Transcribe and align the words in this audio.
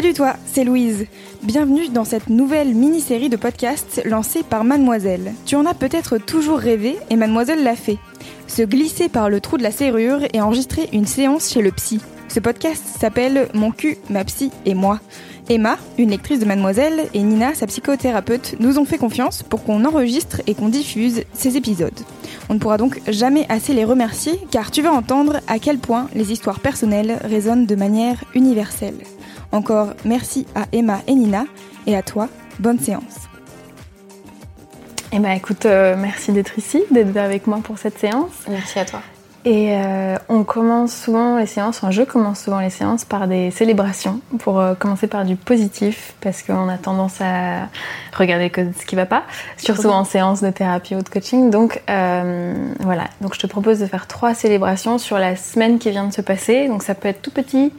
Salut 0.00 0.14
toi, 0.14 0.36
c'est 0.46 0.62
Louise. 0.62 1.06
Bienvenue 1.42 1.88
dans 1.88 2.04
cette 2.04 2.28
nouvelle 2.28 2.72
mini-série 2.72 3.30
de 3.30 3.36
podcasts 3.36 4.00
lancée 4.04 4.44
par 4.44 4.62
Mademoiselle. 4.62 5.32
Tu 5.44 5.56
en 5.56 5.66
as 5.66 5.74
peut-être 5.74 6.18
toujours 6.18 6.60
rêvé 6.60 6.96
et 7.10 7.16
Mademoiselle 7.16 7.64
l'a 7.64 7.74
fait. 7.74 7.98
Se 8.46 8.62
glisser 8.62 9.08
par 9.08 9.28
le 9.28 9.40
trou 9.40 9.58
de 9.58 9.64
la 9.64 9.72
serrure 9.72 10.20
et 10.32 10.40
enregistrer 10.40 10.88
une 10.92 11.04
séance 11.04 11.50
chez 11.52 11.62
le 11.62 11.72
psy. 11.72 12.00
Ce 12.28 12.38
podcast 12.38 12.84
s'appelle 13.00 13.48
Mon 13.54 13.72
cul, 13.72 13.98
ma 14.08 14.24
psy 14.24 14.52
et 14.66 14.74
moi. 14.74 15.00
Emma, 15.48 15.78
une 15.98 16.10
lectrice 16.10 16.38
de 16.38 16.44
Mademoiselle, 16.44 17.08
et 17.12 17.22
Nina, 17.24 17.56
sa 17.56 17.66
psychothérapeute, 17.66 18.54
nous 18.60 18.78
ont 18.78 18.84
fait 18.84 18.98
confiance 18.98 19.42
pour 19.42 19.64
qu'on 19.64 19.84
enregistre 19.84 20.42
et 20.46 20.54
qu'on 20.54 20.68
diffuse 20.68 21.24
ces 21.32 21.56
épisodes. 21.56 21.98
On 22.48 22.54
ne 22.54 22.60
pourra 22.60 22.76
donc 22.76 23.00
jamais 23.08 23.46
assez 23.48 23.74
les 23.74 23.84
remercier 23.84 24.38
car 24.52 24.70
tu 24.70 24.80
vas 24.80 24.92
entendre 24.92 25.40
à 25.48 25.58
quel 25.58 25.78
point 25.78 26.06
les 26.14 26.30
histoires 26.30 26.60
personnelles 26.60 27.18
résonnent 27.24 27.66
de 27.66 27.74
manière 27.74 28.22
universelle. 28.36 28.94
Encore 29.52 29.94
merci 30.04 30.46
à 30.54 30.66
Emma 30.72 31.00
et 31.06 31.14
Nina 31.14 31.44
et 31.86 31.96
à 31.96 32.02
toi, 32.02 32.28
bonne 32.58 32.78
séance. 32.78 33.28
Eh 35.10 35.18
ben 35.20 35.30
écoute, 35.30 35.64
euh, 35.64 35.96
merci 35.98 36.32
d'être 36.32 36.58
ici, 36.58 36.84
d'être 36.90 37.16
avec 37.16 37.46
moi 37.46 37.60
pour 37.62 37.78
cette 37.78 37.98
séance. 37.98 38.32
Merci 38.48 38.78
à 38.78 38.84
toi. 38.84 39.00
Et 39.46 39.74
euh, 39.74 40.18
on 40.28 40.44
commence 40.44 40.92
souvent 40.92 41.38
les 41.38 41.46
séances, 41.46 41.78
enfin 41.78 41.90
je 41.90 42.02
commence 42.02 42.40
souvent 42.40 42.60
les 42.60 42.68
séances 42.68 43.06
par 43.06 43.26
des 43.26 43.50
célébrations 43.50 44.20
pour 44.40 44.60
euh, 44.60 44.74
commencer 44.74 45.06
par 45.06 45.24
du 45.24 45.36
positif 45.36 46.12
parce 46.20 46.42
qu'on 46.42 46.68
a 46.68 46.76
tendance 46.76 47.20
à 47.22 47.68
regarder 48.12 48.52
ce 48.78 48.84
qui 48.84 48.96
va 48.96 49.06
pas, 49.06 49.22
surtout 49.56 49.88
en 49.88 50.04
séance 50.04 50.42
de 50.42 50.50
thérapie 50.50 50.94
ou 50.94 51.02
de 51.02 51.08
coaching. 51.08 51.48
Donc 51.48 51.82
voilà, 51.86 53.04
donc 53.22 53.34
je 53.34 53.40
te 53.40 53.46
propose 53.46 53.78
de 53.78 53.86
faire 53.86 54.06
trois 54.06 54.34
célébrations 54.34 54.98
sur 54.98 55.18
la 55.18 55.36
semaine 55.36 55.78
qui 55.78 55.90
vient 55.90 56.06
de 56.06 56.12
se 56.12 56.20
passer. 56.20 56.68
Donc 56.68 56.82
ça 56.82 56.94
peut 56.94 57.08
être 57.08 57.22
tout 57.22 57.30
petit, 57.30 57.72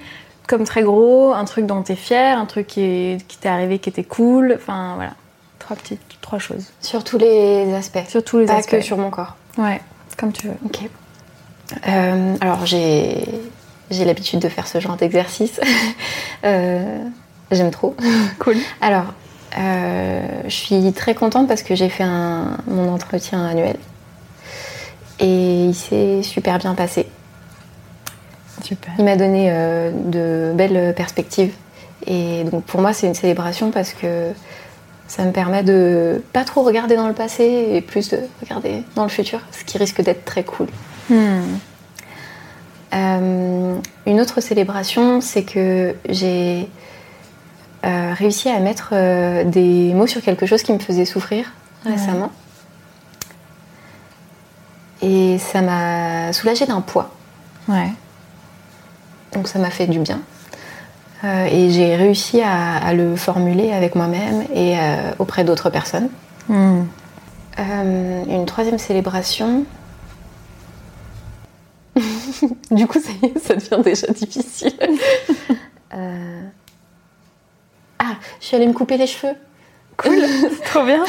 comme 0.49 0.63
très 0.63 0.81
gros, 0.81 1.31
un 1.34 1.45
truc 1.45 1.67
dont 1.67 1.84
tu 1.84 1.91
es 1.91 1.95
fier, 1.95 2.38
un 2.38 2.45
truc 2.47 2.66
qui, 2.66 3.17
qui 3.28 3.38
t'est 3.38 3.50
arrivé 3.50 3.78
qui 3.78 3.89
était 3.89 4.03
cool, 4.03 4.55
enfin 4.59 4.95
voilà, 4.95 5.14
trois 5.59 5.75
petites, 5.78 6.02
trois 6.22 6.39
choses. 6.39 6.66
Sur 6.81 7.03
tous 7.03 7.19
les 7.19 7.72
aspects. 7.75 8.00
Sur 8.09 8.23
tous 8.23 8.39
les 8.39 8.47
Pas 8.47 8.55
aspects. 8.55 8.72
que 8.72 8.81
sur 8.81 8.97
mon 8.97 9.11
corps. 9.11 9.36
Ouais, 9.59 9.80
comme 10.17 10.31
tu 10.33 10.47
veux. 10.47 10.55
Ok. 10.66 10.80
Euh, 11.88 12.36
alors 12.42 12.66
j'ai 12.66 13.23
j'ai 13.92 14.05
l'habitude 14.05 14.39
de 14.39 14.50
faire 14.50 14.67
ce 14.67 14.80
genre 14.80 14.97
d'exercice. 14.97 15.61
Euh, 16.45 17.03
J'aime 17.52 17.70
trop. 17.70 17.97
Cool. 18.39 18.55
Alors, 18.80 19.08
euh, 19.58 20.22
je 20.45 20.50
suis 20.55 20.94
très 20.94 21.14
contente 21.14 21.50
parce 21.50 21.64
que 21.64 21.75
j'ai 21.75 21.89
fait 21.89 22.05
un, 22.05 22.55
mon 22.66 22.94
entretien 22.94 23.45
annuel 23.45 23.75
et 25.20 25.66
il 25.66 25.75
s'est 25.75 26.23
super 26.23 26.58
bien 26.58 26.75
passé. 26.75 27.08
Super. 28.63 28.93
Il 28.97 29.05
m'a 29.05 29.15
donné 29.15 29.49
euh, 29.52 29.91
de 29.91 30.53
belles 30.55 30.93
perspectives. 30.95 31.53
Et 32.07 32.43
donc 32.45 32.63
pour 32.63 32.81
moi, 32.81 32.93
c'est 32.93 33.07
une 33.07 33.13
célébration 33.13 33.71
parce 33.71 33.93
que 33.93 34.31
ça 35.07 35.23
me 35.25 35.31
permet 35.31 35.63
de 35.63 36.23
pas 36.33 36.43
trop 36.43 36.63
regarder 36.63 36.95
dans 36.95 37.07
le 37.07 37.13
passé 37.13 37.69
et 37.71 37.81
plus 37.81 38.09
de 38.09 38.19
regarder 38.41 38.83
dans 38.95 39.03
le 39.03 39.09
futur, 39.09 39.41
ce 39.52 39.63
qui 39.63 39.77
risque 39.77 40.02
d'être 40.02 40.23
très 40.23 40.43
cool. 40.43 40.67
Hmm. 41.09 41.57
Euh, 42.93 43.75
une 44.05 44.21
autre 44.21 44.41
célébration, 44.41 45.19
c'est 45.19 45.43
que 45.43 45.95
j'ai 46.07 46.69
euh, 47.85 48.13
réussi 48.13 48.49
à 48.49 48.59
mettre 48.59 48.89
euh, 48.93 49.43
des 49.43 49.93
mots 49.93 50.07
sur 50.07 50.21
quelque 50.21 50.45
chose 50.45 50.63
qui 50.63 50.73
me 50.73 50.80
faisait 50.80 51.05
souffrir 51.05 51.52
récemment. 51.85 52.31
Et 55.02 55.37
ça 55.39 55.61
m'a 55.61 56.33
soulagée 56.33 56.65
d'un 56.65 56.81
poids. 56.81 57.09
Ouais. 57.67 57.89
Donc 59.33 59.47
ça 59.47 59.59
m'a 59.59 59.69
fait 59.69 59.88
du 59.88 59.99
bien. 59.99 60.22
Euh, 61.23 61.45
et 61.52 61.69
j'ai 61.69 61.95
réussi 61.95 62.41
à, 62.41 62.77
à 62.77 62.94
le 62.94 63.16
formuler 63.16 63.71
avec 63.73 63.95
moi-même 63.95 64.45
et 64.53 64.77
euh, 64.80 65.11
auprès 65.19 65.44
d'autres 65.44 65.69
personnes. 65.69 66.09
Hmm. 66.48 66.83
Euh, 67.59 68.23
une 68.27 68.45
troisième 68.45 68.77
célébration. 68.77 69.65
du 72.71 72.87
coup, 72.87 72.99
ça, 72.99 73.09
y 73.21 73.26
est, 73.26 73.39
ça 73.39 73.55
devient 73.55 73.83
déjà 73.83 74.08
difficile. 74.08 74.73
Ah, 78.02 78.15
je 78.39 78.45
suis 78.45 78.55
allée 78.55 78.67
me 78.67 78.73
couper 78.73 78.95
les 78.95 79.08
cheveux. 79.08 79.33
Cool, 79.98 80.15
trop 80.65 80.86
bien. 80.86 81.04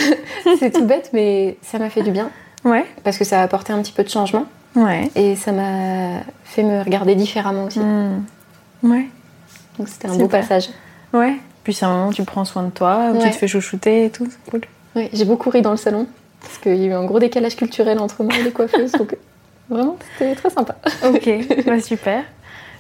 C'est 0.59 0.73
tout 0.73 0.85
bête, 0.85 1.11
mais 1.13 1.57
ça 1.63 1.79
m'a 1.79 1.89
fait 1.89 2.03
du 2.03 2.11
bien 2.11 2.31
Ouais. 2.65 2.85
parce 3.05 3.17
que 3.17 3.25
ça 3.25 3.41
a 3.41 3.45
apporté 3.45 3.73
un 3.73 3.81
petit 3.81 3.93
peu 3.93 4.03
de 4.03 4.09
changement 4.09 4.45
Ouais. 4.77 5.11
et 5.17 5.35
ça 5.37 5.53
m'a 5.53 6.21
fait 6.45 6.63
me 6.63 6.83
regarder 6.83 7.15
différemment 7.15 7.65
aussi. 7.65 7.81
Hmm. 7.81 8.23
Ouais. 8.83 9.09
Donc 9.79 9.89
c'était 9.89 10.09
un 10.09 10.17
beau 10.17 10.29
passage. 10.29 10.69
Ouais. 11.13 11.37
Puis 11.65 11.75
c'est 11.75 11.85
un 11.85 11.91
moment 11.93 12.09
où 12.09 12.13
tu 12.13 12.23
prends 12.25 12.45
soin 12.45 12.63
de 12.63 12.71
toi, 12.71 13.11
où 13.13 13.19
tu 13.23 13.29
te 13.31 13.35
fais 13.37 13.49
chouchouter 13.49 14.07
et 14.07 14.11
tout, 14.11 14.27
c'est 14.31 14.51
cool. 14.51 14.61
Oui, 14.97 15.09
j'ai 15.13 15.25
beaucoup 15.25 15.51
ri 15.51 15.63
dans 15.63 15.71
le 15.73 15.77
salon 15.77 16.07
parce 16.41 16.59
qu'il 16.59 16.77
y 16.77 16.85
a 16.85 16.87
eu 16.89 16.93
un 16.93 17.05
gros 17.05 17.19
décalage 17.19 17.57
culturel 17.57 17.99
entre 17.99 18.23
moi 18.25 18.33
et 18.39 18.43
les 18.43 18.51
coiffeuses. 18.53 18.93
donc 18.93 19.17
vraiment, 19.69 19.97
c'était 20.19 20.35
très 20.35 20.51
sympa. 20.51 20.77
Ok, 21.07 21.29
bah 21.67 21.81
super. 21.81 22.25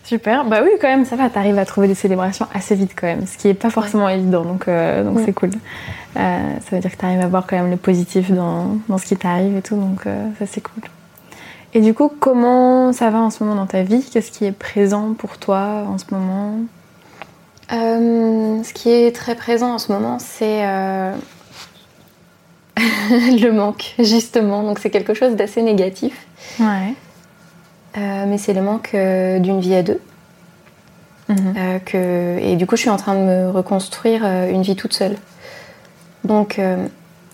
Super. 0.02 0.44
Bah 0.46 0.60
oui, 0.62 0.70
quand 0.80 0.88
même, 0.88 1.04
ça 1.04 1.14
va, 1.14 1.28
t'arrives 1.28 1.58
à 1.58 1.66
trouver 1.66 1.86
des 1.86 1.94
célébrations 1.94 2.46
assez 2.54 2.74
vite 2.74 2.92
quand 2.98 3.06
même, 3.06 3.26
ce 3.26 3.36
qui 3.36 3.48
est 3.48 3.54
pas 3.54 3.68
forcément 3.70 4.08
évident, 4.08 4.44
donc 4.44 4.66
euh, 4.66 5.04
donc 5.04 5.18
Ouais. 5.18 5.22
c'est 5.26 5.32
cool. 5.34 5.50
Euh, 6.16 6.38
ça 6.60 6.74
veut 6.76 6.80
dire 6.80 6.90
que 6.90 6.96
t'arrives 6.96 7.20
à 7.20 7.26
voir 7.28 7.46
quand 7.46 7.56
même 7.56 7.70
le 7.70 7.76
positif 7.76 8.30
dans, 8.32 8.78
dans 8.88 8.96
ce 8.98 9.04
qui 9.04 9.16
t'arrive 9.16 9.56
et 9.58 9.62
tout, 9.62 9.76
donc 9.76 10.06
euh, 10.06 10.26
ça 10.38 10.46
c'est 10.46 10.62
cool. 10.62 10.82
Et 11.72 11.80
du 11.80 11.94
coup, 11.94 12.10
comment 12.18 12.92
ça 12.92 13.10
va 13.10 13.18
en 13.18 13.30
ce 13.30 13.44
moment 13.44 13.56
dans 13.56 13.66
ta 13.66 13.82
vie? 13.82 14.02
Qu'est-ce 14.02 14.32
qui 14.32 14.44
est 14.44 14.52
présent 14.52 15.14
pour 15.14 15.38
toi 15.38 15.84
en 15.86 15.98
ce 15.98 16.04
moment? 16.10 16.56
Euh, 17.72 18.62
ce 18.64 18.72
qui 18.72 18.90
est 18.90 19.14
très 19.14 19.36
présent 19.36 19.74
en 19.74 19.78
ce 19.78 19.92
moment, 19.92 20.18
c'est 20.18 20.66
euh, 20.66 21.14
le 22.80 23.50
manque, 23.50 23.94
justement. 24.00 24.64
Donc 24.64 24.80
c'est 24.80 24.90
quelque 24.90 25.14
chose 25.14 25.36
d'assez 25.36 25.62
négatif. 25.62 26.26
Ouais. 26.58 26.94
Euh, 27.98 28.24
mais 28.26 28.38
c'est 28.38 28.54
le 28.54 28.62
manque 28.62 28.90
d'une 28.92 29.60
vie 29.60 29.74
à 29.74 29.82
deux. 29.82 30.00
Mhm. 31.28 31.80
Que... 31.86 32.38
Et 32.40 32.56
du 32.56 32.66
coup, 32.66 32.74
je 32.74 32.80
suis 32.80 32.90
en 32.90 32.96
train 32.96 33.14
de 33.14 33.20
me 33.20 33.50
reconstruire 33.50 34.24
une 34.24 34.62
vie 34.62 34.74
toute 34.74 34.92
seule. 34.92 35.16
Donc, 36.24 36.60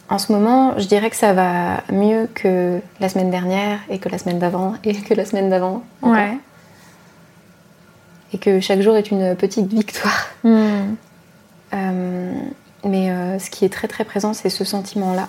en 0.09 0.19
ce 0.19 0.33
moment, 0.33 0.79
je 0.79 0.87
dirais 0.87 1.11
que 1.11 1.17
ça 1.17 1.33
va 1.33 1.83
mieux 1.93 2.29
que 2.33 2.81
la 3.01 3.09
semaine 3.09 3.31
dernière, 3.31 3.81
et 3.89 3.99
que 3.99 4.09
la 4.09 4.19
semaine 4.19 4.39
d'avant, 4.39 4.75
et 4.85 4.95
que 4.95 5.15
la 5.15 5.25
semaine 5.25 5.51
d'avant. 5.51 5.83
Ouais. 6.03 6.39
Et 8.33 8.39
que 8.39 8.61
chaque 8.61 8.81
jour 8.81 8.97
est 8.97 9.11
une 9.11 9.35
petite 9.35 9.73
victoire. 9.73 10.29
Hmm. 10.45 10.95
Euh, 11.75 12.33
mais 12.85 13.11
euh, 13.11 13.39
ce 13.39 13.51
qui 13.51 13.65
est 13.65 13.69
très 13.69 13.89
très 13.89 14.05
présent, 14.05 14.33
c'est 14.33 14.51
ce 14.51 14.65
sentiment-là. 14.65 15.29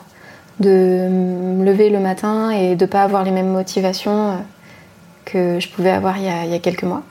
De 0.60 1.08
me 1.10 1.64
lever 1.64 1.90
le 1.90 2.00
matin 2.00 2.50
et 2.50 2.76
de 2.76 2.86
ne 2.86 2.90
pas 2.90 3.04
avoir 3.04 3.24
les 3.24 3.32
mêmes 3.32 3.52
motivations 3.52 4.32
euh, 4.32 4.36
que 5.26 5.60
je 5.60 5.70
pouvais 5.70 5.92
avoir 5.92 6.18
il 6.18 6.24
y 6.24 6.30
a, 6.30 6.46
il 6.46 6.52
y 6.52 6.56
a 6.56 6.60
quelques 6.60 6.84
mois. 6.84 7.04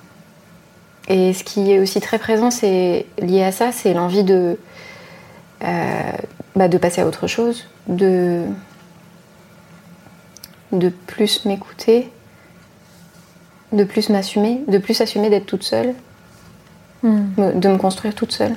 Et 1.09 1.33
ce 1.33 1.44
qui 1.44 1.72
est 1.72 1.78
aussi 1.78 2.00
très 2.00 2.19
présent, 2.19 2.50
c'est 2.50 3.06
lié 3.21 3.44
à 3.44 3.53
ça, 3.53 3.71
c'est 3.71 3.94
l'envie 3.94 4.25
de, 4.25 4.59
euh, 5.62 6.12
bah, 6.56 6.68
de 6.68 6.78
passer 6.78 7.00
à 7.02 7.06
autre 7.06 7.26
chose, 7.26 7.66
de, 7.86 8.44
de 10.72 10.88
plus 10.88 11.44
m'écouter, 11.44 12.10
de 13.72 13.84
plus 13.84 14.08
m'assumer, 14.08 14.62
de 14.68 14.78
plus 14.78 15.00
assumer 15.00 15.30
d'être 15.30 15.46
toute 15.46 15.62
seule, 15.62 15.94
Hmm. 17.02 17.26
de 17.60 17.68
me 17.68 17.76
construire 17.76 18.14
toute 18.14 18.32
seule. 18.32 18.54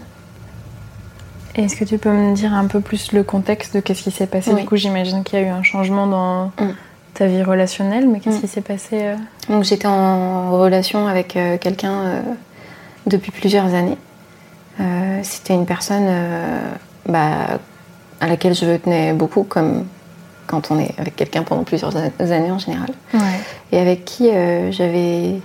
Est-ce 1.56 1.76
que 1.76 1.84
tu 1.84 1.98
peux 1.98 2.10
me 2.10 2.34
dire 2.34 2.54
un 2.54 2.68
peu 2.68 2.80
plus 2.80 3.12
le 3.12 3.22
contexte 3.24 3.76
de 3.76 3.82
qu'est-ce 3.82 4.02
qui 4.04 4.12
s'est 4.12 4.28
passé? 4.28 4.52
Oui. 4.54 4.62
Du 4.62 4.68
coup, 4.68 4.78
j'imagine 4.78 5.24
qu'il 5.26 5.40
y 5.40 5.44
a 5.44 5.46
eu 5.46 5.50
un 5.50 5.62
changement 5.62 6.08
dans 6.08 6.46
Mm. 6.58 6.74
ta 7.16 7.28
vie 7.28 7.44
relationnelle, 7.44 8.08
mais 8.08 8.22
qu'est-ce 8.22 8.38
Mm. 8.38 8.42
qui 8.42 8.48
s'est 8.48 8.62
passé 8.62 8.90
euh? 9.04 9.16
Donc 9.50 9.66
j'étais 9.66 9.88
en 9.88 10.52
relation 10.52 11.06
avec 11.08 11.36
euh, 11.36 11.58
quelqu'un 11.58 11.92
euh, 12.06 12.22
depuis 13.08 13.32
plusieurs 13.32 13.74
années. 13.74 13.98
C'était 15.24 15.54
une 15.54 15.66
personne 15.66 16.08
bah, 17.06 17.60
à 18.20 18.28
laquelle 18.28 18.54
je 18.54 18.78
tenais 18.78 19.14
beaucoup, 19.14 19.44
comme 19.44 19.86
quand 20.48 20.72
on 20.72 20.80
est 20.80 20.94
avec 20.98 21.16
quelqu'un 21.16 21.44
pendant 21.44 21.64
plusieurs 21.64 21.96
années 21.96 22.52
en 22.52 22.60
général. 22.60 22.90
Ouais. 23.14 23.20
Et 23.72 23.80
avec 23.80 24.04
qui 24.04 24.30
euh, 24.30 24.72
j'avais 24.72 25.40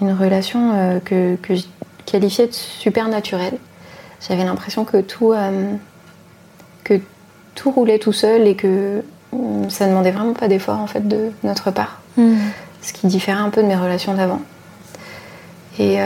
une 0.00 0.12
relation 0.12 0.72
euh, 0.74 0.98
que, 0.98 1.36
que 1.36 1.54
je 1.54 1.62
qualifiais 2.06 2.48
de 2.48 2.52
super 2.52 3.08
naturelle. 3.08 3.56
J'avais 4.26 4.44
l'impression 4.44 4.84
que 4.84 5.00
tout, 5.00 5.32
euh, 5.32 5.74
que 6.82 7.00
tout 7.54 7.70
roulait 7.70 8.00
tout 8.00 8.12
seul 8.12 8.46
et 8.48 8.56
que 8.56 9.04
hum, 9.32 9.70
ça 9.70 9.86
demandait 9.86 10.10
vraiment 10.10 10.34
pas 10.34 10.48
d'effort 10.48 10.80
en 10.80 10.86
fait 10.88 11.06
de 11.06 11.30
notre 11.44 11.70
part 11.70 11.98
Hmm. 12.18 12.34
ce 12.82 12.92
qui 12.92 13.06
différait 13.06 13.40
un 13.40 13.48
peu 13.48 13.62
de 13.62 13.66
mes 13.66 13.74
relations 13.74 14.12
d'avant. 14.12 14.42
Et 15.78 15.96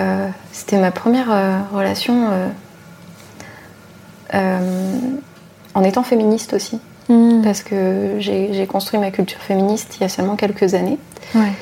c'était 0.53 0.79
ma 0.79 0.93
première 0.93 1.27
relation 1.73 2.31
en 5.77 5.85
étant 5.85 6.03
féministe 6.03 6.53
aussi, 6.53 6.81
Hmm. 7.09 7.41
parce 7.43 7.63
que 7.63 8.17
j'ai 8.19 8.67
construit 8.67 8.99
ma 8.99 9.13
culture 9.13 9.41
féministe 9.41 9.97
il 9.99 10.03
y 10.03 10.07
a 10.07 10.09
seulement 10.09 10.35
quelques 10.35 10.75
années. 10.75 10.99
Ouais. 11.37 11.53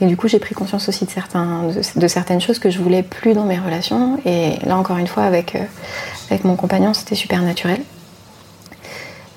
Et 0.00 0.06
du 0.06 0.16
coup, 0.16 0.28
j'ai 0.28 0.38
pris 0.38 0.54
conscience 0.54 0.88
aussi 0.88 1.04
de, 1.04 1.10
certains, 1.10 1.64
de, 1.96 2.08
certaines 2.08 2.40
choses 2.40 2.58
que 2.58 2.70
je 2.70 2.78
voulais 2.78 3.02
plus 3.02 3.34
dans 3.34 3.44
mes 3.44 3.58
relations. 3.58 4.18
Et 4.24 4.54
là, 4.64 4.76
encore 4.78 4.96
une 4.96 5.06
fois, 5.06 5.24
avec, 5.24 5.54
euh, 5.54 5.64
avec 6.30 6.44
mon 6.44 6.56
compagnon, 6.56 6.94
c'était 6.94 7.14
super 7.14 7.42
naturel. 7.42 7.80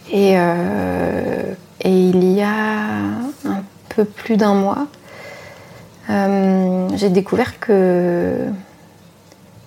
Et, 0.10 0.34
euh, 0.38 1.54
et, 1.81 1.92
il 1.92 2.34
y 2.34 2.42
a 2.42 2.54
un 3.45 3.63
peu 3.89 4.06
plus 4.06 4.38
d'un 4.38 4.54
mois, 4.54 4.88
euh, 6.10 6.88
j'ai 6.95 7.10
découvert 7.10 7.60
que 7.60 8.38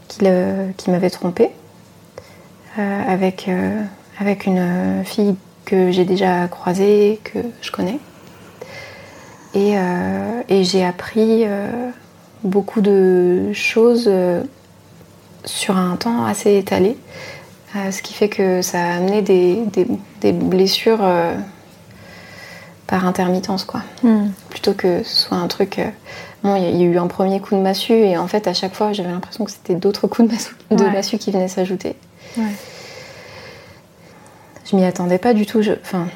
qu'il 0.08 0.92
m'avait 0.92 1.10
trompée 1.10 1.50
avec, 2.76 3.48
avec 4.20 4.46
une 4.46 5.02
fille 5.04 5.34
que 5.64 5.90
j'ai 5.90 6.04
déjà 6.04 6.46
croisée, 6.46 7.18
que 7.24 7.40
je 7.62 7.70
connais. 7.72 7.98
Euh, 9.56 10.42
et, 10.48 10.64
j'ai 10.64 10.84
appris 10.84 11.44
euh, 11.44 11.90
beaucoup 12.44 12.80
de 12.80 13.52
choses 13.52 14.04
euh, 14.06 14.42
sur 15.44 15.76
un 15.76 15.96
temps 15.96 16.24
assez 16.24 16.56
étalé, 16.56 16.96
ce 17.74 18.02
qui 18.02 18.14
fait 18.14 18.28
que 18.28 18.62
ça 18.62 18.80
a 18.80 18.96
amené 18.96 19.22
des, 19.22 20.32
blessures 20.32 21.00
par 22.86 23.06
intermittence, 23.06 23.64
quoi. 23.64 23.82
Hmm. 24.02 24.28
Plutôt 24.50 24.74
que 24.74 25.02
ce 25.02 25.22
soit 25.22 25.36
un 25.36 25.48
truc. 25.48 25.80
bon, 26.42 26.56
il 26.56 26.76
y 26.76 26.82
a 26.82 26.86
eu 26.86 26.98
un 26.98 27.06
premier 27.06 27.40
coup 27.40 27.54
de 27.54 27.60
massue 27.60 27.92
et 27.92 28.18
en 28.18 28.26
fait, 28.28 28.46
à 28.46 28.54
chaque 28.54 28.74
fois, 28.74 28.92
j'avais 28.92 29.10
l'impression 29.10 29.44
que 29.44 29.50
c'était 29.50 29.76
d'autres 29.76 30.06
coups 30.08 30.28
de 30.28 30.34
massue, 30.34 30.54
de 30.70 30.84
massue 30.84 31.18
qui 31.18 31.30
venaient 31.30 31.48
s'ajouter. 31.48 31.96
Ouais. 32.36 32.44
Je 34.70 34.76
m'y 34.76 34.84
attendais 34.84 35.18
pas 35.18 35.34
du 35.34 35.46
tout. 35.46 35.60
Enfin, 35.82 36.06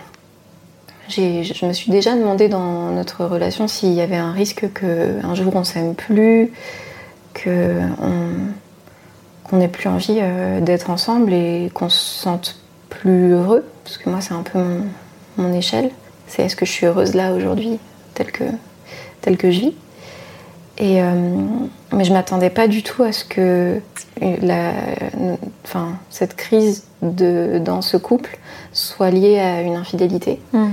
je 1.09 1.67
me 1.67 1.73
suis 1.73 1.91
déjà 1.91 2.15
demandé 2.15 2.49
dans 2.49 2.91
notre 2.91 3.25
relation 3.25 3.67
s'il 3.67 3.93
y 3.93 4.01
avait 4.01 4.17
un 4.17 4.33
risque 4.33 4.67
qu'un 4.73 5.35
jour 5.35 5.57
on 5.57 5.65
s'aime 5.65 5.95
plus, 5.95 6.53
qu'on 7.35 7.97
n'ait 9.53 9.69
plus 9.69 9.89
envie 9.89 10.19
euh, 10.21 10.61
d'être 10.61 10.91
ensemble 10.91 11.33
et 11.33 11.71
qu'on 11.75 11.89
se 11.89 11.99
sente 11.99 12.61
plus 12.91 13.33
heureux. 13.33 13.65
Parce 13.83 13.99
que 13.99 14.09
moi, 14.09 14.21
c'est 14.21 14.35
un 14.35 14.43
peu 14.43 14.61
mon, 15.37 15.53
échelle. 15.53 15.91
C'est 16.29 16.43
est-ce 16.43 16.55
que 16.55 16.65
je 16.65 16.71
suis 16.71 16.87
heureuse 16.87 17.15
là 17.15 17.33
aujourd'hui, 17.33 17.79
telle 18.15 18.31
que, 18.31 18.45
telle 19.21 19.37
que 19.37 19.51
je 19.51 19.61
vis? 19.61 19.75
Et, 20.79 21.03
euh, 21.03 21.13
mais 21.93 22.05
je 22.05 22.13
m'attendais 22.13 22.51
pas 22.51 22.67
du 22.67 22.83
tout 22.83 23.03
à 23.05 23.13
ce 23.13 23.25
que 23.25 23.81
la, 24.21 24.73
enfin, 25.65 25.99
cette 26.11 26.35
crise 26.35 26.85
de, 27.03 27.61
dans 27.65 27.81
ce 27.81 27.97
couple 27.97 28.39
soit 28.73 29.11
liée 29.11 29.39
à 29.39 29.63
une 29.63 29.77
infidélité. 29.77 30.41
Hmm. 30.53 30.71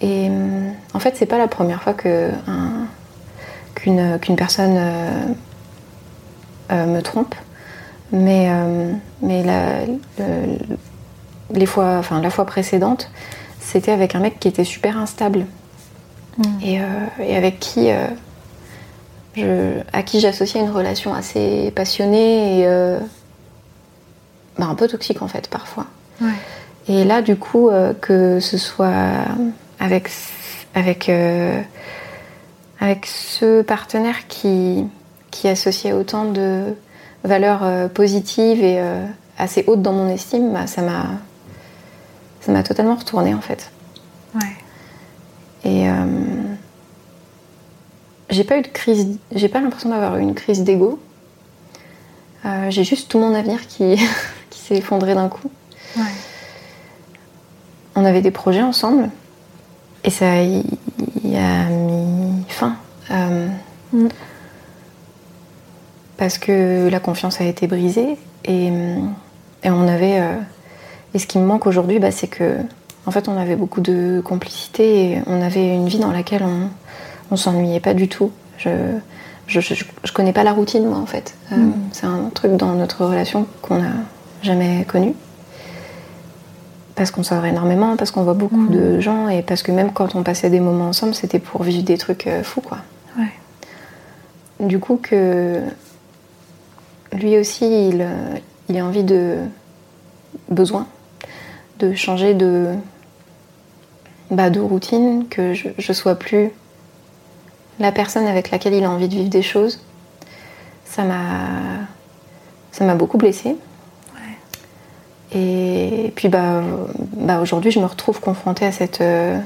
Et 0.00 0.28
euh, 0.30 0.70
en 0.94 0.98
fait, 0.98 1.16
c'est 1.16 1.26
pas 1.26 1.38
la 1.38 1.48
première 1.48 1.82
fois 1.82 1.92
que 1.92 2.30
qu'une 3.74 4.36
personne 4.36 4.76
euh, 4.76 5.26
euh, 6.70 6.86
me 6.86 7.00
trompe, 7.00 7.34
mais, 8.12 8.50
mais 9.22 9.42
la, 9.42 9.84
les 11.52 11.66
fois, 11.66 11.96
enfin, 11.98 12.20
la 12.20 12.30
fois 12.30 12.44
précédente, 12.44 13.10
c'était 13.58 13.92
avec 13.92 14.14
un 14.14 14.20
mec 14.20 14.38
qui 14.38 14.48
était 14.48 14.64
super 14.64 14.98
instable 14.98 15.46
mm. 16.38 16.42
et, 16.62 16.80
et, 17.20 17.36
avec 17.36 17.58
qui 17.58 17.88
je, 19.36 19.80
à 19.92 20.02
qui 20.02 20.20
j'associais 20.20 20.60
une 20.60 20.70
relation 20.70 21.14
assez 21.14 21.72
passionnée 21.74 22.60
et 22.60 22.66
bah, 24.58 24.66
un 24.66 24.74
peu 24.74 24.88
toxique 24.88 25.22
en 25.22 25.28
fait 25.28 25.48
parfois. 25.48 25.86
Et 26.88 27.04
là, 27.04 27.22
du 27.22 27.36
coup, 27.36 27.70
que 28.00 28.40
ce 28.40 28.58
soit 28.58 29.24
avec, 29.80 30.10
avec, 30.74 31.08
euh, 31.08 31.60
avec 32.78 33.06
ce 33.06 33.62
partenaire 33.62 34.28
qui, 34.28 34.86
qui 35.30 35.48
associait 35.48 35.92
autant 35.92 36.26
de 36.26 36.74
valeurs 37.24 37.64
euh, 37.64 37.88
positives 37.88 38.62
et 38.62 38.78
euh, 38.78 39.04
assez 39.38 39.64
hautes 39.66 39.82
dans 39.82 39.92
mon 39.92 40.08
estime, 40.08 40.52
bah, 40.52 40.66
ça 40.66 40.82
m'a 40.82 41.06
ça 42.40 42.52
m'a 42.52 42.62
totalement 42.62 42.94
retourné 42.94 43.34
en 43.34 43.40
fait. 43.42 43.70
Ouais. 44.34 44.56
Et 45.64 45.86
j'ai 48.30 48.44
pas 48.44 48.58
eu 48.58 48.62
de 48.62 48.68
crise, 48.68 49.18
j'ai 49.34 49.48
pas 49.48 49.60
l'impression 49.60 49.90
d'avoir 49.90 50.16
eu 50.16 50.22
une 50.22 50.34
crise 50.34 50.62
d'ego. 50.62 50.98
j'ai 52.68 52.84
juste 52.84 53.10
tout 53.10 53.18
mon 53.18 53.34
avenir 53.34 53.66
qui, 53.66 53.96
qui 54.50 54.58
s'est 54.58 54.76
effondré 54.76 55.14
d'un 55.14 55.28
coup. 55.28 55.50
Ouais. 55.96 56.02
On 57.96 58.04
avait 58.04 58.22
des 58.22 58.30
projets 58.30 58.62
ensemble 58.62 59.10
et 60.04 60.10
ça 60.10 60.42
y, 60.42 61.36
a 61.36 61.64
mis 61.68 62.44
fin. 62.48 62.76
Euh, 63.10 63.48
mm. 63.92 64.08
Parce 66.16 66.38
que 66.38 66.88
la 66.88 67.00
confiance 67.00 67.40
a 67.40 67.44
été 67.44 67.66
brisée 67.66 68.16
et, 68.44 68.70
on 69.64 69.88
avait. 69.88 70.20
Euh, 70.20 70.36
et 71.14 71.18
ce 71.18 71.26
qui 71.26 71.38
me 71.38 71.44
manque 71.44 71.66
aujourd'hui, 71.66 71.98
bah, 71.98 72.10
c'est 72.10 72.28
que 72.28 72.58
en 73.06 73.10
fait, 73.10 73.28
on 73.28 73.36
avait 73.36 73.56
beaucoup 73.56 73.80
de 73.80 74.20
complicité 74.24 75.12
et 75.12 75.22
on 75.26 75.42
avait 75.42 75.74
une 75.74 75.88
vie 75.88 75.98
dans 75.98 76.12
laquelle 76.12 76.42
on, 76.42 76.68
on 77.30 77.36
s'ennuyait 77.36 77.80
pas 77.80 77.94
du 77.94 78.08
tout. 78.08 78.30
Je, 78.58 78.70
je, 79.46 79.60
je, 79.60 80.12
connais 80.12 80.32
pas 80.32 80.44
la 80.44 80.52
routine, 80.52 80.86
moi, 80.86 80.98
en 80.98 81.06
fait. 81.06 81.34
Euh, 81.52 81.56
mm. 81.56 81.74
C'est 81.92 82.06
un 82.06 82.30
truc 82.34 82.56
dans 82.56 82.74
notre 82.74 83.04
relation 83.04 83.46
qu'on 83.62 83.78
n'a 83.78 83.92
jamais 84.42 84.84
connu 84.84 85.14
parce 86.94 87.10
qu'on 87.10 87.22
sort 87.22 87.44
énormément, 87.46 87.96
parce 87.96 88.10
qu'on 88.10 88.22
voit 88.22 88.34
beaucoup 88.34 88.56
mm. 88.56 88.70
de 88.70 89.00
gens 89.00 89.28
et 89.28 89.42
parce 89.42 89.62
que 89.62 89.72
même 89.72 89.92
quand 89.92 90.14
on 90.14 90.22
passait 90.22 90.50
des 90.50 90.60
moments 90.60 90.88
ensemble, 90.88 91.14
c'était 91.14 91.38
pour 91.38 91.62
vivre 91.62 91.82
des 91.82 91.98
trucs 91.98 92.26
euh, 92.26 92.42
fous, 92.42 92.60
quoi. 92.60 92.78
Du 94.60 94.78
coup, 94.78 94.98
que 95.02 95.58
lui 97.14 97.38
aussi, 97.38 97.64
il, 97.64 98.06
il 98.68 98.76
a 98.76 98.84
envie 98.84 99.04
de 99.04 99.38
besoin 100.50 100.86
de 101.80 101.94
changer 101.94 102.34
de, 102.34 102.74
bah, 104.30 104.50
de 104.50 104.60
routine, 104.60 105.24
que 105.28 105.54
je, 105.54 105.68
je 105.78 105.92
sois 105.92 106.14
plus 106.14 106.50
la 107.80 107.92
personne 107.92 108.26
avec 108.26 108.50
laquelle 108.50 108.74
il 108.74 108.84
a 108.84 108.90
envie 108.90 109.08
de 109.08 109.14
vivre 109.14 109.30
des 109.30 109.42
choses. 109.42 109.80
Ça 110.84 111.02
m'a, 111.02 111.86
ça 112.70 112.84
m'a 112.84 112.94
beaucoup 112.94 113.18
blessée. 113.18 113.56
Et 115.32 116.12
puis 116.16 116.28
bah, 116.28 116.62
bah 117.16 117.40
aujourd'hui, 117.40 117.70
je 117.70 117.78
me 117.78 117.86
retrouve 117.86 118.20
confrontée 118.20 118.66
à 118.66 118.72
cette, 118.72 119.00
euh, 119.00 119.38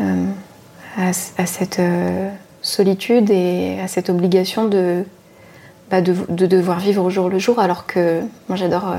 euh, 0.00 0.26
à, 0.98 1.12
cette 1.12 1.78
euh, 1.78 2.28
solitude 2.60 3.30
et 3.30 3.80
à 3.80 3.88
cette 3.88 4.10
obligation 4.10 4.66
de, 4.66 5.04
bah, 5.90 6.02
de, 6.02 6.12
devoir 6.46 6.80
vivre 6.80 7.02
au 7.02 7.08
jour 7.08 7.30
le 7.30 7.38
jour, 7.38 7.60
alors 7.60 7.86
que 7.86 8.20
moi 8.48 8.56
j'adore 8.56 8.94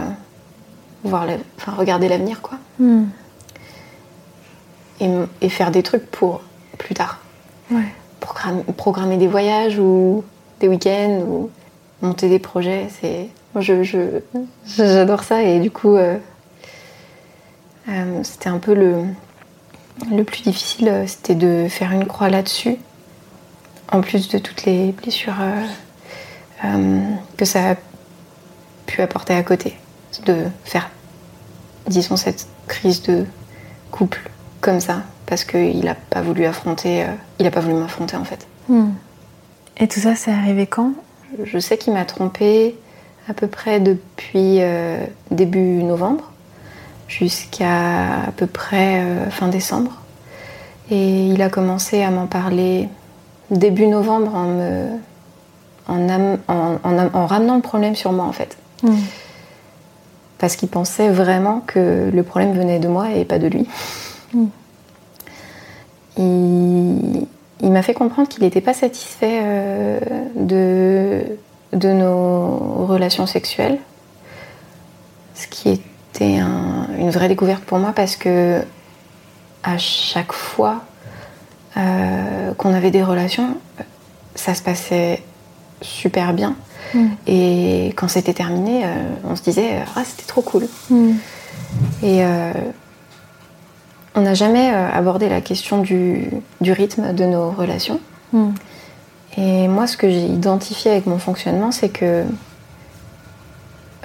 voir 1.03 1.27
enfin, 1.57 1.73
regarder 1.73 2.07
l'avenir, 2.07 2.41
quoi. 2.41 2.57
Hmm. 2.79 3.05
Et, 5.01 5.09
et, 5.41 5.49
faire 5.49 5.69
des 5.69 5.83
trucs 5.83 6.09
pour 6.09 6.41
plus 6.79 6.95
tard. 6.95 7.19
Programmer, 8.77 9.17
des 9.17 9.27
voyages 9.27 9.79
ou 9.79 10.23
des 10.59 10.67
week-ends 10.67 11.23
ou 11.27 11.49
monter 12.01 12.29
des 12.29 12.39
projets, 12.39 12.87
c'est 12.89 13.29
j'adore 14.65 15.23
ça 15.23 15.43
et 15.43 15.59
du 15.59 15.71
coup, 15.71 15.95
euh, 15.95 16.17
euh, 17.89 18.23
c'était 18.23 18.49
un 18.49 18.59
peu 18.59 18.73
le, 18.73 19.03
le 20.09 20.23
plus 20.23 20.43
difficile, 20.43 20.87
euh, 20.87 21.07
c'était 21.07 21.35
de 21.35 21.67
faire 21.69 21.91
une 21.91 22.05
croix 22.05 22.29
là-dessus, 22.29 22.77
en 23.91 24.01
plus 24.01 24.29
de 24.29 24.37
toutes 24.37 24.65
les 24.65 24.91
blessures 24.91 25.35
que 27.37 27.45
ça 27.45 27.71
a 27.71 27.75
pu 28.85 29.01
apporter 29.01 29.33
à 29.33 29.41
côté, 29.41 29.75
de 30.25 30.45
faire, 30.63 30.89
disons, 31.87 32.15
cette 32.15 32.47
crise 32.67 33.01
de 33.01 33.25
couple 33.89 34.29
comme 34.61 34.79
ça, 34.79 35.01
parce 35.31 35.45
qu'il 35.45 35.85
n'a 35.85 35.95
pas 35.95 36.21
voulu 36.21 36.43
affronter, 36.43 37.05
il 37.39 37.45
n'a 37.45 37.51
pas 37.51 37.61
voulu 37.61 37.75
m'affronter 37.75 38.17
en 38.17 38.25
fait. 38.25 38.45
Hmm. 38.67 38.89
Et 39.77 39.87
tout 39.87 40.01
ça, 40.01 40.13
c'est 40.13 40.29
arrivé 40.29 40.67
quand? 40.67 40.91
Je 41.45 41.57
sais 41.57 41.77
qu'il 41.77 41.93
m'a 41.93 42.03
trompée 42.03 42.75
à 43.29 43.33
peu 43.33 43.47
près 43.47 43.79
depuis 43.79 44.57
euh, 44.59 45.01
début 45.29 45.83
novembre 45.83 46.33
jusqu'à 47.07 48.23
à 48.27 48.31
peu 48.35 48.45
près 48.45 49.05
euh, 49.05 49.29
fin 49.29 49.47
décembre. 49.47 50.01
Et 50.89 51.27
il 51.27 51.41
a 51.41 51.49
commencé 51.49 52.03
à 52.03 52.11
m'en 52.11 52.27
parler 52.27 52.89
début 53.51 53.87
novembre 53.87 54.35
en, 54.35 54.47
me, 54.47 56.37
en, 56.49 57.25
ramenant 57.25 57.55
le 57.55 57.61
problème 57.61 57.95
sur 57.95 58.11
moi 58.11 58.25
en 58.25 58.33
fait. 58.33 58.57
Hmm. 58.83 58.97
Parce 60.39 60.57
qu'il 60.57 60.67
pensait 60.67 61.07
vraiment 61.07 61.61
que 61.65 62.11
le 62.13 62.23
problème 62.23 62.51
venait 62.51 62.79
de 62.79 62.89
moi 62.89 63.11
et 63.11 63.23
pas 63.23 63.39
de 63.39 63.47
lui. 63.47 63.65
Hmm. 64.33 64.47
Il, 66.17 67.27
m'a 67.71 67.81
fait 67.83 67.93
comprendre 67.93 68.27
qu'il 68.27 68.43
n'était 68.43 68.61
pas 68.61 68.73
satisfait 68.73 69.39
euh, 69.43 69.99
de 70.35 71.23
de 71.73 71.89
nos 71.89 72.85
relations 72.85 73.25
sexuelles, 73.25 73.79
ce 75.35 75.47
qui 75.47 75.69
était 75.69 76.39
une 76.99 77.09
vraie 77.11 77.29
découverte 77.29 77.63
pour 77.63 77.77
moi 77.77 77.93
parce 77.95 78.17
que 78.17 78.61
à 79.63 79.77
chaque 79.77 80.33
fois 80.33 80.81
euh, 81.77 82.53
qu'on 82.55 82.73
avait 82.73 82.91
des 82.91 83.03
relations, 83.03 83.57
ça 84.35 84.53
se 84.53 84.61
passait 84.61 85.23
super 85.81 86.33
bien. 86.33 86.55
Mm. 86.93 87.07
Et 87.27 87.93
quand 87.95 88.09
c'était 88.09 88.33
terminé, 88.33 88.83
euh, 88.83 88.87
on 89.23 89.37
se 89.37 89.43
disait 89.43 89.77
ah 89.95 90.03
c'était 90.03 90.27
trop 90.27 90.41
cool. 90.41 90.67
Mm. 90.89 91.11
Et 92.03 92.21
on 94.15 94.21
n'a 94.21 94.33
jamais 94.33 94.71
euh, 94.73 94.89
abordé 94.91 95.29
la 95.29 95.41
question 95.41 95.81
du, 95.81 96.29
du 96.59 96.71
rythme 96.71 97.13
de 97.13 97.25
nos 97.25 97.51
relations. 97.51 97.99
Mm. 98.33 98.49
Et 99.37 99.67
moi, 99.67 99.87
ce 99.87 99.95
que 99.95 100.09
j'ai 100.09 100.25
identifié 100.25 100.91
avec 100.91 101.05
mon 101.05 101.17
fonctionnement, 101.17 101.71
c'est 101.71 101.89
que 101.89 102.25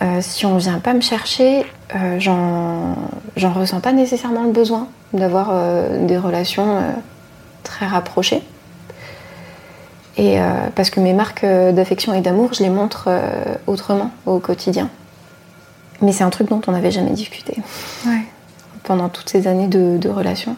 euh, 0.03 0.19
si 0.21 0.45
on 0.45 0.57
vient 0.59 0.79
pas 0.79 0.93
me 0.93 1.01
chercher, 1.01 1.65
euh, 1.95 2.19
j'en 2.21 3.53
ressens 3.53 3.81
pas 3.81 3.93
nécessairement 3.93 4.43
le 4.43 4.53
besoin 4.53 4.89
d'avoir 5.13 5.49
euh, 5.51 6.07
des 6.07 6.19
relations 6.19 6.83
très 7.63 7.87
rapprochées. 7.87 8.43
Et 10.19 10.39
parce 10.75 10.89
que 10.89 10.99
mes 10.99 11.13
marques 11.13 11.45
d'affection 11.45 12.15
et 12.15 12.23
d'amour, 12.23 12.55
je 12.55 12.63
les 12.63 12.71
montre 12.71 13.11
autrement 13.67 14.11
au 14.25 14.39
quotidien. 14.39 14.89
Mais 16.01 16.11
c'est 16.13 16.25
un 16.25 16.31
truc 16.31 16.49
dont 16.49 16.63
on 16.67 16.73
n'avait 16.73 16.91
jamais 16.91 17.11
discuté 17.11 17.59
Ouais. 18.07 18.25
Pendant 18.87 19.09
toutes 19.11 19.29
ces 19.29 19.47
années 19.49 19.69
de, 19.69 19.99
de 19.99 20.09
relation. 20.09 20.57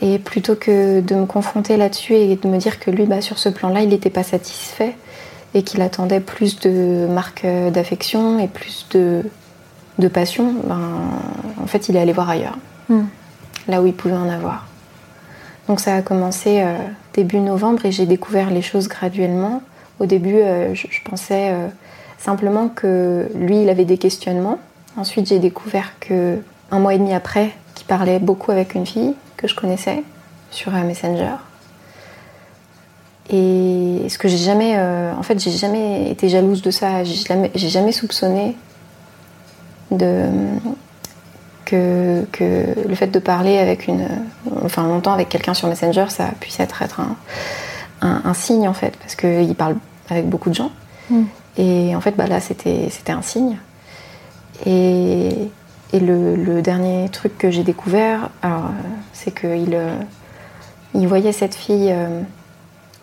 Et 0.00 0.18
plutôt 0.18 0.54
que 0.54 1.00
de 1.00 1.14
me 1.16 1.26
confronter 1.26 1.76
là-dessus 1.76 2.14
et 2.14 2.36
de 2.36 2.48
me 2.48 2.58
dire 2.58 2.78
que 2.78 2.90
lui, 2.90 3.04
bah, 3.06 3.20
sur 3.20 3.38
ce 3.38 3.48
plan-là, 3.48 3.80
il 3.80 3.88
n'était 3.88 4.10
pas 4.10 4.22
satisfait 4.22 4.94
et 5.54 5.62
qu'il 5.62 5.82
attendait 5.82 6.20
plus 6.20 6.60
de 6.60 7.06
marques 7.10 7.44
euh, 7.44 7.70
d'affection 7.70 8.38
et 8.38 8.46
plus 8.46 8.86
de, 8.92 9.22
de 9.98 10.08
passion, 10.08 10.54
ben, 10.64 10.78
en 11.62 11.66
fait, 11.66 11.88
il 11.88 11.96
est 11.96 12.00
allé 12.00 12.12
voir 12.12 12.30
ailleurs, 12.30 12.58
Mm. 12.88 13.02
là 13.68 13.82
où 13.82 13.86
il 13.86 13.92
pouvait 13.94 14.14
en 14.14 14.28
avoir. 14.28 14.66
Donc 15.66 15.80
ça 15.80 15.94
a 15.96 16.02
commencé 16.02 16.60
euh, 16.62 16.76
début 17.12 17.38
novembre 17.40 17.84
et 17.84 17.92
j'ai 17.92 18.06
découvert 18.06 18.50
les 18.50 18.62
choses 18.62 18.88
graduellement. 18.88 19.62
Au 20.00 20.06
début, 20.06 20.36
euh, 20.36 20.74
je, 20.74 20.86
je 20.88 21.00
pensais 21.02 21.50
euh, 21.50 21.68
simplement 22.18 22.68
que 22.68 23.28
lui, 23.34 23.62
il 23.62 23.68
avait 23.68 23.84
des 23.84 23.98
questionnements. 23.98 24.58
Ensuite, 24.96 25.26
j'ai 25.28 25.38
découvert 25.38 25.92
que 26.00 26.38
un 26.70 26.78
mois 26.78 26.94
et 26.94 26.98
demi 26.98 27.14
après, 27.14 27.52
qu'il 27.74 27.86
parlait 27.86 28.18
beaucoup 28.18 28.50
avec 28.50 28.74
une 28.74 28.86
fille 28.86 29.14
que 29.36 29.48
je 29.48 29.54
connaissais 29.54 30.02
sur 30.50 30.74
un 30.74 30.84
Messenger. 30.84 31.36
Et 33.30 34.06
ce 34.08 34.16
que 34.18 34.28
j'ai 34.28 34.38
jamais, 34.38 34.74
euh, 34.76 35.12
en 35.14 35.22
fait, 35.22 35.38
j'ai 35.38 35.50
jamais 35.50 36.10
été 36.10 36.28
jalouse 36.28 36.62
de 36.62 36.70
ça. 36.70 37.04
J'ai 37.04 37.68
jamais, 37.68 37.92
soupçonné 37.92 38.56
de 39.90 40.26
que, 41.66 42.24
que 42.32 42.88
le 42.88 42.94
fait 42.94 43.08
de 43.08 43.18
parler 43.18 43.58
avec 43.58 43.88
une, 43.88 44.08
enfin 44.64 44.84
longtemps 44.84 45.12
avec 45.12 45.28
quelqu'un 45.28 45.52
sur 45.52 45.68
Messenger, 45.68 46.06
ça 46.08 46.30
puisse 46.40 46.60
être, 46.60 46.80
être 46.80 47.00
un, 47.00 47.16
un, 48.00 48.22
un 48.24 48.34
signe 48.34 48.66
en 48.66 48.72
fait, 48.72 48.96
parce 48.96 49.14
qu'il 49.14 49.54
parle 49.54 49.76
avec 50.08 50.26
beaucoup 50.26 50.48
de 50.48 50.54
gens. 50.54 50.70
Mm. 51.10 51.24
Et 51.58 51.94
en 51.94 52.00
fait, 52.00 52.12
bah, 52.16 52.26
là, 52.26 52.40
c'était 52.40 52.88
c'était 52.90 53.12
un 53.12 53.22
signe. 53.22 53.58
Et, 54.64 55.50
et 55.92 56.00
le, 56.00 56.36
le 56.36 56.60
dernier 56.60 57.08
truc 57.08 57.38
que 57.38 57.50
j'ai 57.50 57.62
découvert, 57.62 58.30
euh, 58.44 58.48
c'est 59.12 59.32
qu'il 59.32 59.74
euh, 59.74 59.94
il 60.94 61.08
voyait 61.08 61.32
cette 61.32 61.54
fille 61.54 61.90
euh, 61.90 62.20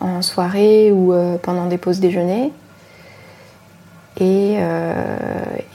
en 0.00 0.22
soirée 0.22 0.92
ou 0.92 1.12
euh, 1.12 1.36
pendant 1.38 1.66
des 1.66 1.78
pauses 1.78 2.00
déjeuner. 2.00 2.52
Et, 4.18 4.56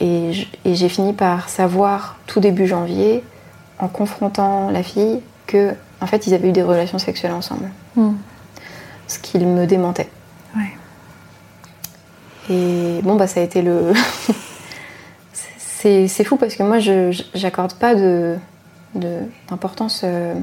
et 0.00 0.32
j'ai 0.64 0.88
fini 0.88 1.12
par 1.12 1.48
savoir 1.48 2.16
tout 2.26 2.40
début 2.40 2.66
janvier, 2.66 3.22
en 3.78 3.86
confrontant 3.86 4.68
la 4.68 4.82
fille, 4.82 5.20
que 5.46 5.74
en 6.00 6.08
fait 6.08 6.26
ils 6.26 6.34
avaient 6.34 6.48
eu 6.48 6.52
des 6.52 6.64
relations 6.64 6.98
sexuelles 6.98 7.34
ensemble. 7.34 7.70
Mm. 7.94 8.14
Ce 9.06 9.20
qu'il 9.20 9.46
me 9.46 9.64
démentait. 9.64 10.08
Ouais. 10.56 10.72
Et 12.50 13.00
bon, 13.02 13.14
bah, 13.14 13.28
ça 13.28 13.38
a 13.38 13.44
été 13.44 13.62
le. 13.62 13.92
c'est 16.08 16.24
fou 16.24 16.36
parce 16.36 16.54
que 16.54 16.62
moi, 16.62 16.78
je 16.78 17.10
j'accorde 17.34 17.74
pas 17.74 17.94
de 17.94 18.36
de- 18.94 19.20
d'importance 19.48 20.02
euh, 20.04 20.34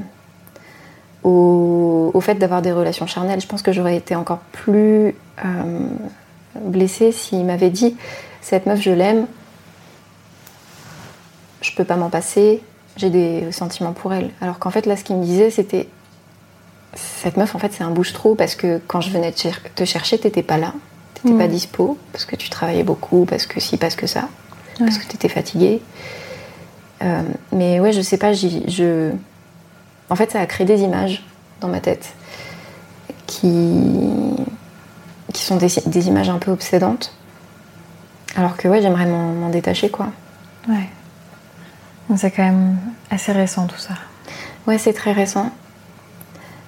au, 1.22 2.10
au 2.12 2.20
fait 2.20 2.34
d'avoir 2.34 2.62
des 2.62 2.72
relations 2.72 3.06
charnelles. 3.06 3.40
Je 3.40 3.46
pense 3.46 3.62
que 3.62 3.72
j'aurais 3.72 3.96
été 3.96 4.14
encore 4.16 4.38
plus 4.52 5.14
euh, 5.44 5.80
blessée 6.60 7.12
s'il 7.12 7.44
m'avait 7.44 7.70
dit 7.70 7.96
cette 8.40 8.66
meuf, 8.66 8.80
je 8.80 8.90
l'aime, 8.90 9.26
je 11.62 11.72
peux 11.74 11.84
pas 11.84 11.96
m'en 11.96 12.08
passer, 12.10 12.62
j'ai 12.96 13.10
des 13.10 13.52
sentiments 13.52 13.92
pour 13.92 14.12
elle. 14.14 14.30
Alors 14.40 14.58
qu'en 14.58 14.70
fait, 14.70 14.86
là, 14.86 14.96
ce 14.96 15.04
qu'il 15.04 15.16
me 15.16 15.24
disait, 15.24 15.50
c'était 15.50 15.88
cette 16.94 17.36
meuf, 17.36 17.54
en 17.54 17.58
fait, 17.58 17.72
c'est 17.72 17.84
un 17.84 17.90
bouche-trou 17.90 18.34
parce 18.34 18.54
que 18.54 18.80
quand 18.86 19.00
je 19.00 19.10
venais 19.10 19.30
te, 19.32 19.40
cher- 19.40 19.60
te 19.74 19.84
chercher, 19.84 20.18
t'étais 20.18 20.42
pas 20.42 20.56
là, 20.56 20.72
t'étais 21.14 21.34
pas 21.38 21.46
dispo, 21.48 21.98
parce 22.12 22.24
que 22.24 22.34
tu 22.34 22.48
travaillais 22.50 22.82
beaucoup, 22.82 23.26
parce 23.26 23.46
que 23.46 23.60
si, 23.60 23.76
parce 23.76 23.94
que 23.94 24.06
ça, 24.06 24.28
parce 24.78 24.98
que 24.98 25.06
t'étais 25.06 25.28
fatiguée. 25.28 25.82
Euh, 27.02 27.22
mais 27.52 27.80
ouais, 27.80 27.92
je 27.92 28.00
sais 28.00 28.18
pas, 28.18 28.32
je. 28.32 29.10
En 30.08 30.16
fait, 30.16 30.30
ça 30.32 30.40
a 30.40 30.46
créé 30.46 30.66
des 30.66 30.80
images 30.80 31.24
dans 31.60 31.68
ma 31.68 31.80
tête 31.80 32.14
qui, 33.26 33.82
qui 35.32 35.42
sont 35.42 35.56
des, 35.56 35.68
des 35.86 36.08
images 36.08 36.28
un 36.28 36.38
peu 36.38 36.50
obsédantes. 36.50 37.14
Alors 38.36 38.56
que 38.56 38.68
ouais, 38.68 38.82
j'aimerais 38.82 39.06
m'en 39.06 39.48
détacher, 39.48 39.90
quoi. 39.90 40.08
Ouais. 40.68 40.88
C'est 42.16 42.30
quand 42.30 42.42
même 42.42 42.76
assez 43.10 43.32
récent 43.32 43.66
tout 43.66 43.78
ça. 43.78 43.94
Ouais, 44.66 44.78
c'est 44.78 44.92
très 44.92 45.12
récent. 45.12 45.50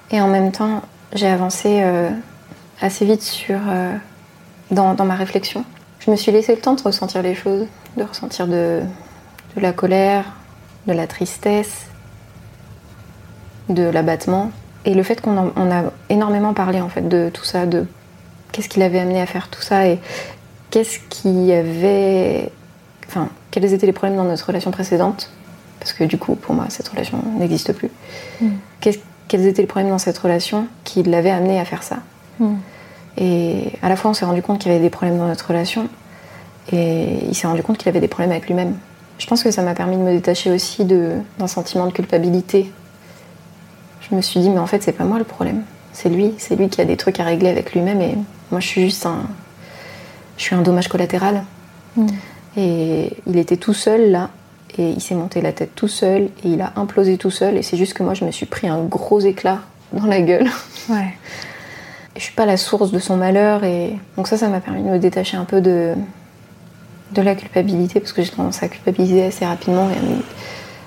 Et 0.09 0.21
en 0.21 0.27
même 0.27 0.51
temps, 0.51 0.81
j'ai 1.13 1.27
avancé 1.27 1.81
euh, 1.83 2.09
assez 2.81 3.05
vite 3.05 3.21
sur, 3.21 3.59
euh, 3.67 3.93
dans, 4.71 4.93
dans 4.93 5.05
ma 5.05 5.15
réflexion. 5.15 5.65
Je 5.99 6.11
me 6.11 6.15
suis 6.15 6.31
laissé 6.31 6.55
le 6.55 6.61
temps 6.61 6.75
de 6.75 6.81
ressentir 6.81 7.21
les 7.21 7.35
choses, 7.35 7.67
de 7.97 8.03
ressentir 8.03 8.47
de, 8.47 8.81
de 9.55 9.61
la 9.61 9.71
colère, 9.73 10.25
de 10.87 10.93
la 10.93 11.07
tristesse, 11.07 11.85
de 13.69 13.83
l'abattement. 13.83 14.51
Et 14.85 14.93
le 14.93 15.03
fait 15.03 15.21
qu'on 15.21 15.37
en- 15.37 15.51
on 15.55 15.71
a 15.71 15.83
énormément 16.09 16.53
parlé 16.53 16.81
en 16.81 16.89
fait 16.89 17.07
de 17.07 17.29
tout 17.33 17.43
ça, 17.45 17.65
de 17.65 17.85
qu'est-ce 18.51 18.67
qui 18.69 18.79
l'avait 18.79 18.99
amené 18.99 19.21
à 19.21 19.25
faire 19.25 19.47
tout 19.49 19.61
ça 19.61 19.87
et 19.87 19.99
qu'est-ce 20.71 20.99
qui 21.09 21.51
avait. 21.53 22.51
Enfin, 23.07 23.29
quels 23.51 23.71
étaient 23.73 23.85
les 23.85 23.93
problèmes 23.93 24.17
dans 24.17 24.23
notre 24.25 24.45
relation 24.45 24.71
précédente 24.71 25.29
Parce 25.79 25.93
que 25.93 26.03
du 26.03 26.17
coup, 26.17 26.35
pour 26.35 26.53
moi, 26.55 26.65
cette 26.69 26.87
relation 26.87 27.19
n'existe 27.37 27.71
plus. 27.73 27.89
Mm. 28.41 28.47
Quels 28.81 29.45
étaient 29.47 29.61
les 29.61 29.67
problèmes 29.67 29.89
dans 29.91 29.97
cette 29.99 30.17
relation 30.17 30.67
qui 30.83 31.01
l'avaient 31.03 31.31
amené 31.31 31.59
à 31.59 31.65
faire 31.65 31.83
ça 31.83 31.97
Mm. 32.39 32.55
Et 33.17 33.73
à 33.83 33.89
la 33.89 33.95
fois, 33.95 34.09
on 34.09 34.15
s'est 34.15 34.25
rendu 34.25 34.41
compte 34.41 34.59
qu'il 34.59 34.71
y 34.71 34.73
avait 34.75 34.83
des 34.83 34.89
problèmes 34.89 35.19
dans 35.19 35.27
notre 35.27 35.47
relation 35.47 35.87
et 36.71 37.19
il 37.27 37.35
s'est 37.35 37.47
rendu 37.47 37.63
compte 37.63 37.77
qu'il 37.77 37.89
avait 37.89 37.99
des 37.99 38.07
problèmes 38.07 38.31
avec 38.31 38.47
lui-même. 38.47 38.75
Je 39.19 39.27
pense 39.27 39.43
que 39.43 39.51
ça 39.51 39.61
m'a 39.61 39.73
permis 39.73 39.97
de 39.97 40.01
me 40.01 40.11
détacher 40.11 40.51
aussi 40.51 40.85
d'un 40.85 41.47
sentiment 41.47 41.85
de 41.87 41.91
culpabilité. 41.91 42.71
Je 44.01 44.15
me 44.15 44.21
suis 44.21 44.39
dit, 44.39 44.49
mais 44.49 44.59
en 44.59 44.67
fait, 44.67 44.81
c'est 44.83 44.91
pas 44.91 45.03
moi 45.03 45.17
le 45.17 45.23
problème. 45.23 45.63
C'est 45.91 46.09
lui. 46.09 46.33
C'est 46.37 46.55
lui 46.55 46.69
qui 46.69 46.81
a 46.81 46.85
des 46.85 46.97
trucs 46.97 47.19
à 47.19 47.23
régler 47.23 47.49
avec 47.49 47.73
lui-même 47.73 48.01
et 48.01 48.17
moi, 48.51 48.59
je 48.59 48.67
suis 48.67 48.81
juste 48.81 49.05
un. 49.05 49.23
Je 50.37 50.43
suis 50.43 50.55
un 50.55 50.61
dommage 50.61 50.87
collatéral. 50.87 51.43
Mm. 51.95 52.07
Et 52.57 53.17
il 53.27 53.37
était 53.37 53.57
tout 53.57 53.73
seul 53.73 54.11
là, 54.11 54.29
et 54.77 54.89
il 54.89 55.01
s'est 55.01 55.15
monté 55.15 55.41
la 55.41 55.53
tête 55.53 55.71
tout 55.75 55.87
seul, 55.87 56.23
et 56.43 56.49
il 56.49 56.61
a 56.61 56.73
implosé 56.75 57.17
tout 57.17 57.31
seul, 57.31 57.57
et 57.57 57.63
c'est 57.63 57.77
juste 57.77 57.93
que 57.93 58.03
moi 58.03 58.13
je 58.13 58.25
me 58.25 58.31
suis 58.31 58.45
pris 58.45 58.67
un 58.67 58.83
gros 58.83 59.19
éclat 59.19 59.59
dans 59.91 60.05
la 60.05 60.21
gueule. 60.21 60.49
Ouais. 60.89 61.13
Je 62.15 62.21
suis 62.21 62.33
pas 62.33 62.45
la 62.45 62.57
source 62.57 62.91
de 62.91 62.99
son 62.99 63.17
malheur, 63.17 63.63
et 63.63 63.97
donc 64.17 64.27
ça, 64.27 64.37
ça 64.37 64.49
m'a 64.49 64.59
permis 64.59 64.83
de 64.83 64.89
me 64.89 64.99
détacher 64.99 65.37
un 65.37 65.45
peu 65.45 65.61
de, 65.61 65.95
de 67.13 67.21
la 67.21 67.35
culpabilité, 67.35 67.99
parce 67.99 68.13
que 68.13 68.21
j'ai 68.23 68.31
tendance 68.31 68.61
à 68.63 68.67
culpabiliser 68.67 69.25
assez 69.25 69.45
rapidement, 69.45 69.89
et 69.89 69.95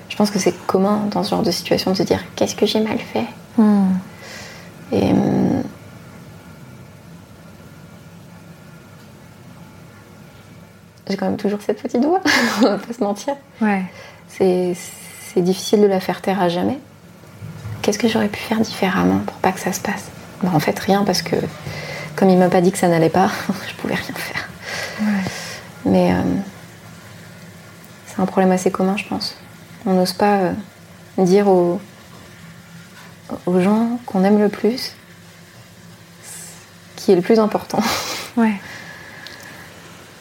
je 0.09 0.15
pense 0.15 0.29
que 0.31 0.39
c'est 0.39 0.53
commun 0.67 1.01
dans 1.11 1.23
ce 1.23 1.31
genre 1.31 1.43
de 1.43 1.51
situation 1.51 1.91
de 1.91 1.97
se 1.97 2.03
dire 2.03 2.23
qu'est-ce 2.35 2.55
que 2.55 2.65
j'ai 2.65 2.79
mal 2.81 2.97
fait 2.99 3.25
Mm. 3.57 3.87
Et. 4.91 5.11
hum, 5.11 5.63
J'ai 11.09 11.15
quand 11.15 11.25
même 11.25 11.37
toujours 11.37 11.61
cette 11.61 11.81
petite 11.81 12.03
voix, 12.03 12.21
on 12.59 12.61
va 12.63 12.77
pas 12.77 12.93
se 12.93 13.01
mentir. 13.03 13.35
Ouais. 13.61 13.83
C'est 14.27 14.75
c'est 15.33 15.41
difficile 15.41 15.81
de 15.81 15.87
la 15.87 15.99
faire 15.99 16.21
taire 16.21 16.41
à 16.41 16.49
jamais. 16.49 16.77
Qu'est-ce 17.81 17.99
que 17.99 18.07
j'aurais 18.07 18.27
pu 18.27 18.39
faire 18.39 18.59
différemment 18.59 19.19
pour 19.19 19.35
pas 19.37 19.51
que 19.51 19.59
ça 19.59 19.71
se 19.71 19.79
passe? 19.79 20.05
Bah, 20.43 20.49
En 20.53 20.59
fait, 20.59 20.77
rien, 20.79 21.03
parce 21.05 21.21
que 21.21 21.35
comme 22.15 22.29
il 22.29 22.37
m'a 22.37 22.49
pas 22.49 22.59
dit 22.61 22.71
que 22.71 22.77
ça 22.77 22.87
n'allait 22.89 23.09
pas, 23.09 23.29
je 23.69 23.73
pouvais 23.75 23.95
rien 23.95 24.13
faire. 24.15 24.46
Mais 25.87 26.11
euh, 26.11 26.21
c'est 28.05 28.21
un 28.21 28.25
problème 28.25 28.51
assez 28.51 28.71
commun, 28.71 28.97
je 28.97 29.05
pense. 29.05 29.37
On 29.85 29.93
n'ose 29.93 30.13
pas 30.13 30.37
euh, 30.37 30.53
dire 31.17 31.47
aux, 31.47 31.79
aux 33.45 33.59
gens 33.61 33.99
qu'on 34.05 34.23
aime 34.23 34.39
le 34.39 34.49
plus 34.49 34.93
qui 36.95 37.13
est 37.13 37.15
le 37.15 37.21
plus 37.21 37.39
important. 37.39 37.79
Ouais. 38.37 38.53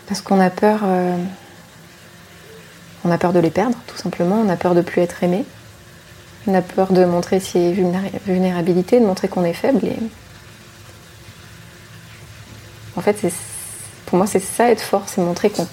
Parce 0.06 0.22
qu'on 0.22 0.40
a 0.40 0.48
peur. 0.48 0.80
euh, 0.84 1.18
on 3.04 3.10
a 3.10 3.18
peur 3.18 3.34
de 3.34 3.40
les 3.40 3.50
perdre, 3.50 3.76
tout 3.86 3.98
simplement. 3.98 4.36
On 4.40 4.48
a 4.48 4.56
peur 4.56 4.74
de 4.74 4.80
plus 4.80 5.02
être 5.02 5.22
aimé. 5.22 5.44
On 6.46 6.54
a 6.54 6.62
peur 6.62 6.94
de 6.94 7.04
montrer 7.04 7.40
ses 7.40 7.74
vulnérabilités, 7.74 9.00
de 9.00 9.04
montrer 9.04 9.28
qu'on 9.28 9.44
est 9.44 9.52
faible. 9.52 9.84
Et... 9.84 9.98
En 12.96 13.02
fait, 13.02 13.18
pour 14.06 14.18
moi, 14.18 14.26
c'est 14.26 14.40
ça 14.40 14.70
être 14.70 14.80
fort, 14.80 15.04
c'est 15.06 15.20
montrer 15.20 15.50
qu'on 15.50 15.66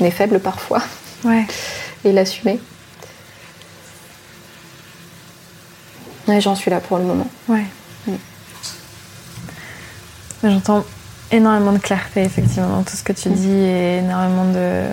est 0.00 0.10
faible 0.10 0.40
parfois. 0.40 0.82
Ouais. 1.24 1.46
Et 2.04 2.12
l'assumer. 2.12 2.58
Ouais, 6.26 6.40
j'en 6.40 6.54
suis 6.54 6.70
là 6.70 6.80
pour 6.80 6.98
le 6.98 7.04
moment. 7.04 7.28
Ouais. 7.48 7.64
Mm. 8.06 8.12
J'entends 10.42 10.84
énormément 11.30 11.72
de 11.72 11.78
clarté, 11.78 12.22
effectivement, 12.22 12.68
dans 12.68 12.82
tout 12.82 12.96
ce 12.96 13.02
que 13.02 13.12
tu 13.12 13.28
mm. 13.28 13.34
dis 13.34 13.52
et 13.52 13.98
énormément 13.98 14.46
de 14.52 14.84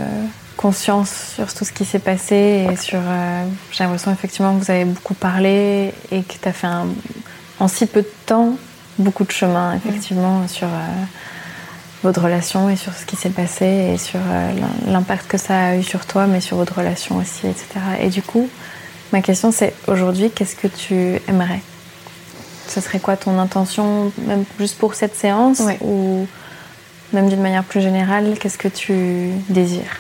conscience 0.57 1.33
sur 1.36 1.53
tout 1.53 1.65
ce 1.65 1.71
qui 1.71 1.86
s'est 1.86 2.00
passé 2.00 2.67
et 2.71 2.75
sur. 2.75 3.00
Euh, 3.01 3.45
j'ai 3.71 3.83
l'impression 3.83 4.12
effectivement 4.12 4.57
que 4.57 4.63
vous 4.63 4.71
avez 4.71 4.86
beaucoup 4.86 5.13
parlé 5.13 5.93
et 6.12 6.24
que 6.24 6.33
tu 6.41 6.48
as 6.48 6.53
fait 6.53 6.67
en 7.60 7.67
si 7.67 7.86
peu 7.86 8.01
de 8.01 8.12
temps 8.25 8.55
beaucoup 9.00 9.24
de 9.24 9.31
chemin, 9.31 9.75
effectivement, 9.75 10.48
sur 10.48 10.67
euh, 10.67 11.03
votre 12.03 12.22
relation 12.22 12.70
et 12.70 12.75
sur 12.75 12.93
ce 12.93 13.05
qui 13.05 13.15
s'est 13.15 13.29
passé 13.29 13.65
et 13.65 13.98
sur 13.98 14.20
euh, 14.20 14.51
l'impact 14.88 15.27
que 15.27 15.38
ça 15.38 15.67
a 15.67 15.75
eu 15.75 15.84
sur 15.84 16.05
toi, 16.05 16.27
mais 16.27 16.41
sur 16.41 16.58
votre 16.58 16.77
relation 16.77 17.17
aussi, 17.17 17.48
etc. 17.48 17.67
Et 18.00 18.10
du 18.10 18.22
coup, 18.22 18.50
ma 19.13 19.22
question 19.22 19.51
c'est 19.51 19.74
aujourd'hui, 19.88 20.31
qu'est-ce 20.31 20.55
que 20.55 20.67
tu 20.67 21.22
aimerais? 21.27 21.62
Ce 22.67 22.81
serait 22.81 23.00
quoi 23.00 23.17
ton 23.17 23.38
intention, 23.38 24.12
même 24.25 24.46
juste 24.60 24.77
pour 24.77 24.96
cette 24.96 25.15
séance 25.15 25.62
ou 25.81 26.25
même 27.13 27.29
d'une 27.29 27.41
manière 27.41 27.63
plus 27.63 27.81
générale, 27.81 28.38
qu'est-ce 28.39 28.58
que 28.58 28.70
tu 28.70 29.31
désires? 29.50 30.00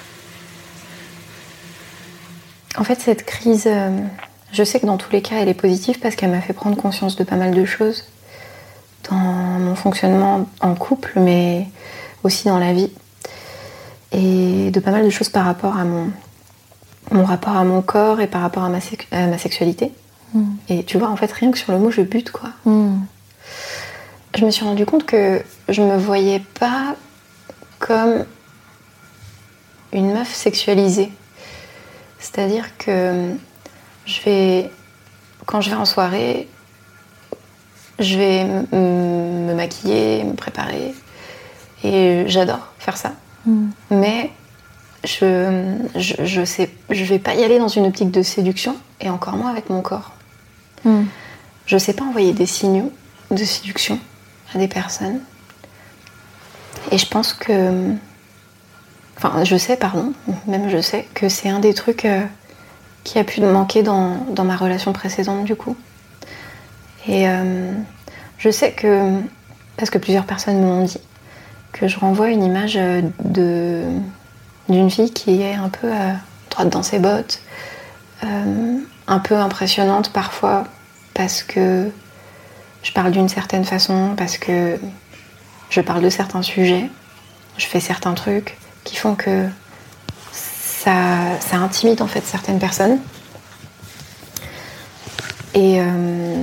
En 2.77 2.85
fait, 2.85 3.01
cette 3.01 3.25
crise, 3.25 3.65
euh, 3.67 3.89
je 4.53 4.63
sais 4.63 4.79
que 4.79 4.85
dans 4.85 4.97
tous 4.97 5.11
les 5.11 5.21
cas, 5.21 5.35
elle 5.35 5.49
est 5.49 5.53
positive 5.53 5.99
parce 5.99 6.15
qu'elle 6.15 6.31
m'a 6.31 6.39
fait 6.39 6.53
prendre 6.53 6.77
conscience 6.77 7.17
de 7.17 7.25
pas 7.25 7.35
mal 7.35 7.51
de 7.51 7.65
choses 7.65 8.05
dans 9.09 9.15
mon 9.15 9.75
fonctionnement 9.75 10.47
en 10.59 10.75
couple, 10.75 11.13
mais 11.15 11.67
aussi 12.23 12.47
dans 12.47 12.59
la 12.59 12.73
vie. 12.73 12.91
Et 14.11 14.71
de 14.71 14.79
pas 14.79 14.91
mal 14.91 15.05
de 15.05 15.09
choses 15.09 15.29
par 15.29 15.45
rapport 15.45 15.77
à 15.77 15.85
mon, 15.85 16.11
mon 17.11 17.23
rapport 17.23 17.55
à 17.55 17.63
mon 17.63 17.81
corps 17.81 18.19
et 18.19 18.27
par 18.27 18.41
rapport 18.41 18.63
à 18.63 18.69
ma, 18.69 18.79
ma 19.11 19.37
sexualité. 19.37 19.91
Mm. 20.33 20.51
Et 20.69 20.83
tu 20.83 20.97
vois, 20.97 21.09
en 21.09 21.15
fait, 21.15 21.31
rien 21.31 21.51
que 21.51 21.57
sur 21.57 21.71
le 21.71 21.79
mot, 21.79 21.91
je 21.91 22.01
bute, 22.01 22.31
quoi. 22.31 22.49
Mm. 22.65 22.99
Je 24.37 24.45
me 24.45 24.51
suis 24.51 24.63
rendu 24.63 24.85
compte 24.85 25.05
que 25.05 25.41
je 25.67 25.81
me 25.81 25.97
voyais 25.97 26.41
pas 26.59 26.95
comme 27.79 28.25
une 29.91 30.13
meuf 30.13 30.33
sexualisée. 30.33 31.11
C'est-à-dire 32.19 32.77
que 32.77 33.33
je 34.05 34.21
vais, 34.21 34.71
quand 35.45 35.59
je 35.59 35.69
vais 35.69 35.75
en 35.75 35.85
soirée, 35.85 36.47
je 38.01 38.17
vais 38.17 38.45
me 38.45 39.53
maquiller, 39.53 40.23
me 40.23 40.33
préparer. 40.33 40.93
Et 41.83 42.25
j'adore 42.27 42.67
faire 42.79 42.97
ça. 42.97 43.13
Mm. 43.45 43.69
Mais 43.91 44.31
je, 45.03 45.77
je, 45.95 46.45
sais, 46.45 46.69
je 46.89 47.03
vais 47.03 47.19
pas 47.19 47.35
y 47.35 47.43
aller 47.43 47.57
dans 47.57 47.67
une 47.67 47.85
optique 47.85 48.11
de 48.11 48.21
séduction, 48.21 48.75
et 48.99 49.09
encore 49.09 49.35
moins 49.35 49.49
avec 49.49 49.69
mon 49.69 49.81
corps. 49.81 50.11
Mm. 50.83 51.03
Je 51.65 51.77
sais 51.77 51.93
pas 51.93 52.03
envoyer 52.03 52.33
des 52.33 52.45
signaux 52.45 52.91
de 53.31 53.43
séduction 53.43 53.99
à 54.53 54.57
des 54.57 54.67
personnes. 54.67 55.21
Et 56.91 56.97
je 56.97 57.07
pense 57.07 57.33
que 57.33 57.95
Enfin, 59.23 59.43
je 59.43 59.55
sais, 59.55 59.77
pardon, 59.77 60.13
même 60.47 60.69
je 60.69 60.81
sais 60.81 61.07
que 61.13 61.29
c'est 61.29 61.47
un 61.47 61.59
des 61.59 61.75
trucs 61.75 62.05
euh, 62.05 62.23
qui 63.03 63.19
a 63.19 63.23
pu 63.23 63.41
manquer 63.41 63.83
dans, 63.83 64.17
ma 64.43 64.55
relation 64.55 64.93
précédente, 64.93 65.43
du 65.43 65.55
coup. 65.55 65.75
Et 67.07 67.27
euh, 67.27 67.71
je 68.37 68.49
sais 68.49 68.71
que, 68.71 69.19
parce 69.77 69.89
que 69.89 69.97
plusieurs 69.97 70.25
personnes 70.25 70.59
me 70.59 70.65
l'ont 70.65 70.83
dit, 70.83 70.99
que 71.71 71.87
je 71.87 71.99
renvoie 71.99 72.29
une 72.29 72.43
image 72.43 72.77
euh, 72.77 73.01
de 73.23 73.83
d'une 74.69 74.89
fille 74.89 75.11
qui 75.11 75.41
est 75.41 75.55
un 75.55 75.67
peu 75.67 75.91
droite 76.49 76.69
dans 76.69 76.83
ses 76.83 76.99
bottes, 76.99 77.41
un 78.21 79.19
peu 79.19 79.35
impressionnante 79.35 80.13
parfois 80.13 80.63
parce 81.13 81.43
que 81.43 81.91
je 82.83 82.91
parle 82.91 83.11
d'une 83.11 83.29
certaine 83.29 83.65
façon, 83.65 84.13
parce 84.17 84.37
que 84.37 84.79
je 85.69 85.81
parle 85.81 86.01
de 86.01 86.09
certains 86.09 86.41
sujets, 86.41 86.89
je 87.57 87.65
fais 87.65 87.79
certains 87.79 88.13
trucs, 88.13 88.57
qui 88.83 88.95
font 88.95 89.15
que 89.15 89.47
ça, 90.31 91.39
ça 91.39 91.57
intimide 91.57 92.01
en 92.01 92.07
fait 92.07 92.25
certaines 92.25 92.59
personnes. 92.59 92.99
Et, 95.53 95.79
euh, 95.79 96.41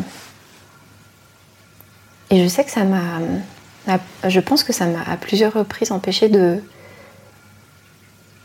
et 2.31 2.43
je 2.43 2.49
sais 2.49 2.65
que 2.65 2.71
ça 2.71 2.85
m'a. 2.85 3.99
Je 4.27 4.41
pense 4.41 4.65
que 4.65 4.73
ça 4.73 4.87
m'a 4.87 5.03
à 5.03 5.17
plusieurs 5.17 5.55
reprises 5.55 5.93
empêché 5.93 6.29
de, 6.29 6.63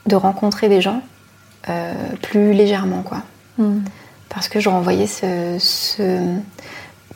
de 0.05 0.15
rencontrer 0.15 0.69
des 0.69 0.79
gens 0.79 1.01
euh, 1.69 1.93
plus 2.21 2.53
légèrement, 2.53 3.03
quoi. 3.03 3.23
Hmm. 3.57 3.81
Parce 4.29 4.47
que 4.47 4.59
je 4.59 4.69
renvoyais 4.69 5.07
ce, 5.07 5.57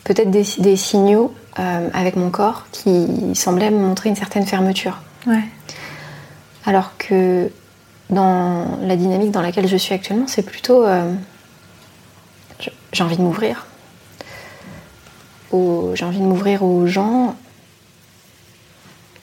peut-être 0.03 0.29
des, 0.29 0.45
des, 0.59 0.75
signaux 0.75 1.33
euh, 1.57 1.89
avec 1.93 2.15
mon 2.15 2.29
corps 2.29 2.67
qui 2.71 3.33
semblaient 3.33 3.71
me 3.71 3.79
montrer 3.79 4.09
une 4.09 4.15
certaine 4.15 4.45
fermeture. 4.45 5.01
Ouais. 5.25 5.43
Alors 6.65 6.97
que 6.97 7.49
dans 8.09 8.77
la 8.81 8.95
dynamique 8.95 9.31
dans 9.31 9.41
laquelle 9.41 9.67
je 9.67 9.77
suis 9.77 9.93
actuellement, 9.93 10.27
c'est 10.27 10.43
plutôt 10.43 10.85
euh, 10.85 11.13
j'ai 12.91 13.03
envie 13.03 13.17
de 13.17 13.21
m'ouvrir. 13.21 13.66
J'ai 15.51 16.05
envie 16.05 16.19
de 16.19 16.23
m'ouvrir 16.23 16.63
aux 16.63 16.87
gens, 16.87 17.35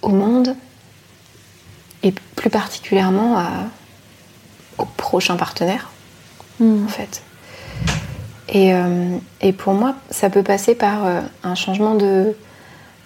au 0.03 0.09
monde, 0.09 0.57
et 2.03 2.13
plus 2.37 2.51
particulièrement 2.51 3.43
aux 4.79 4.87
prochains 4.97 5.37
partenaires, 5.37 5.91
hmm. 6.61 6.85
en 6.85 6.89
fait. 6.89 7.23
Euh, 8.55 9.19
et, 9.41 9.53
pour 9.53 9.75
moi, 9.75 9.95
ça 10.11 10.31
peut 10.31 10.43
passer 10.43 10.75
par 10.75 11.07
euh, 11.07 11.21
un 11.43 11.55
changement 11.55 11.95
de, 11.95 12.35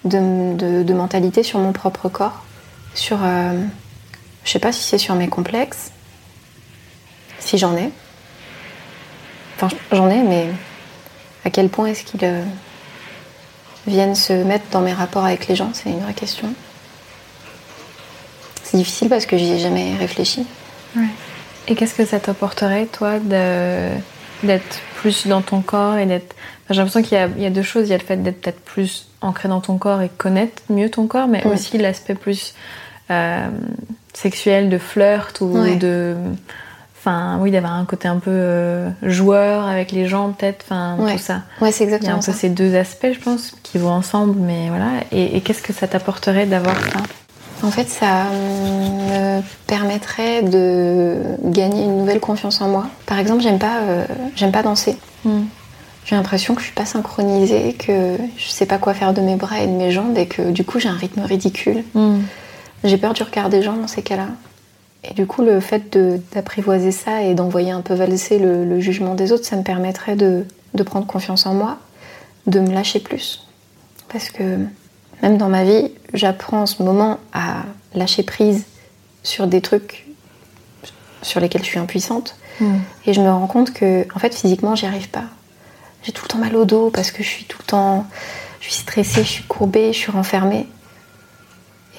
de, 0.04 0.92
mentalité 0.92 1.42
sur 1.42 1.58
mon 1.58 1.72
propre 1.72 2.08
corps, 2.08 2.44
sur 2.94 3.18
je 4.48 4.50
sais 4.50 4.58
pas 4.58 4.72
si 4.72 4.82
c'est 4.82 4.96
sur 4.96 5.14
mes 5.14 5.28
complexes, 5.28 5.92
si 7.38 7.58
j'en 7.58 7.76
ai. 7.76 7.90
Enfin, 9.56 9.68
j'en 9.92 10.08
ai, 10.08 10.22
mais 10.22 10.48
à 11.44 11.50
quel 11.50 11.68
point 11.68 11.86
est-ce 11.86 12.02
qu'ils 12.02 12.24
euh, 12.24 12.42
viennent 13.88 14.14
se 14.14 14.32
mettre 14.32 14.66
dans 14.70 14.80
mes 14.80 14.92
rapports 14.92 15.24
avec 15.24 15.48
les 15.48 15.56
gens 15.56 15.70
C'est 15.72 15.90
une 15.90 16.00
vraie 16.00 16.14
question. 16.14 16.52
C'est 18.62 18.76
difficile 18.76 19.08
parce 19.08 19.26
que 19.26 19.36
j'y 19.38 19.52
ai 19.52 19.58
jamais 19.58 19.96
réfléchi. 19.96 20.46
Et 21.68 21.74
qu'est-ce 21.74 21.94
que 21.94 22.04
ça 22.04 22.20
t'apporterait, 22.20 22.86
toi, 22.86 23.18
d'être 23.18 24.80
plus 24.96 25.26
dans 25.26 25.42
ton 25.42 25.60
corps 25.60 25.96
et 25.96 26.06
d'être. 26.06 26.34
J'ai 26.70 26.76
l'impression 26.76 27.02
qu'il 27.02 27.18
y, 27.42 27.46
a 27.46 27.50
deux 27.50 27.62
choses. 27.62 27.88
Il 27.88 27.90
y 27.90 27.94
a 27.94 27.98
le 27.98 28.04
fait 28.04 28.16
d'être 28.16 28.40
peut-être 28.40 28.60
plus 28.60 29.08
ancré 29.20 29.48
dans 29.48 29.60
ton 29.60 29.78
corps 29.78 30.02
et 30.02 30.10
connaître 30.10 30.62
mieux 30.68 30.90
ton 30.90 31.06
corps, 31.06 31.28
mais 31.28 31.46
aussi 31.46 31.78
l'aspect 31.78 32.14
plus 32.14 32.54
euh, 33.10 33.48
sexuel, 34.12 34.68
de 34.68 34.78
flirt 34.78 35.40
ou 35.40 35.76
de. 35.76 36.14
Enfin, 37.08 37.38
oui, 37.40 37.50
d'avoir 37.50 37.72
un 37.72 37.86
côté 37.86 38.06
un 38.06 38.18
peu 38.18 38.30
euh, 38.30 38.90
joueur 39.02 39.66
avec 39.66 39.92
les 39.92 40.06
gens, 40.06 40.32
peut-être, 40.32 40.66
enfin, 40.66 40.98
tout 40.98 41.18
ça. 41.18 41.40
Ouais, 41.58 41.72
c'est 41.72 41.84
exactement 41.84 42.10
Il 42.10 42.12
y 42.12 42.14
a 42.14 42.22
un 42.22 42.32
peu 42.32 42.38
ces 42.38 42.50
deux 42.50 42.76
aspects, 42.76 43.08
je 43.14 43.18
pense, 43.18 43.54
qui 43.62 43.78
vont 43.78 43.92
ensemble, 43.92 44.34
mais 44.38 44.68
voilà. 44.68 44.90
Et, 45.10 45.40
qu'est-ce 45.40 45.62
que 45.62 45.72
ça 45.72 45.88
t'apporterait 45.88 46.44
d'avoir 46.44 46.78
ça? 46.78 46.98
En 47.66 47.70
fait, 47.70 47.88
ça 47.88 48.24
me 48.24 49.40
permettrait 49.66 50.42
de 50.42 51.16
gagner 51.44 51.84
une 51.84 51.96
nouvelle 51.96 52.20
confiance 52.20 52.60
en 52.60 52.68
moi. 52.68 52.88
Par 53.06 53.18
exemple, 53.18 53.42
j'aime 53.42 53.58
pas, 53.58 53.78
euh, 53.78 54.04
j'aime 54.36 54.52
pas 54.52 54.62
danser. 54.62 54.98
Hmm. 55.24 55.44
J'ai 56.04 56.14
l'impression 56.14 56.54
que 56.54 56.60
je 56.60 56.66
suis 56.66 56.74
pas 56.74 56.84
synchronisée, 56.84 57.72
que 57.72 58.18
je 58.36 58.48
sais 58.48 58.66
pas 58.66 58.76
quoi 58.76 58.92
faire 58.92 59.14
de 59.14 59.22
mes 59.22 59.36
bras 59.36 59.62
et 59.62 59.66
de 59.66 59.72
mes 59.72 59.92
jambes, 59.92 60.18
et 60.18 60.26
que 60.26 60.50
du 60.50 60.62
coup, 60.62 60.78
j'ai 60.78 60.90
un 60.90 60.96
rythme 60.96 61.22
ridicule. 61.22 61.84
Hmm. 61.94 62.18
J'ai 62.84 62.98
peur 62.98 63.14
du 63.14 63.22
regard 63.22 63.48
des 63.48 63.62
gens 63.62 63.76
dans 63.76 63.88
ces 63.88 64.02
cas-là. 64.02 64.26
Et 65.04 65.14
du 65.14 65.26
coup, 65.26 65.42
le 65.42 65.60
fait 65.60 65.96
d'apprivoiser 66.32 66.90
ça 66.90 67.22
et 67.22 67.34
d'envoyer 67.34 67.70
un 67.70 67.80
peu 67.80 67.94
valser 67.94 68.38
le, 68.38 68.80
jugement 68.80 69.14
des 69.14 69.32
autres, 69.32 69.44
ça 69.44 69.56
me 69.56 69.62
permettrait 69.62 70.16
de, 70.16 70.44
prendre 70.84 71.06
confiance 71.06 71.46
en 71.46 71.54
moi, 71.54 71.78
de 72.46 72.60
me 72.60 72.72
lâcher 72.72 73.00
plus. 73.00 73.46
Parce 74.08 74.30
que 74.30 74.58
même 75.22 75.36
dans 75.38 75.48
ma 75.48 75.64
vie, 75.64 75.92
j'apprends 76.14 76.62
en 76.62 76.66
ce 76.66 76.82
moment 76.82 77.18
à 77.32 77.64
lâcher 77.94 78.22
prise 78.22 78.64
sur 79.22 79.46
des 79.46 79.60
trucs 79.60 80.06
sur 81.22 81.40
lesquels 81.40 81.62
je 81.62 81.68
suis 81.68 81.78
impuissante. 81.78 82.36
Hmm. 82.60 82.78
Et 83.06 83.12
je 83.12 83.20
me 83.20 83.30
rends 83.30 83.46
compte 83.46 83.72
que, 83.72 84.06
en 84.14 84.18
fait, 84.18 84.34
physiquement, 84.34 84.74
j'y 84.74 84.86
arrive 84.86 85.10
pas. 85.10 85.24
J'ai 86.02 86.12
tout 86.12 86.24
le 86.24 86.28
temps 86.28 86.38
mal 86.38 86.56
au 86.56 86.64
dos 86.64 86.90
parce 86.90 87.10
que 87.10 87.22
je 87.22 87.28
suis 87.28 87.44
tout 87.44 87.58
le 87.60 87.66
temps. 87.66 88.06
Je 88.60 88.66
suis 88.66 88.82
stressée, 88.82 89.22
je 89.22 89.28
suis 89.28 89.44
courbée, 89.44 89.92
je 89.92 89.98
suis 89.98 90.10
renfermée. 90.10 90.66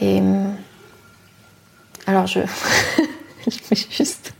Et 0.01 0.21
alors 2.09 2.25
je, 2.25 2.39
je 3.47 3.75
juste, 3.91 4.33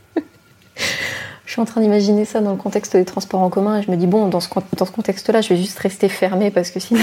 je 1.46 1.52
suis 1.52 1.60
en 1.60 1.64
train 1.64 1.80
d'imaginer 1.80 2.24
ça 2.24 2.40
dans 2.40 2.50
le 2.50 2.56
contexte 2.56 2.96
des 2.96 3.04
transports 3.04 3.40
en 3.40 3.48
commun 3.48 3.78
et 3.78 3.82
je 3.82 3.90
me 3.92 3.96
dis, 3.96 4.08
bon, 4.08 4.26
dans 4.26 4.40
ce, 4.40 4.48
dans 4.76 4.84
ce 4.84 4.90
contexte-là, 4.90 5.40
je 5.40 5.50
vais 5.50 5.56
juste 5.56 5.78
rester 5.78 6.08
fermée 6.08 6.50
parce 6.50 6.70
que 6.70 6.80
sinon. 6.80 7.00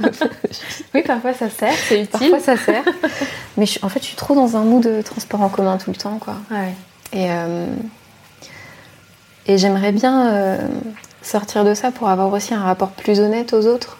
oui, 0.94 1.02
parfois 1.02 1.34
ça 1.34 1.50
sert, 1.50 1.74
c'est 1.88 2.00
utile. 2.00 2.30
Parfois 2.30 2.40
ça 2.40 2.56
sert. 2.56 2.84
Mais 3.58 3.66
en 3.82 3.90
fait, 3.90 4.00
je 4.00 4.06
suis 4.06 4.16
trop 4.16 4.34
dans 4.34 4.56
un 4.56 4.64
mood 4.64 4.82
de 4.82 5.02
transport 5.02 5.42
en 5.42 5.50
commun 5.50 5.76
tout 5.76 5.90
le 5.90 5.96
temps, 5.96 6.18
quoi. 6.18 6.36
Ouais. 6.50 6.72
Et, 7.12 7.30
euh, 7.30 7.66
et 9.46 9.58
j'aimerais 9.58 9.92
bien 9.92 10.32
euh, 10.32 10.58
sortir 11.20 11.64
de 11.64 11.74
ça 11.74 11.90
pour 11.90 12.08
avoir 12.08 12.32
aussi 12.32 12.54
un 12.54 12.62
rapport 12.62 12.92
plus 12.92 13.20
honnête 13.20 13.52
aux 13.52 13.66
autres. 13.66 13.98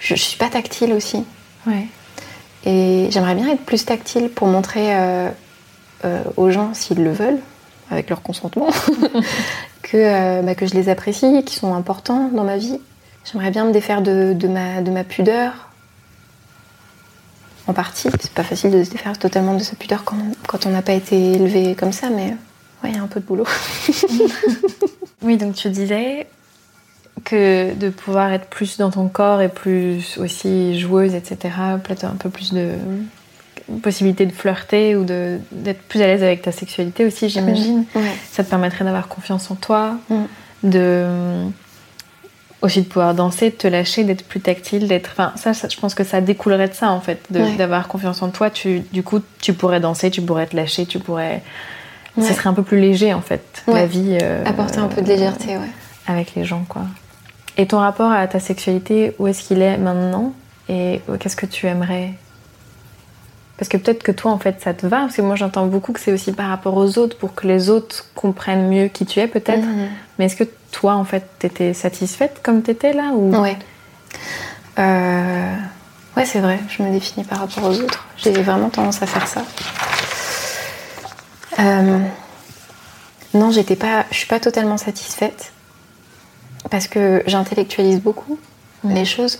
Je, 0.00 0.14
je 0.14 0.22
suis 0.22 0.38
pas 0.38 0.48
tactile 0.48 0.94
aussi. 0.94 1.22
Ouais. 1.66 1.86
Et 2.64 3.08
j'aimerais 3.10 3.34
bien 3.34 3.48
être 3.48 3.64
plus 3.64 3.84
tactile 3.84 4.28
pour 4.28 4.46
montrer 4.46 4.94
euh, 6.04 6.22
aux 6.36 6.50
gens, 6.50 6.74
s'ils 6.74 7.02
le 7.02 7.12
veulent, 7.12 7.40
avec 7.90 8.10
leur 8.10 8.22
consentement, 8.22 8.68
que, 9.82 9.96
euh, 9.96 10.42
bah, 10.42 10.54
que 10.54 10.66
je 10.66 10.74
les 10.74 10.88
apprécie, 10.88 11.44
qu'ils 11.44 11.58
sont 11.58 11.74
importants 11.74 12.28
dans 12.32 12.44
ma 12.44 12.56
vie. 12.56 12.80
J'aimerais 13.24 13.50
bien 13.50 13.64
me 13.64 13.72
défaire 13.72 14.02
de, 14.02 14.32
de, 14.32 14.48
ma, 14.48 14.80
de 14.80 14.90
ma 14.90 15.04
pudeur. 15.04 15.68
En 17.68 17.72
partie, 17.72 18.08
c'est 18.20 18.32
pas 18.32 18.42
facile 18.42 18.72
de 18.72 18.82
se 18.82 18.90
défaire 18.90 19.16
totalement 19.16 19.54
de 19.54 19.62
sa 19.62 19.76
pudeur 19.76 20.02
quand, 20.02 20.18
quand 20.48 20.66
on 20.66 20.70
n'a 20.70 20.82
pas 20.82 20.94
été 20.94 21.34
élevé 21.34 21.76
comme 21.76 21.92
ça, 21.92 22.10
mais 22.10 22.36
ouais, 22.82 22.90
il 22.90 22.96
y 22.96 22.98
a 22.98 23.02
un 23.02 23.06
peu 23.06 23.20
de 23.20 23.24
boulot. 23.26 23.46
oui, 25.22 25.36
donc 25.36 25.54
tu 25.54 25.70
disais 25.70 26.26
que 27.24 27.74
de 27.74 27.88
pouvoir 27.90 28.32
être 28.32 28.46
plus 28.46 28.78
dans 28.78 28.90
ton 28.90 29.08
corps 29.08 29.40
et 29.42 29.48
plus 29.48 30.18
aussi 30.18 30.78
joueuse, 30.80 31.14
etc., 31.14 31.54
peut-être 31.84 32.04
un 32.04 32.16
peu 32.18 32.30
plus 32.30 32.52
de 32.52 32.70
possibilité 33.82 34.26
de 34.26 34.32
flirter 34.32 34.96
ou 34.96 35.04
d'être 35.04 35.82
plus 35.82 36.02
à 36.02 36.06
l'aise 36.06 36.22
avec 36.22 36.42
ta 36.42 36.52
sexualité 36.52 37.04
aussi, 37.06 37.28
j'imagine. 37.28 37.84
Ça 38.30 38.42
te 38.44 38.50
permettrait 38.50 38.84
d'avoir 38.84 39.08
confiance 39.08 39.50
en 39.50 39.54
toi, 39.54 39.96
Mm. 40.10 40.22
de 40.64 41.06
aussi 42.60 42.80
de 42.82 42.86
pouvoir 42.86 43.12
danser, 43.14 43.50
de 43.50 43.56
te 43.56 43.66
lâcher, 43.66 44.04
d'être 44.04 44.24
plus 44.24 44.40
tactile, 44.40 44.86
d'être. 44.86 45.10
Enfin, 45.12 45.32
ça, 45.36 45.52
ça, 45.52 45.68
je 45.68 45.76
pense 45.76 45.94
que 45.96 46.04
ça 46.04 46.20
découlerait 46.20 46.68
de 46.68 46.74
ça 46.74 46.90
en 46.92 47.00
fait, 47.00 47.20
Ouais. 47.32 47.56
d'avoir 47.56 47.88
confiance 47.88 48.22
en 48.22 48.28
toi. 48.30 48.50
Tu, 48.50 48.80
du 48.92 49.02
coup, 49.02 49.20
tu 49.40 49.52
pourrais 49.52 49.80
danser, 49.80 50.10
tu 50.12 50.22
pourrais 50.22 50.46
te 50.46 50.54
lâcher, 50.56 50.86
tu 50.86 50.98
pourrais. 51.00 51.42
Ouais. 52.16 52.24
Ça 52.24 52.34
serait 52.34 52.48
un 52.50 52.54
peu 52.54 52.62
plus 52.62 52.78
léger 52.80 53.14
en 53.14 53.20
fait, 53.20 53.64
la 53.66 53.72
Ouais. 53.74 53.86
vie. 53.86 54.16
euh, 54.22 54.44
Apporter 54.46 54.78
un 54.78 54.86
peu 54.88 55.02
de 55.02 55.08
légèreté, 55.08 55.56
ouais. 55.56 55.70
avec 56.06 56.34
les 56.36 56.44
gens, 56.44 56.64
quoi. 56.68 56.82
Et 57.58 57.66
ton 57.66 57.78
rapport 57.78 58.10
à 58.10 58.26
ta 58.26 58.40
sexualité, 58.40 59.14
où 59.18 59.26
est-ce 59.26 59.42
qu'il 59.42 59.60
est 59.62 59.76
maintenant 59.76 60.32
Et 60.68 61.00
qu'est-ce 61.20 61.36
que 61.36 61.46
tu 61.46 61.66
aimerais? 61.66 62.14
Parce 63.58 63.68
que 63.68 63.76
peut-être 63.76 64.02
que 64.02 64.12
toi, 64.12 64.32
en 64.32 64.38
fait, 64.38 64.60
ça 64.60 64.74
te 64.74 64.86
va. 64.86 65.00
Parce 65.00 65.16
que 65.16 65.22
moi, 65.22 65.36
j'entends 65.36 65.66
beaucoup 65.66 65.92
que 65.92 66.00
c'est 66.00 66.12
aussi 66.12 66.32
par 66.32 66.48
rapport 66.48 66.76
aux 66.76 66.98
autres, 66.98 67.16
pour 67.16 67.34
que 67.34 67.46
les 67.46 67.68
autres 67.68 68.06
comprennent 68.14 68.68
mieux 68.68 68.88
qui 68.88 69.06
tu 69.06 69.20
es, 69.20 69.28
peut-être. 69.28 69.64
Mhm. 69.64 69.88
Mais 70.18 70.24
est-ce 70.24 70.36
que 70.36 70.48
toi, 70.70 70.94
en 70.94 71.04
fait, 71.04 71.24
t'étais 71.38 71.74
satisfaite 71.74 72.40
comme 72.42 72.62
t'étais 72.62 72.92
là 72.92 73.10
ou... 73.12 73.34
Ouais. 73.36 73.56
Euh, 74.78 75.54
Ouais, 76.16 76.26
c'est 76.26 76.40
vrai, 76.40 76.58
je 76.68 76.82
me 76.82 76.90
définis 76.90 77.24
par 77.24 77.38
rapport 77.38 77.64
aux 77.64 77.80
autres. 77.80 78.06
J'ai 78.18 78.32
vraiment 78.32 78.68
tendance 78.68 79.02
à 79.02 79.06
faire 79.06 79.26
ça. 79.26 79.42
Euh, 81.58 81.98
Non, 83.34 83.50
j'étais 83.50 83.76
pas, 83.76 84.04
je 84.10 84.18
suis 84.18 84.26
pas 84.26 84.38
totalement 84.40 84.76
satisfaite 84.76 85.52
parce 86.72 86.88
que 86.88 87.22
j'intellectualise 87.26 88.00
beaucoup 88.00 88.36
les 88.84 89.04
choses 89.04 89.38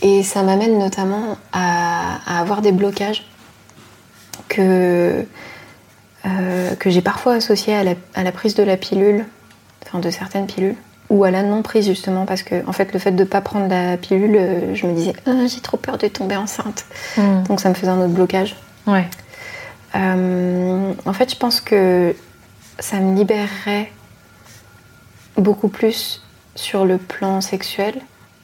et 0.00 0.22
ça 0.22 0.44
m'amène 0.44 0.78
notamment 0.78 1.36
à, 1.52 2.18
à 2.24 2.40
avoir 2.40 2.62
des 2.62 2.70
blocages 2.70 3.26
que 4.48 5.24
euh, 6.26 6.74
que 6.76 6.90
j'ai 6.90 7.00
parfois 7.00 7.34
associés 7.34 7.74
à 7.74 7.82
la, 7.82 7.94
à 8.14 8.22
la 8.22 8.30
prise 8.32 8.54
de 8.54 8.62
la 8.62 8.76
pilule, 8.76 9.24
enfin 9.86 9.98
de 9.98 10.10
certaines 10.10 10.46
pilules 10.46 10.76
ou 11.10 11.24
à 11.24 11.30
la 11.30 11.42
non 11.42 11.62
prise 11.62 11.86
justement 11.86 12.26
parce 12.26 12.42
que 12.42 12.66
en 12.68 12.72
fait 12.72 12.92
le 12.92 12.98
fait 12.98 13.12
de 13.12 13.24
pas 13.24 13.40
prendre 13.40 13.66
la 13.68 13.96
pilule, 13.96 14.36
euh, 14.36 14.74
je 14.74 14.86
me 14.86 14.92
disais 14.94 15.14
Ah, 15.26 15.46
j'ai 15.46 15.60
trop 15.60 15.76
peur 15.78 15.96
de 15.98 16.06
tomber 16.08 16.36
enceinte, 16.36 16.84
Mm. 17.16 17.44
donc 17.48 17.60
ça 17.60 17.68
me 17.70 17.74
faisait 17.74 17.90
un 17.90 17.98
autre 17.98 18.12
blocage. 18.12 18.54
Ouais. 18.86 19.06
Euh, 19.96 20.92
en 21.06 21.12
fait, 21.14 21.30
je 21.30 21.36
pense 21.36 21.60
que 21.60 22.14
ça 22.78 22.98
me 23.00 23.16
libérerait 23.16 23.90
beaucoup 25.38 25.68
plus 25.68 26.22
sur 26.54 26.84
le 26.84 26.98
plan 26.98 27.40
sexuel. 27.40 27.94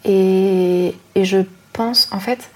Et, 0.05 0.95
et 1.15 1.25
je 1.25 1.39
pense, 1.73 2.09
en 2.13 2.21
fait. 2.21 2.51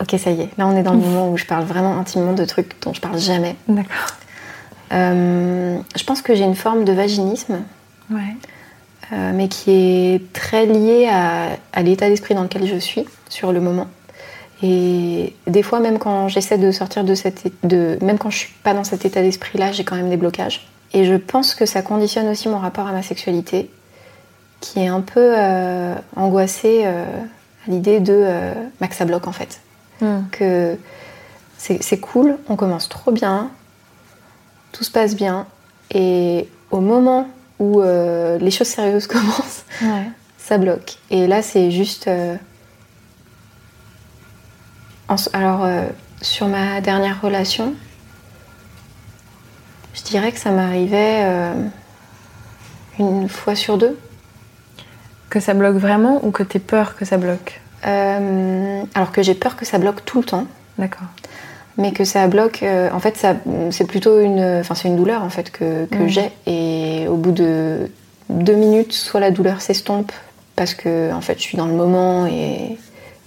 Ok, 0.00 0.14
ça 0.18 0.30
y 0.30 0.42
est, 0.42 0.50
là 0.58 0.66
on 0.66 0.76
est 0.76 0.82
dans 0.82 0.92
le 0.92 0.98
moment 0.98 1.30
où 1.30 1.38
je 1.38 1.46
parle 1.46 1.64
vraiment 1.64 1.96
intimement 1.98 2.34
de 2.34 2.44
trucs 2.44 2.78
dont 2.82 2.92
je 2.92 3.00
parle 3.00 3.18
jamais. 3.18 3.56
D'accord. 3.66 4.08
Euh, 4.92 5.78
je 5.96 6.04
pense 6.04 6.20
que 6.20 6.34
j'ai 6.34 6.44
une 6.44 6.54
forme 6.54 6.84
de 6.84 6.92
vaginisme, 6.92 7.62
Ouais. 8.10 8.36
euh, 9.12 9.32
mais 9.34 9.48
qui 9.48 9.70
est 9.70 10.32
très 10.34 10.66
liée 10.66 11.08
à, 11.10 11.48
à 11.72 11.82
l'état 11.82 12.10
d'esprit 12.10 12.34
dans 12.34 12.42
lequel 12.42 12.66
je 12.66 12.76
suis 12.76 13.06
sur 13.30 13.52
le 13.52 13.60
moment. 13.60 13.86
Et 14.62 15.34
des 15.46 15.62
fois, 15.62 15.80
même 15.80 15.98
quand 15.98 16.28
j'essaie 16.28 16.58
de 16.58 16.70
sortir 16.72 17.02
de 17.02 17.14
cet, 17.14 17.50
de, 17.64 17.98
même 18.02 18.18
quand 18.18 18.28
je 18.30 18.36
suis 18.38 18.52
pas 18.62 18.74
dans 18.74 18.84
cet 18.84 19.06
état 19.06 19.22
d'esprit-là, 19.22 19.72
j'ai 19.72 19.84
quand 19.84 19.96
même 19.96 20.10
des 20.10 20.16
blocages. 20.18 20.68
Et 20.96 21.04
je 21.04 21.12
pense 21.14 21.54
que 21.54 21.66
ça 21.66 21.82
conditionne 21.82 22.26
aussi 22.26 22.48
mon 22.48 22.58
rapport 22.58 22.86
à 22.86 22.92
ma 22.92 23.02
sexualité, 23.02 23.70
qui 24.60 24.80
est 24.80 24.86
un 24.86 25.02
peu 25.02 25.34
euh, 25.36 25.94
angoissé 26.16 26.84
euh, 26.86 27.04
à 27.04 27.70
l'idée 27.70 28.00
de 28.00 28.14
euh, 28.16 28.54
bah, 28.80 28.88
que 28.88 28.94
ça 28.94 29.04
bloque 29.04 29.26
en 29.26 29.32
fait. 29.32 29.60
Mm. 30.00 30.20
Que 30.32 30.78
c'est 31.58 32.00
cool, 32.00 32.38
on 32.48 32.56
commence 32.56 32.88
trop 32.88 33.12
bien, 33.12 33.50
tout 34.72 34.84
se 34.84 34.90
passe 34.90 35.14
bien, 35.14 35.46
et 35.90 36.48
au 36.70 36.80
moment 36.80 37.28
où 37.58 37.82
les 37.82 38.50
choses 38.50 38.68
sérieuses 38.68 39.06
commencent, 39.14 39.64
Ouais. 39.82 40.08
ça 40.38 40.56
bloque. 40.56 40.96
Et 41.10 41.26
là, 41.26 41.42
c'est 41.42 41.70
juste. 41.70 42.08
en 45.08 45.16
alors, 45.34 45.68
sur 46.22 46.48
ma 46.48 46.80
dernière 46.80 47.20
relation, 47.20 47.74
je 49.96 50.02
dirais 50.02 50.30
que 50.32 50.38
ça 50.38 50.50
m'arrivait 50.50 51.20
euh, 51.24 51.52
une 52.98 53.28
fois 53.28 53.54
sur 53.54 53.78
deux. 53.78 53.98
Que 55.30 55.40
ça 55.40 55.54
bloque 55.54 55.76
vraiment 55.76 56.24
ou 56.24 56.30
que 56.30 56.42
t'aies 56.42 56.58
peur 56.60 56.94
que 56.96 57.04
ça 57.04 57.16
bloque? 57.16 57.60
Euh, 57.86 58.82
alors 58.94 59.12
que 59.12 59.22
j'ai 59.22 59.34
peur 59.34 59.56
que 59.56 59.64
ça 59.64 59.78
bloque 59.78 60.04
tout 60.04 60.18
le 60.18 60.24
temps, 60.24 60.46
D'accord. 60.78 61.08
mais 61.76 61.92
que 61.92 62.04
ça 62.04 62.26
bloque. 62.28 62.62
euh, 62.62 62.88
en 62.92 63.00
fait, 63.00 63.16
ça, 63.16 63.34
c'est 63.70 63.86
plutôt 63.86 64.20
une, 64.20 64.40
enfin, 64.60 64.74
c'est 64.74 64.88
une 64.88 64.96
douleur 64.96 65.22
en 65.24 65.30
fait 65.30 65.50
que, 65.50 65.84
que 65.86 65.96
Mhm. 65.98 66.08
j'ai. 66.08 66.30
Et 66.46 67.08
au 67.08 67.16
bout 67.16 67.32
de 67.32 67.90
deux 68.30 68.54
minutes, 68.54 68.92
soit 68.92 69.20
la 69.20 69.30
douleur 69.30 69.60
s'estompe 69.60 70.12
parce 70.54 70.74
que 70.74 71.12
en 71.12 71.20
fait, 71.20 71.38
je 71.38 71.42
suis 71.42 71.58
dans 71.58 71.66
le 71.66 71.74
moment 71.74 72.26
et 72.26 72.78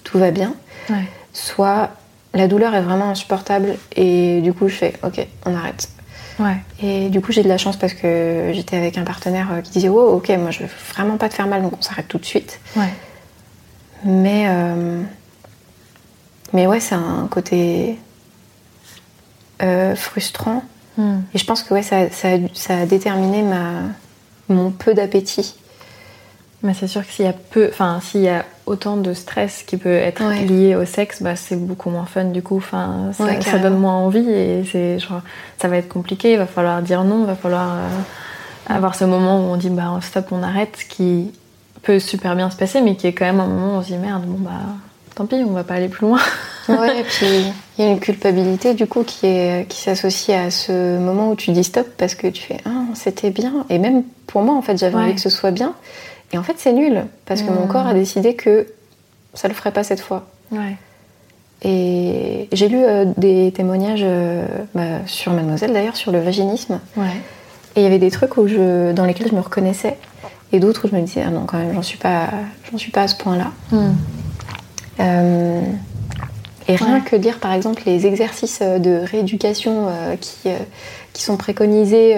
tout 0.04 0.18
va 0.20 0.32
bien. 0.32 0.54
Ouais. 0.90 1.04
soit 1.34 1.92
la 2.34 2.48
douleur 2.48 2.74
est 2.74 2.82
vraiment 2.82 3.10
insupportable 3.10 3.76
et 3.96 4.42
du 4.42 4.54
coup 4.54 4.68
je 4.70 4.76
fais 4.76 4.94
ok 5.04 5.26
on 5.46 5.56
arrête 5.56 5.88
Ouais. 6.40 6.58
et 6.82 7.10
du 7.10 7.20
coup 7.22 7.32
j'ai 7.34 7.44
de 7.44 7.50
la 7.50 7.58
chance 7.58 7.76
parce 7.78 7.94
que 7.94 8.52
j'étais 8.54 8.78
avec 8.78 8.98
un 8.98 9.04
partenaire 9.04 9.50
euh, 9.52 9.62
qui 9.62 9.72
disait 9.72 9.90
oh 9.90 10.14
ok 10.16 10.30
moi 10.40 10.52
je 10.52 10.60
veux 10.64 10.70
vraiment 10.94 11.18
pas 11.18 11.28
te 11.30 11.34
faire 11.34 11.48
mal 11.48 11.62
donc 11.62 11.74
on 11.78 11.82
s'arrête 11.82 12.08
tout 12.08 12.18
de 12.18 12.26
suite 12.26 12.60
Ouais. 12.78 12.94
mais 14.06 14.46
euh, 14.48 15.02
mais 16.54 16.66
ouais 16.66 16.80
c'est 16.80 16.96
un 16.96 17.28
côté 17.30 18.00
euh, 19.62 19.96
frustrant 19.96 20.64
Mm. 20.98 21.20
et 21.34 21.38
je 21.38 21.46
pense 21.46 21.64
que 21.64 21.74
ouais 21.74 21.84
ça, 21.84 22.10
ça 22.10 22.78
a 22.78 22.86
déterminé 22.86 23.42
ma 23.42 23.84
mon 24.50 24.70
peu 24.72 24.94
d'appétit 24.94 25.56
Mais 26.62 26.74
c'est 26.74 26.88
sûr 26.88 27.06
que 27.08 27.12
s'il 27.14 27.24
y 27.26 27.28
a 27.30 27.34
peu, 27.34 27.70
enfin 27.72 28.00
s'il 28.02 28.22
y 28.22 28.28
a 28.30 28.44
autant 28.66 28.98
de 28.98 29.14
stress 29.14 29.64
qui 29.66 29.78
peut 29.78 29.94
être 29.94 30.22
Ouais. 30.24 30.42
lié 30.46 30.76
au 30.76 30.84
sexe, 30.86 31.22
bah 31.24 31.36
c'est 31.38 31.56
beaucoup 31.56 31.90
moins 31.90 32.06
fun 32.06 32.26
du 32.26 32.42
coup. 32.42 32.58
Enfin, 32.58 33.12
ça, 33.14 33.24
Ouais, 33.24 33.36
ça 33.36 33.52
carrément. 33.52 33.64
donne 33.70 33.80
moins 33.80 33.94
envie 33.96 34.30
et 34.30 34.64
c'est 34.70 35.00
genre 35.00 35.22
ça 35.62 35.70
va 35.70 35.78
être 35.78 35.88
compliqué. 35.88 36.34
Il 36.34 36.38
va 36.38 36.46
falloir 36.48 36.82
dire 36.82 37.04
non, 37.06 37.22
il 37.22 37.28
va 37.28 37.36
falloir 37.36 37.76
euh, 37.76 38.76
avoir 38.76 38.96
ce 38.96 39.06
moment 39.06 39.38
où 39.40 39.54
on 39.54 39.56
dit 39.58 39.70
bah 39.70 39.98
stop, 40.02 40.28
on 40.32 40.44
arrête, 40.44 40.80
qui 40.90 41.32
peut 41.82 42.00
super 42.00 42.36
bien 42.36 42.50
se 42.50 42.58
passer, 42.58 42.82
mais 42.82 42.96
qui 42.98 43.08
est 43.08 43.14
quand 43.14 43.26
même 43.26 43.40
un 43.40 43.48
moment 43.48 43.76
où 43.76 43.80
on 43.80 43.82
se 43.82 43.88
dit 43.88 43.98
merde, 43.98 44.24
bon 44.26 44.40
bah 44.40 44.52
tant 45.16 45.26
pis, 45.26 45.36
on 45.48 45.52
va 45.54 45.64
pas 45.64 45.76
aller 45.76 45.88
plus 45.88 46.08
loin. 46.08 46.20
Ouais, 46.68 47.00
et 47.00 47.04
puis 47.04 47.26
il 47.78 47.86
y 47.86 47.88
a 47.88 47.92
une 47.92 48.02
culpabilité 48.02 48.74
du 48.74 48.86
coup 48.86 49.04
qui 49.04 49.28
est 49.28 49.66
qui 49.70 49.80
s'associe 49.80 50.38
à 50.38 50.52
ce 50.52 50.98
moment 51.00 51.32
où 51.32 51.36
tu 51.36 51.52
dis 51.52 51.64
stop 51.64 51.88
parce 51.98 52.16
que 52.16 52.28
tu 52.28 52.44
fais 52.44 52.58
ah 52.66 52.84
c'était 52.96 53.30
bien 53.32 53.66
et 53.70 53.80
même 53.80 54.04
pour 54.28 54.42
moi 54.42 54.56
en 54.56 54.62
fait 54.62 54.78
j'avais 54.78 54.96
Ouais. 54.96 55.04
envie 55.04 55.16
que 55.16 55.22
ce 55.22 55.30
soit 55.30 55.52
bien 55.52 55.74
et 56.32 56.38
en 56.38 56.44
fait 56.44 56.56
c'est 56.58 56.74
nul 56.74 57.06
parce 57.26 57.42
que 57.42 57.50
mon 57.52 57.66
Mm. 57.66 57.70
corps 57.70 57.88
a 57.88 57.94
décidé 57.94 58.36
que 58.36 58.68
ça 59.34 59.48
le 59.48 59.54
ferait 59.54 59.72
pas 59.72 59.84
cette 59.84 60.00
fois 60.02 60.28
Ouais. 60.52 60.76
et 61.62 62.48
j'ai 62.52 62.68
lu 62.70 62.78
euh, 62.84 63.06
des 63.18 63.52
témoignages 63.56 64.02
euh, 64.04 64.46
bah, 64.76 65.06
sur 65.06 65.32
Mademoiselle 65.34 65.74
d'ailleurs 65.74 65.96
sur 65.96 66.12
le 66.12 66.20
vaginisme 66.20 66.80
Ouais. 66.98 67.06
et 67.76 67.82
il 67.82 67.84
y 67.84 67.86
avait 67.88 68.00
des 68.00 68.12
trucs 68.12 68.38
où 68.38 68.48
je 68.48 68.92
dans 68.94 69.06
lesquels 69.06 69.28
je 69.30 69.36
me 69.36 69.42
reconnaissais 69.42 69.98
et 70.52 70.60
d'autres 70.60 70.86
où 70.86 70.90
je 70.90 70.96
me 70.96 71.02
disais 71.02 71.24
ah 71.26 71.30
non 71.32 71.46
quand 71.46 71.58
même 71.58 71.74
j'en 71.74 71.82
suis 71.84 71.98
pas 71.98 72.30
j'en 72.72 72.78
suis 72.78 72.92
pas 72.92 73.04
à 73.04 73.08
ce 73.08 73.16
point 73.16 73.38
là 73.38 73.52
Mm. 73.72 73.92
euh, 75.02 75.62
Et 76.68 76.76
rien 76.76 76.96
Ouais. 76.96 77.02
que 77.02 77.16
lire 77.16 77.40
par 77.40 77.54
exemple 77.54 77.82
les 77.88 78.06
exercices 78.06 78.62
de 78.62 79.02
rééducation 79.04 79.88
qui, 80.22 80.50
qui 81.14 81.24
sont 81.24 81.36
préconisés 81.38 82.16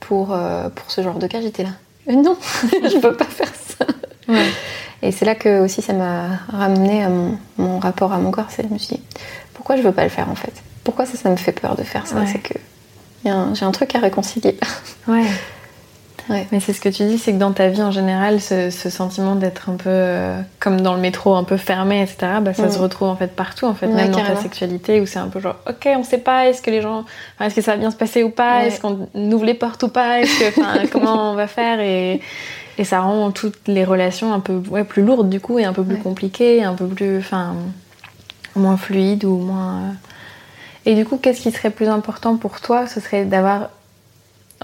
pour, 0.00 0.28
pour 0.74 0.90
ce 0.90 1.02
genre 1.02 1.18
de 1.18 1.26
cas, 1.26 1.40
j'étais 1.42 1.62
là. 1.62 1.70
Euh, 2.08 2.12
non, 2.14 2.36
je 2.72 2.98
peux 2.98 3.14
pas 3.16 3.24
faire 3.24 3.52
ça. 3.54 3.84
Ouais. 4.28 4.46
Et 5.02 5.12
c'est 5.12 5.24
là 5.24 5.34
que 5.34 5.60
aussi 5.60 5.80
ça 5.82 5.92
m'a 5.92 6.38
ramené 6.52 7.04
à 7.04 7.08
mon, 7.08 7.38
mon 7.56 7.78
rapport 7.78 8.12
à 8.12 8.18
mon 8.18 8.30
corps. 8.30 8.46
C'est 8.48 8.66
je 8.66 8.72
me 8.72 8.78
suis 8.78 8.96
dit, 8.96 9.02
pourquoi 9.54 9.76
je 9.76 9.82
veux 9.82 9.92
pas 9.92 10.04
le 10.04 10.10
faire 10.10 10.28
en 10.30 10.34
fait? 10.34 10.52
Pourquoi 10.84 11.06
ça, 11.06 11.16
ça 11.16 11.28
me 11.30 11.36
fait 11.36 11.52
peur 11.52 11.76
de 11.76 11.82
faire 11.82 12.06
ça? 12.06 12.16
Ouais. 12.16 12.26
C'est 12.30 12.38
que 12.40 12.54
un- 13.28 13.52
j'ai 13.54 13.64
un 13.64 13.70
truc 13.72 13.94
à 13.94 13.98
réconcilier. 14.00 14.58
Ouais. 15.06 15.24
Ouais. 16.28 16.46
Mais 16.52 16.60
c'est 16.60 16.72
ce 16.72 16.80
que 16.80 16.88
tu 16.88 17.04
dis, 17.04 17.18
c'est 17.18 17.32
que 17.32 17.38
dans 17.38 17.52
ta 17.52 17.68
vie 17.68 17.82
en 17.82 17.90
général, 17.90 18.40
ce, 18.40 18.70
ce 18.70 18.90
sentiment 18.90 19.34
d'être 19.34 19.70
un 19.70 19.76
peu 19.76 19.88
euh, 19.88 20.40
comme 20.60 20.80
dans 20.80 20.94
le 20.94 21.00
métro, 21.00 21.34
un 21.34 21.44
peu 21.44 21.56
fermé, 21.56 22.02
etc., 22.02 22.16
bah, 22.42 22.52
ça 22.54 22.66
Mm. 22.66 22.70
se 22.72 22.78
retrouve 22.78 23.08
en 23.08 23.16
fait 23.16 23.34
partout, 23.34 23.64
en 23.66 23.74
fait, 23.74 23.86
Ouais, 23.86 23.94
même 23.94 24.10
dans 24.10 24.22
ta 24.22 24.36
sexualité, 24.36 25.00
où 25.00 25.06
c'est 25.06 25.18
un 25.18 25.28
peu 25.28 25.40
genre, 25.40 25.56
ok, 25.68 25.88
on 25.96 26.04
sait 26.04 26.18
pas, 26.18 26.46
est-ce 26.48 26.60
que 26.60 26.70
les 26.70 26.82
gens, 26.82 27.04
enfin, 27.36 27.46
est-ce 27.46 27.54
que 27.54 27.62
ça 27.62 27.72
va 27.72 27.76
bien 27.78 27.90
se 27.90 27.96
passer 27.96 28.22
ou 28.22 28.30
pas, 28.30 28.58
Ouais. 28.58 28.66
est-ce 28.68 28.80
qu'on 28.80 29.08
ouvre 29.14 29.44
les 29.44 29.54
portes 29.54 29.82
ou 29.84 29.88
pas, 29.88 30.20
est-ce 30.20 30.38
que, 30.38 30.60
enfin, 30.60 30.86
comment 30.92 31.32
on 31.32 31.34
va 31.34 31.46
faire 31.46 31.80
et, 31.80 32.20
et 32.76 32.84
ça 32.84 33.00
rend 33.00 33.30
toutes 33.30 33.66
les 33.66 33.84
relations 33.84 34.32
un 34.34 34.40
peu 34.40 34.60
plus 34.84 35.02
lourdes 35.02 35.28
du 35.30 35.40
coup 35.40 35.58
et 35.58 35.64
un 35.64 35.72
peu 35.72 35.82
plus 35.82 35.96
compliquées, 35.98 36.62
un 36.62 36.74
peu 36.74 36.86
plus, 36.86 37.18
enfin, 37.18 37.54
moins 38.54 38.76
fluides 38.76 39.24
ou 39.24 39.36
moins. 39.38 39.72
euh. 39.78 39.92
Et 40.86 40.94
du 40.94 41.04
coup, 41.04 41.16
qu'est-ce 41.18 41.40
qui 41.40 41.50
serait 41.52 41.70
plus 41.70 41.88
important 41.88 42.36
pour 42.36 42.60
toi? 42.60 42.86
Ce 42.86 43.00
serait 43.00 43.24
d'avoir 43.24 43.70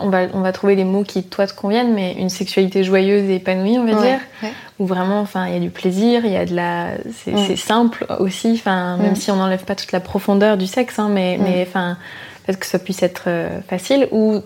on 0.01 0.09
va, 0.09 0.23
on 0.33 0.41
va 0.41 0.53
trouver 0.53 0.75
les 0.75 0.85
mots 0.85 1.05
qui 1.05 1.23
toi 1.23 1.47
te 1.47 1.55
conviennent, 1.55 1.95
mais 1.95 2.15
une 2.15 2.29
sexualité 2.29 2.83
joyeuse 2.85 3.29
et 3.31 3.37
épanouie, 3.37 3.79
on 3.79 3.85
va 3.85 3.93
Ouais, 3.93 4.03
dire, 4.11 4.21
ouais. 4.43 4.53
où 4.81 4.87
vraiment, 4.87 5.21
enfin, 5.21 5.47
il 5.47 5.55
y 5.55 5.57
a 5.57 5.61
du 5.61 5.71
plaisir, 5.71 6.25
il 6.25 6.33
y 6.33 6.37
a 6.37 6.45
de 6.47 6.55
la, 6.55 6.89
c'est 7.25 7.33
Mm. 7.33 7.57
simple 7.57 8.07
aussi, 8.19 8.53
enfin, 8.55 8.97
même 8.97 9.13
Mm. 9.13 9.17
si 9.17 9.31
on 9.31 9.37
n'enlève 9.37 9.65
pas 9.65 9.77
toute 9.77 9.93
la 9.93 10.01
profondeur 10.01 10.57
du 10.57 10.67
sexe, 10.67 10.99
hein, 10.99 11.09
mais, 11.11 11.39
Mm. 11.39 11.43
mais 11.45 11.65
enfin, 11.69 11.97
peut-être 12.45 12.59
que 12.59 12.67
ça 12.67 12.79
puisse 12.81 13.03
être 13.05 13.25
euh, 13.29 13.61
facile, 13.69 14.09
ou 14.11 14.41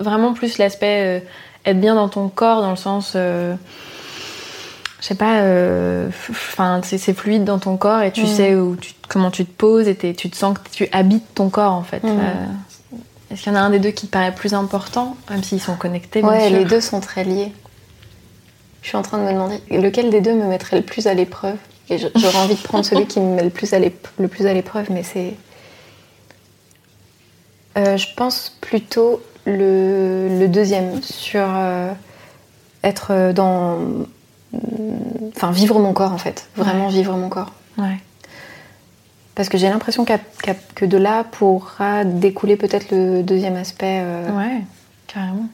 vraiment 0.00 0.32
plus 0.32 0.58
l'aspect 0.58 1.20
euh, 1.20 1.20
être 1.64 1.80
bien 1.80 1.94
dans 1.94 2.08
ton 2.08 2.28
corps, 2.28 2.60
dans 2.62 2.70
le 2.70 2.76
sens, 2.76 3.12
euh, 3.14 3.54
je 5.00 5.06
sais 5.06 5.14
pas, 5.14 5.42
enfin, 6.28 6.80
c'est 6.82 7.14
fluide 7.14 7.44
dans 7.44 7.58
ton 7.60 7.76
corps 7.76 8.02
et 8.02 8.10
tu 8.10 8.26
sais 8.26 8.56
où 8.56 8.74
tu, 8.74 8.94
comment 9.08 9.30
tu 9.30 9.44
te 9.44 9.52
poses 9.52 9.86
et 9.86 9.94
tu 9.94 10.28
te 10.28 10.36
sens 10.36 10.58
que 10.58 10.68
tu 10.72 10.88
habites 10.90 11.34
ton 11.36 11.50
corps 11.50 11.72
en 11.72 11.84
fait. 11.84 12.02
Est-ce 13.30 13.42
qu'il 13.42 13.52
y 13.52 13.56
en 13.56 13.58
a 13.58 13.62
un 13.62 13.70
des 13.70 13.78
deux 13.78 13.90
qui 13.90 14.06
te 14.06 14.12
paraît 14.12 14.34
plus 14.34 14.54
important, 14.54 15.16
même 15.30 15.42
s'ils 15.42 15.60
sont 15.60 15.76
connectés 15.76 16.20
bien 16.22 16.30
Ouais, 16.30 16.48
sûr 16.48 16.58
les 16.58 16.64
deux 16.64 16.80
sont 16.80 17.00
très 17.00 17.24
liés. 17.24 17.52
Je 18.82 18.88
suis 18.88 18.96
en 18.96 19.02
train 19.02 19.18
de 19.18 19.24
me 19.24 19.32
demander 19.32 19.60
lequel 19.70 20.08
des 20.10 20.20
deux 20.20 20.34
me 20.34 20.46
mettrait 20.46 20.76
le 20.78 20.82
plus 20.82 21.06
à 21.06 21.14
l'épreuve? 21.14 21.56
Et 21.90 21.98
j'aurais 21.98 22.36
envie 22.38 22.54
de 22.54 22.60
prendre 22.62 22.84
celui 22.84 23.06
qui 23.06 23.18
me 23.20 23.34
met 23.36 23.42
le 23.42 23.50
plus 23.50 23.72
à 23.74 23.78
l'ép- 23.78 24.08
le 24.18 24.28
plus 24.28 24.46
à 24.46 24.52
l'épreuve, 24.52 24.86
mais 24.90 25.02
c'est. 25.02 25.34
Euh, 27.76 27.96
je 27.96 28.06
pense 28.16 28.56
plutôt 28.60 29.22
le, 29.46 30.38
le 30.38 30.48
deuxième, 30.48 31.02
sur 31.02 31.44
euh, 31.46 31.90
être 32.84 33.32
dans. 33.32 33.78
Enfin, 35.36 35.50
vivre 35.50 35.78
mon 35.78 35.92
corps 35.92 36.12
en 36.12 36.18
fait. 36.18 36.48
Vraiment 36.56 36.86
Ouais. 36.88 36.92
vivre 36.92 37.16
mon 37.16 37.28
corps. 37.28 37.52
Ouais. 37.78 37.98
Parce 39.38 39.48
que 39.48 39.56
j'ai 39.56 39.68
l'impression 39.68 40.04
qu'à- 40.04 40.18
que 40.74 40.84
de 40.84 40.98
là 40.98 41.22
pourra 41.22 42.02
découler 42.02 42.56
peut-être 42.56 42.90
le 42.90 43.22
deuxième 43.22 43.54
aspect. 43.54 44.00
euh, 44.02 44.36
Ouais, 44.36 44.62
carrément. 45.06 45.46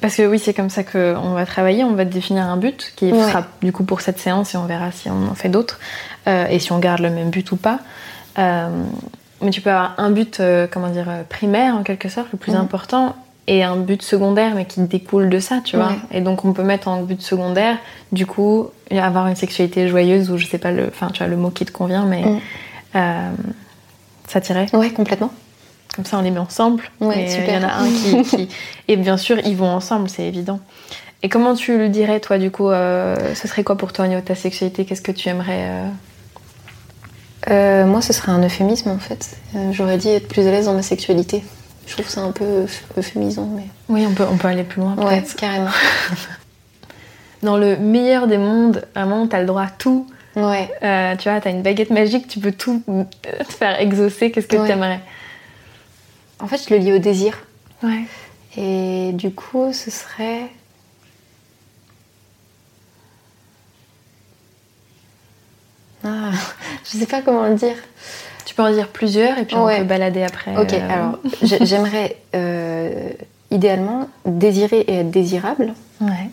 Parce 0.00 0.16
que 0.16 0.26
oui, 0.26 0.38
c'est 0.38 0.54
comme 0.54 0.70
ça 0.70 0.82
qu'on 0.84 1.32
va 1.34 1.44
travailler, 1.44 1.84
on 1.84 1.92
va 1.92 2.06
définir 2.06 2.44
un 2.44 2.56
but 2.56 2.94
qui 2.96 3.12
Ouais. 3.12 3.22
sera 3.28 3.44
du 3.62 3.72
coup 3.72 3.84
pour 3.84 4.00
cette 4.00 4.18
séance 4.18 4.54
et 4.54 4.56
on 4.56 4.64
verra 4.64 4.90
si 4.90 5.10
on 5.10 5.28
en 5.30 5.34
fait 5.34 5.50
d'autres 5.50 5.78
euh, 6.26 6.46
et 6.48 6.58
si 6.58 6.72
on 6.72 6.78
garde 6.78 7.00
le 7.02 7.10
même 7.10 7.28
but 7.28 7.52
ou 7.52 7.56
pas. 7.56 7.80
Euh, 8.38 8.68
mais 9.42 9.50
tu 9.50 9.60
peux 9.60 9.68
avoir 9.70 9.94
un 9.98 10.10
but, 10.10 10.40
euh, 10.40 10.66
comment 10.70 10.88
dire, 10.88 11.06
primaire 11.28 11.76
en 11.76 11.82
quelque 11.82 12.08
sorte, 12.08 12.28
le 12.32 12.38
plus 12.38 12.54
important, 12.54 13.16
et 13.48 13.62
un 13.62 13.76
but 13.76 14.00
secondaire 14.00 14.54
mais 14.54 14.64
qui 14.64 14.80
découle 14.80 15.28
de 15.28 15.38
ça, 15.40 15.60
tu 15.62 15.76
vois. 15.76 15.88
Ouais. 15.88 15.98
Et 16.10 16.20
donc 16.22 16.46
on 16.46 16.54
peut 16.54 16.62
mettre 16.64 16.88
en 16.88 17.02
but 17.02 17.20
secondaire, 17.20 17.76
du 18.12 18.24
coup, 18.24 18.70
avoir 18.90 19.26
une 19.28 19.36
sexualité 19.36 19.88
joyeuse 19.88 20.30
ou 20.30 20.38
je 20.38 20.46
sais 20.46 20.56
pas 20.58 20.72
le, 20.72 20.86
enfin 20.88 21.08
tu 21.12 21.18
vois 21.18 21.28
le 21.28 21.36
mot 21.36 21.50
qui 21.50 21.66
te 21.66 21.70
convient, 21.70 22.06
mais. 22.06 22.24
Euh, 22.94 23.30
ça 24.28 24.40
tirait. 24.40 24.66
Ouais, 24.74 24.90
complètement. 24.90 25.32
Comme 25.94 26.04
ça, 26.04 26.18
on 26.18 26.22
les 26.22 26.30
met 26.30 26.38
ensemble. 26.38 26.82
Ouais, 27.00 27.26
super. 27.28 27.48
Il 27.58 27.62
y 27.62 27.64
en 27.64 27.68
a 27.68 27.72
un 27.74 27.88
qui, 27.88 28.22
qui- 28.22 28.48
Et 28.88 28.96
bien 28.96 29.16
sûr, 29.16 29.38
ils 29.44 29.56
vont 29.56 29.68
ensemble, 29.70 30.08
c'est 30.10 30.24
évident. 30.24 30.60
Et 31.22 31.28
comment 31.28 31.54
tu 31.54 31.78
le 31.78 31.88
dirais, 31.88 32.20
toi, 32.20 32.36
du 32.38 32.50
coup 32.50 32.68
euh, 32.68 33.16
Ce 33.34 33.48
serait 33.48 33.64
quoi 33.64 33.76
pour 33.76 33.92
toi 33.92 34.04
au 34.04 34.08
niveau 34.08 34.20
de 34.20 34.26
ta 34.26 34.34
sexualité? 34.34 34.84
Qu'est-ce 34.84 35.00
que 35.02 35.12
tu 35.12 35.28
aimerais 35.30 35.68
euh, 35.70 35.88
Euh, 37.48 37.86
moi, 37.86 38.02
ce 38.02 38.12
serait 38.12 38.32
un 38.32 38.42
euphémisme 38.44 38.90
en 38.90 38.98
fait. 38.98 39.36
J'aurais 39.72 39.96
dit 39.96 40.08
être 40.10 40.28
plus 40.28 40.46
à 40.46 40.50
l'aise 40.50 40.66
dans 40.66 40.74
ma 40.74 40.82
sexualité. 40.82 41.42
Je 41.86 41.92
trouve 41.94 42.08
c'est 42.08 42.20
un 42.20 42.32
peu 42.32 42.64
euph- 42.64 42.82
euphémisant, 42.98 43.48
mais. 43.54 43.62
Oui, 43.88 44.04
on 44.08 44.12
peut, 44.12 44.26
on 44.30 44.36
peut 44.36 44.48
aller 44.48 44.64
plus 44.64 44.80
loin, 44.82 44.94
Ouais, 44.96 45.20
peut-être. 45.20 45.36
carrément. 45.36 45.70
Dans 47.42 47.56
le 47.56 47.76
meilleur 47.76 48.26
des 48.26 48.38
mondes, 48.38 48.84
vraiment, 48.94 49.26
t'as 49.28 49.40
le 49.40 49.46
droit 49.46 49.62
à 49.62 49.68
tout. 49.70 50.06
Ouais. 50.36 50.70
Euh, 50.82 51.16
tu 51.16 51.28
vois, 51.30 51.40
t'as 51.40 51.50
une 51.50 51.62
baguette 51.62 51.90
magique, 51.90 52.28
tu 52.28 52.38
peux 52.40 52.52
tout 52.52 52.82
te 53.22 53.52
faire 53.52 53.80
exaucer. 53.80 54.30
Qu'est-ce 54.30 54.46
que 54.46 54.56
Ouais. 54.56 54.66
tu 54.66 54.72
aimerais 54.72 55.00
En 56.40 56.46
fait, 56.46 56.60
je 56.68 56.74
le 56.74 56.78
lis 56.80 56.92
au 56.92 56.98
désir. 56.98 57.38
Ouais. 57.82 58.02
Et 58.58 59.12
du 59.14 59.30
coup, 59.32 59.72
ce 59.72 59.90
serait. 59.90 60.42
Ah, 66.04 66.30
je 66.84 66.98
sais 66.98 67.06
pas 67.06 67.22
comment 67.22 67.46
le 67.48 67.54
dire. 67.54 67.76
Tu 68.44 68.54
peux 68.54 68.62
en 68.62 68.70
dire 68.72 68.88
plusieurs 68.88 69.38
et 69.38 69.44
puis 69.44 69.56
on 69.56 69.66
peut 69.66 69.84
balader 69.84 70.22
après. 70.22 70.56
Ok, 70.56 70.72
euh, 70.72 70.88
alors 70.92 71.18
j'ai- 71.42 71.64
j'aimerais 71.66 72.16
euh, 72.34 73.10
idéalement 73.50 74.08
désirer 74.24 74.80
et 74.80 75.00
être 75.00 75.10
désirable. 75.10 75.74
Ouais. 76.00 76.30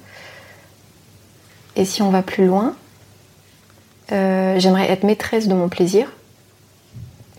Et 1.76 1.86
si 1.86 2.02
on 2.04 2.12
va 2.12 2.22
plus 2.22 2.46
loin, 2.46 2.76
euh, 4.14 4.60
j'aimerais 4.60 4.90
être 4.92 5.04
maîtresse 5.04 5.48
de 5.48 5.54
mon 5.54 5.70
plaisir, 5.70 6.08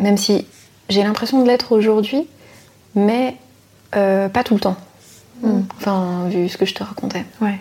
même 0.01 0.17
si 0.17 0.47
j'ai 0.89 1.03
l'impression 1.03 1.43
de 1.43 1.47
l'être 1.49 1.73
aujourd'hui, 1.73 2.27
mais 2.95 3.37
euh, 3.97 4.29
pas 4.29 4.43
tout 4.45 4.55
le 4.55 4.61
temps. 4.61 4.77
Mm. 5.43 5.61
Enfin, 5.79 6.29
vu 6.29 6.49
ce 6.49 6.57
que 6.57 6.67
je 6.67 6.75
te 6.75 6.83
racontais. 6.83 7.25
Ouais. 7.41 7.59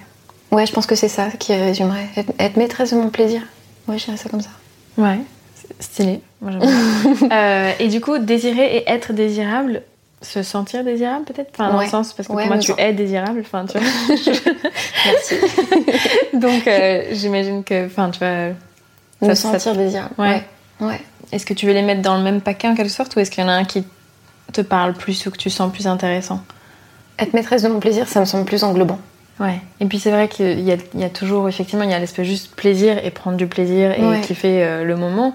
Ouais, 0.51 0.65
je 0.65 0.71
pense 0.73 0.85
que 0.85 0.95
c'est 0.95 1.07
ça 1.07 1.29
qui 1.39 1.53
résumerait. 1.55 2.07
Être, 2.15 2.31
être 2.39 2.57
maîtresse 2.57 2.91
de 2.91 2.97
mon 2.97 3.09
plaisir. 3.09 3.41
Ouais, 3.87 3.97
je 3.97 4.05
dirais 4.05 4.17
ça 4.17 4.29
comme 4.29 4.41
ça. 4.41 4.49
Ouais, 4.97 5.17
stylé. 5.79 6.21
Moi. 6.41 6.53
Euh, 7.31 7.71
et 7.79 7.87
du 7.87 8.01
coup, 8.01 8.17
désirer 8.19 8.77
et 8.77 8.89
être 8.89 9.13
désirable, 9.13 9.81
se 10.21 10.43
sentir 10.43 10.83
désirable 10.83 11.25
peut-être? 11.25 11.49
Enfin, 11.53 11.71
dans 11.71 11.77
Ouais. 11.79 11.85
le 11.85 11.89
sens, 11.89 12.13
parce 12.13 12.27
que 12.27 12.33
Ouais, 12.33 12.43
pour 12.43 12.53
moi, 12.53 12.59
tu 12.61 12.71
sens- 12.71 12.79
es 12.79 12.93
désirable. 12.93 13.41
Enfin, 13.41 13.65
tu 13.65 13.77
vois. 13.77 13.87
Merci. 15.05 15.35
Donc, 16.33 16.67
euh, 16.67 17.03
j'imagine 17.13 17.63
que, 17.63 17.85
enfin, 17.87 18.09
tu 18.11 18.19
vois. 18.19 18.49
Me 19.27 19.35
sentir 19.35 19.75
désirable. 19.75 20.13
Ouais. 20.17 20.43
Ouais. 20.79 20.99
Est-ce 21.31 21.45
que 21.45 21.53
tu 21.53 21.65
veux 21.65 21.73
les 21.73 21.81
mettre 21.81 22.01
dans 22.01 22.17
le 22.17 22.23
même 22.23 22.41
paquet 22.41 22.67
en 22.67 22.75
quelque 22.75 22.91
sorte, 22.91 23.15
ou 23.15 23.19
est-ce 23.19 23.31
qu'il 23.31 23.43
y 23.43 23.45
en 23.45 23.49
a 23.49 23.53
un 23.53 23.63
qui 23.65 23.83
te 24.51 24.61
parle 24.61 24.93
plus 24.93 25.25
ou 25.25 25.31
que 25.31 25.37
tu 25.37 25.49
sens 25.49 25.71
plus 25.71 25.87
intéressant? 25.87 26.41
Être 27.19 27.33
maîtresse 27.33 27.63
de 27.63 27.69
mon 27.69 27.79
plaisir, 27.79 28.07
ça 28.07 28.19
me 28.19 28.25
semble 28.25 28.45
plus 28.45 28.63
englobant. 28.63 28.99
Ouais. 29.39 29.59
Et 29.79 29.85
puis 29.85 29.97
c'est 29.99 30.11
vrai 30.11 30.27
qu'il 30.27 30.59
y 30.61 30.71
a, 30.71 30.77
il 30.93 30.99
y 30.99 31.03
a 31.03 31.09
toujours, 31.09 31.47
effectivement, 31.49 31.83
il 31.83 31.89
y 31.89 31.93
a 31.93 31.99
l'aspect 31.99 32.23
juste 32.25 32.55
plaisir 32.55 33.03
et 33.03 33.09
prendre 33.09 33.37
du 33.37 33.47
plaisir 33.47 33.97
et 33.97 34.05
Ouais. 34.05 34.21
kiffer 34.21 34.63
euh, 34.63 34.83
le 34.83 34.95
moment. 34.95 35.33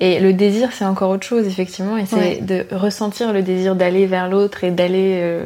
Et 0.00 0.20
le 0.20 0.32
désir, 0.32 0.68
c'est 0.72 0.84
encore 0.84 1.10
autre 1.10 1.26
chose, 1.26 1.46
effectivement. 1.46 1.96
Et 1.96 2.06
c'est 2.06 2.16
Ouais. 2.16 2.38
de 2.40 2.66
ressentir 2.72 3.32
le 3.32 3.42
désir 3.42 3.74
d'aller 3.74 4.06
vers 4.06 4.28
l'autre 4.28 4.64
et 4.64 4.70
d'aller 4.70 5.18
euh, 5.22 5.42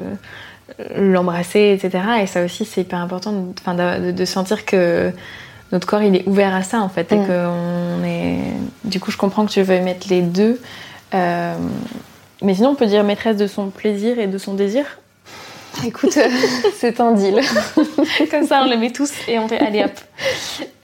l'embrasser, 0.97 1.79
etc. 1.81 2.05
Et 2.23 2.27
ça 2.27 2.45
aussi, 2.45 2.65
c'est 2.65 2.83
hyper 2.83 2.99
important 3.01 3.33
de- 3.33 4.11
de 4.11 4.25
sentir 4.25 4.65
que 4.67 5.11
notre 5.73 5.87
corps, 5.87 6.03
il 6.03 6.15
est 6.17 6.27
ouvert 6.29 6.55
à 6.55 6.63
ça, 6.63 6.81
en 6.81 6.89
fait. 6.89 7.11
Et 7.13 7.17
Mm. 7.17 7.27
que 7.27 7.47
on 7.47 8.05
est... 8.05 8.39
Du 8.85 9.01
coup, 9.01 9.11
je 9.11 9.17
comprends 9.17 9.45
que 9.47 9.51
tu 9.51 9.63
veux 9.63 9.81
mettre 9.81 10.07
les 10.11 10.23
deux. 10.23 10.61
Euh, 11.15 11.55
Mais 12.43 12.55
sinon, 12.55 12.71
on 12.71 12.75
peut 12.75 12.87
dire 12.87 13.05
maîtresse 13.05 13.37
de 13.37 13.47
son 13.47 13.71
plaisir 13.71 14.19
et 14.19 14.27
de 14.27 14.37
son 14.39 14.55
désir. 14.55 14.85
Écoute, 15.87 16.17
euh, 16.17 16.29
c'est 16.79 17.01
un 17.01 17.13
deal. 17.13 17.41
Comme 18.31 18.47
ça, 18.47 18.63
on 18.63 18.67
les 18.69 18.77
met 18.77 18.91
tous 18.91 19.13
et 19.29 19.39
on 19.39 19.49
fait 19.49 19.59
allez 19.59 19.85
hop. 19.85 19.93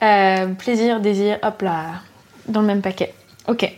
Euh, 0.01 0.47
plaisir, 0.55 1.01
désir, 1.01 1.39
hop 1.43 1.61
là, 1.63 1.87
dans 2.47 2.61
le 2.61 2.69
même 2.69 2.83
paquet. 2.83 3.13
Ok. 3.49 3.69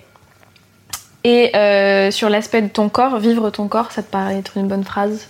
Et 1.24 1.50
euh, 1.56 2.10
sur 2.10 2.28
l'aspect 2.28 2.60
de 2.60 2.68
ton 2.68 2.90
corps, 2.90 3.18
vivre 3.18 3.48
ton 3.48 3.68
corps, 3.68 3.90
ça 3.90 4.02
te 4.02 4.10
paraît 4.10 4.36
être 4.38 4.58
une 4.58 4.68
bonne 4.68 4.84
phrase? 4.84 5.26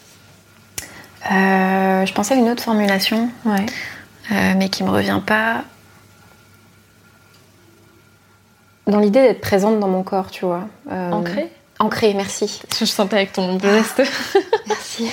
Euh, 1.31 2.05
je 2.07 2.13
pensais 2.13 2.35
à 2.35 2.37
une 2.39 2.49
autre 2.51 2.63
formulation, 2.65 3.29
Ouais. 3.45 3.67
mais 4.57 4.69
qui 4.69 4.83
me 4.83 4.91
revient 4.91 5.21
pas. 5.25 5.63
Dans 8.91 8.99
l'idée 8.99 9.23
d'être 9.23 9.41
présente 9.41 9.79
dans 9.79 9.89
mon 9.89 10.03
corps, 10.03 10.31
tu 10.31 10.45
vois. 10.45 10.67
Euh, 10.91 11.13
Ancré 11.13 11.51
Ancrée, 11.79 12.13
merci. 12.13 12.61
Je 12.79 12.85
sentais 12.85 13.17
avec 13.17 13.33
ton 13.33 13.59
geste. 13.59 14.03
Merci. 14.67 15.09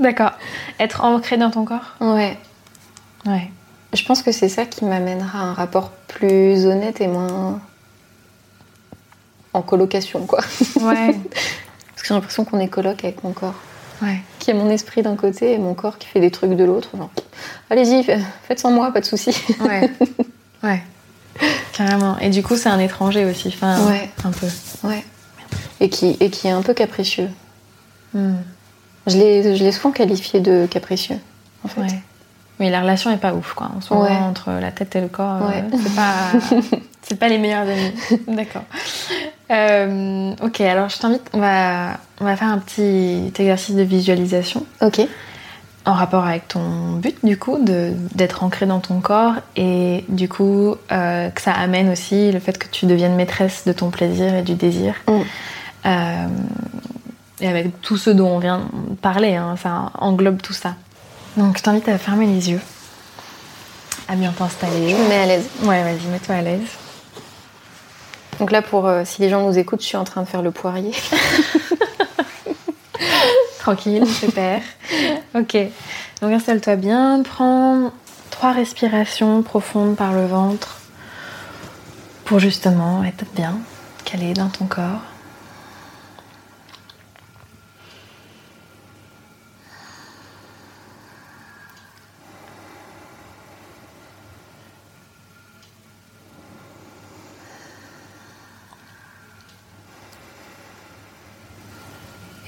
D'accord. 0.00 0.32
Être 0.80 1.04
ancré 1.04 1.36
dans 1.36 1.50
ton 1.50 1.64
corps? 1.64 1.94
Ouais. 2.00 2.36
Ouais. 3.24 3.48
Je 3.94 4.04
pense 4.04 4.22
que 4.22 4.32
c'est 4.32 4.48
ça 4.48 4.64
qui 4.66 4.84
m'amènera 4.84 5.38
à 5.38 5.42
un 5.42 5.52
rapport 5.52 5.90
plus 6.08 6.66
honnête 6.66 7.00
et 7.00 7.06
moins, 7.06 7.60
en 9.54 9.62
colocation, 9.62 10.26
quoi. 10.26 10.40
Ouais. 10.80 11.14
Parce 11.30 12.02
que 12.02 12.08
j'ai 12.08 12.14
l'impression 12.14 12.44
qu'on 12.44 12.58
est 12.58 12.68
coloc 12.68 13.04
avec 13.04 13.22
mon 13.22 13.32
corps. 13.32 13.54
Ouais. 14.02 14.20
Qui 14.40 14.50
est 14.50 14.54
mon 14.54 14.70
esprit 14.70 15.02
d'un 15.02 15.14
côté 15.14 15.52
et 15.52 15.58
mon 15.58 15.74
corps 15.74 15.98
qui 15.98 16.08
fait 16.08 16.20
des 16.20 16.32
trucs 16.32 16.54
de 16.54 16.64
l'autre. 16.64 16.96
Genre, 16.96 17.10
allez-y, 17.70 18.04
faites 18.42 18.58
sans 18.58 18.72
moi, 18.72 18.90
pas 18.92 19.00
de 19.00 19.06
souci. 19.06 19.36
Ouais. 19.60 19.88
Ouais. 20.60 20.82
Carrément. 21.72 22.18
Et 22.18 22.30
du 22.30 22.42
coup, 22.42 22.56
c'est 22.56 22.68
un 22.68 22.78
étranger 22.78 23.24
aussi. 23.24 23.48
Enfin, 23.48 23.86
Ouais. 23.86 24.10
un 24.24 24.30
peu. 24.30 24.46
Ouais. 24.84 25.04
Et 25.80 25.88
qui, 25.88 26.16
et 26.20 26.30
qui 26.30 26.48
est 26.48 26.50
un 26.52 26.62
peu 26.62 26.74
capricieux. 26.74 27.28
Hmm. 28.14 28.34
Je 29.06 29.16
l'ai 29.16 29.72
souvent 29.72 29.90
qualifié 29.92 30.40
de 30.40 30.66
capricieux, 30.70 31.18
en 31.64 31.68
fait. 31.68 31.80
Ouais. 31.80 32.00
Mais 32.60 32.70
la 32.70 32.80
relation 32.80 33.10
est 33.12 33.16
pas 33.18 33.32
ouf, 33.34 33.54
quoi. 33.54 33.70
En 33.76 33.80
ce 33.80 33.92
moment, 33.94 34.06
Ouais. 34.06 34.16
entre 34.16 34.50
la 34.50 34.72
tête 34.72 34.96
et 34.96 35.00
le 35.00 35.08
corps, 35.08 35.42
euh, 35.42 35.48
Ouais. 35.48 35.64
c'est 35.82 35.94
pas, 35.94 36.32
c'est 37.02 37.14
pas 37.18 37.28
les 37.28 37.38
meilleurs 37.38 37.62
amis. 37.68 37.92
D'accord. 38.28 38.64
Euh, 39.50 40.34
ok, 40.42 40.60
alors 40.60 40.88
je 40.90 40.98
t'invite, 40.98 41.22
on 41.32 41.38
va, 41.38 41.98
on 42.20 42.24
va 42.24 42.36
faire 42.36 42.48
un 42.48 42.58
petit 42.58 43.32
exercice 43.38 43.74
de 43.76 43.82
visualisation 43.82 44.66
Ok. 44.82 45.00
En 45.88 45.94
rapport 45.94 46.26
avec 46.26 46.46
ton 46.48 46.92
but, 46.96 47.16
du 47.24 47.38
coup, 47.38 47.56
de- 47.64 47.94
d'être 48.14 48.44
ancré 48.44 48.66
dans 48.66 48.78
ton 48.78 49.00
corps 49.00 49.34
et 49.56 50.04
du 50.08 50.28
coup 50.28 50.76
euh, 50.92 51.30
que 51.30 51.40
ça 51.40 51.52
amène 51.52 51.88
aussi 51.88 52.30
le 52.30 52.40
fait 52.40 52.58
que 52.58 52.66
tu 52.68 52.84
deviennes 52.84 53.14
maîtresse 53.14 53.64
de 53.66 53.72
ton 53.72 53.88
plaisir 53.88 54.34
et 54.34 54.42
du 54.42 54.54
désir. 54.54 54.94
Mm. 55.06 55.12
Euh, 55.86 56.26
et 57.40 57.48
avec 57.48 57.80
tout 57.80 57.96
ce 57.96 58.10
dont 58.10 58.28
on 58.28 58.38
vient 58.38 58.68
de 58.90 58.96
parler, 58.96 59.36
hein, 59.36 59.56
ça 59.62 59.90
englobe 59.98 60.42
tout 60.42 60.52
ça. 60.52 60.74
Donc 61.38 61.56
je 61.56 61.62
t'invite 61.62 61.88
à 61.88 61.96
fermer 61.96 62.26
les 62.26 62.50
yeux, 62.50 62.60
à 64.08 64.14
bien 64.14 64.32
t'installer. 64.32 64.90
Je 64.90 64.94
me 64.94 65.08
mets 65.08 65.18
à 65.18 65.26
l'aise. 65.26 65.48
Ouais, 65.62 65.82
vas-y, 65.84 66.06
mets-toi 66.12 66.34
à 66.34 66.42
l'aise. 66.42 66.68
Donc 68.40 68.50
là, 68.50 68.60
pour 68.60 68.86
euh, 68.86 69.02
si 69.06 69.22
les 69.22 69.30
gens 69.30 69.42
nous 69.46 69.58
écoutent, 69.58 69.80
je 69.80 69.86
suis 69.86 69.96
en 69.96 70.04
train 70.04 70.20
de 70.22 70.28
faire 70.28 70.42
le 70.42 70.50
poirier. 70.50 70.92
Tranquille, 73.68 74.06
super. 74.06 74.62
ok, 75.34 75.58
donc 76.22 76.32
installe-toi 76.32 76.76
bien, 76.76 77.22
prends 77.22 77.92
trois 78.30 78.52
respirations 78.52 79.42
profondes 79.42 79.94
par 79.94 80.14
le 80.14 80.24
ventre 80.24 80.78
pour 82.24 82.38
justement 82.38 83.04
être 83.04 83.26
bien 83.34 83.58
calé 84.06 84.32
dans 84.32 84.48
ton 84.48 84.64
corps. 84.64 85.02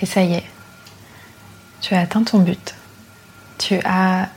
Et 0.00 0.06
ça 0.06 0.22
y 0.22 0.32
est, 0.32 0.44
tu 1.80 1.94
as 1.94 2.00
atteint 2.00 2.22
ton 2.22 2.40
but. 2.40 2.74
Tu 3.58 3.78
as 3.84 4.28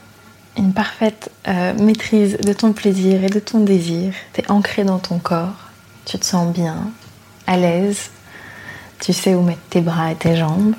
une 0.56 0.72
parfaite 0.72 1.30
euh, 1.48 1.74
maîtrise 1.74 2.38
de 2.38 2.52
ton 2.52 2.72
plaisir 2.72 3.24
et 3.24 3.28
de 3.28 3.40
ton 3.40 3.60
désir. 3.60 4.12
Tu 4.32 4.40
es 4.40 4.50
ancré 4.50 4.84
dans 4.84 4.98
ton 4.98 5.18
corps. 5.18 5.70
Tu 6.04 6.18
te 6.18 6.24
sens 6.24 6.52
bien, 6.52 6.90
à 7.46 7.56
l'aise. 7.56 8.10
Tu 9.00 9.12
sais 9.12 9.34
où 9.34 9.42
mettre 9.42 9.62
tes 9.70 9.80
bras 9.80 10.12
et 10.12 10.16
tes 10.16 10.36
jambes. 10.36 10.74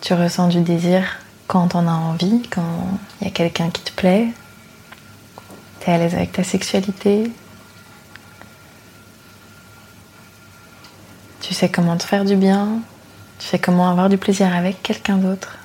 Tu 0.00 0.14
ressens 0.14 0.48
du 0.48 0.60
désir 0.60 1.18
quand 1.46 1.74
on 1.74 1.86
a 1.86 1.92
envie, 1.92 2.42
quand 2.50 2.98
il 3.20 3.26
y 3.26 3.28
a 3.28 3.30
quelqu'un 3.32 3.70
qui 3.70 3.82
te 3.82 3.92
plaît. 3.92 4.28
Tu 5.80 5.90
es 5.90 5.94
à 5.94 5.98
l'aise 5.98 6.14
avec 6.14 6.32
ta 6.32 6.44
sexualité, 6.44 7.30
Tu 11.42 11.54
sais 11.54 11.68
comment 11.68 11.96
te 11.96 12.04
faire 12.04 12.24
du 12.24 12.36
bien. 12.36 12.80
Tu 13.40 13.46
sais 13.48 13.58
comment 13.58 13.90
avoir 13.90 14.08
du 14.08 14.16
plaisir 14.16 14.54
avec 14.54 14.80
quelqu'un 14.82 15.16
d'autre. 15.18 15.58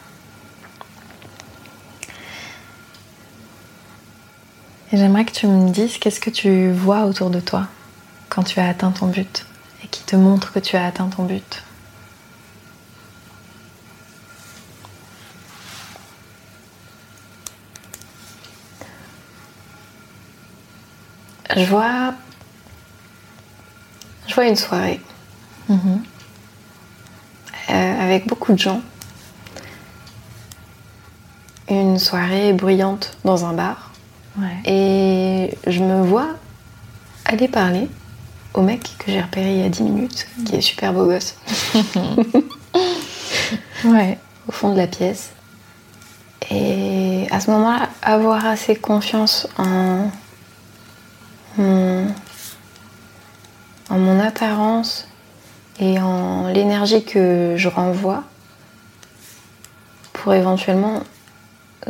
Et 4.92 4.98
j'aimerais 4.98 5.24
que 5.24 5.32
tu 5.32 5.46
me 5.46 5.70
dises 5.70 6.00
qu'est-ce 6.00 6.20
que 6.20 6.32
tu 6.32 6.72
vois 6.72 7.06
autour 7.06 7.30
de 7.30 7.40
toi 7.40 7.68
quand 8.30 8.42
tu 8.42 8.60
as 8.60 8.68
atteint 8.68 8.92
ton 8.92 9.08
but 9.08 9.46
et 9.84 9.88
qui 9.88 10.02
te 10.02 10.16
montre 10.16 10.52
que 10.52 10.60
tu 10.60 10.76
as 10.76 10.86
atteint 10.88 11.10
ton 11.10 11.26
but? 11.26 11.64
Je 21.56 21.66
vois. 21.66 22.16
Je 24.28 24.34
vois 24.34 24.48
une 24.48 24.56
soirée 24.56 25.00
Mhm. 25.70 26.04
euh, 27.70 28.02
avec 28.04 28.28
beaucoup 28.28 28.54
de 28.54 28.60
gens. 28.60 28.82
Une 31.70 32.00
soirée 32.00 32.54
bruyante 32.54 33.18
dans 33.26 33.46
un 33.46 33.54
bar. 33.54 33.92
Ouais. 34.38 34.62
Et 34.66 35.58
je 35.70 35.82
me 35.84 36.02
vois 36.06 36.30
aller 37.26 37.48
parler 37.50 37.90
au 38.54 38.62
mec 38.62 38.90
que 39.00 39.12
j'ai 39.12 39.22
repéré 39.22 39.52
il 39.56 39.62
y 39.62 39.66
a 39.66 39.70
10 39.70 39.84
minutes, 39.84 40.28
qui 40.46 40.56
est 40.56 40.62
super 40.62 40.94
beau 40.94 41.06
gosse, 41.06 41.36
Ouais. 43.84 44.18
au 44.48 44.52
fond 44.52 44.72
de 44.74 44.78
la 44.78 44.88
pièce. 44.88 45.32
Et 46.50 47.28
à 47.32 47.40
ce 47.42 47.52
moment-là, 47.52 47.90
avoir 48.02 48.46
assez 48.46 48.76
confiance 48.76 49.48
en 49.58 50.10
mon, 51.58 52.08
en 53.90 53.98
mon 54.00 54.20
apparence 54.22 55.08
et 55.80 56.00
en 56.00 56.48
l'énergie 56.48 57.04
que 57.04 57.54
je 57.58 57.68
renvoie 57.68 58.24
pour 60.14 60.34
éventuellement 60.34 61.04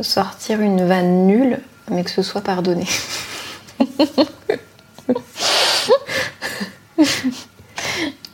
sortir 0.02 0.62
une 0.62 0.86
vanne 0.86 1.26
nulle, 1.28 1.60
mais 1.90 2.04
que 2.04 2.10
ce 2.12 2.22
soit 2.22 2.42
pardonné. 2.42 2.86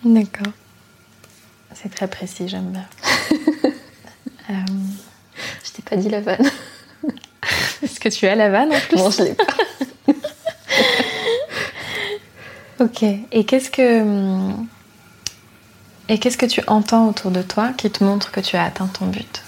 D'accord. 0.03 0.51
C'est 1.73 1.93
très 1.93 2.07
précis, 2.07 2.47
j'aime 2.47 2.71
bien. 2.71 2.85
Euh, 4.49 4.55
Je 5.63 5.71
t'ai 5.71 5.81
pas 5.81 5.95
dit 5.95 6.09
la 6.09 6.19
vanne. 6.19 6.45
Est-ce 7.81 7.97
que 7.97 8.09
tu 8.09 8.27
as 8.27 8.35
la 8.35 8.49
vanne 8.49 8.73
en 8.73 8.79
plus? 8.81 8.97
Non, 8.97 9.09
je 9.09 9.23
l'ai 9.23 9.33
pas. 9.35 9.45
Ok. 12.81 13.03
Et 13.31 13.45
qu'est-ce 13.45 13.69
que 13.71 14.01
hum, 14.01 14.67
et 16.09 16.19
qu'est-ce 16.19 16.37
que 16.37 16.45
tu 16.45 16.61
entends 16.67 17.07
autour 17.07 17.31
de 17.31 17.41
toi 17.41 17.73
qui 17.73 17.89
te 17.89 18.03
montre 18.03 18.31
que 18.31 18.41
tu 18.41 18.55
as 18.55 18.63
atteint 18.63 18.87
ton 18.87 19.07
but 19.07 19.41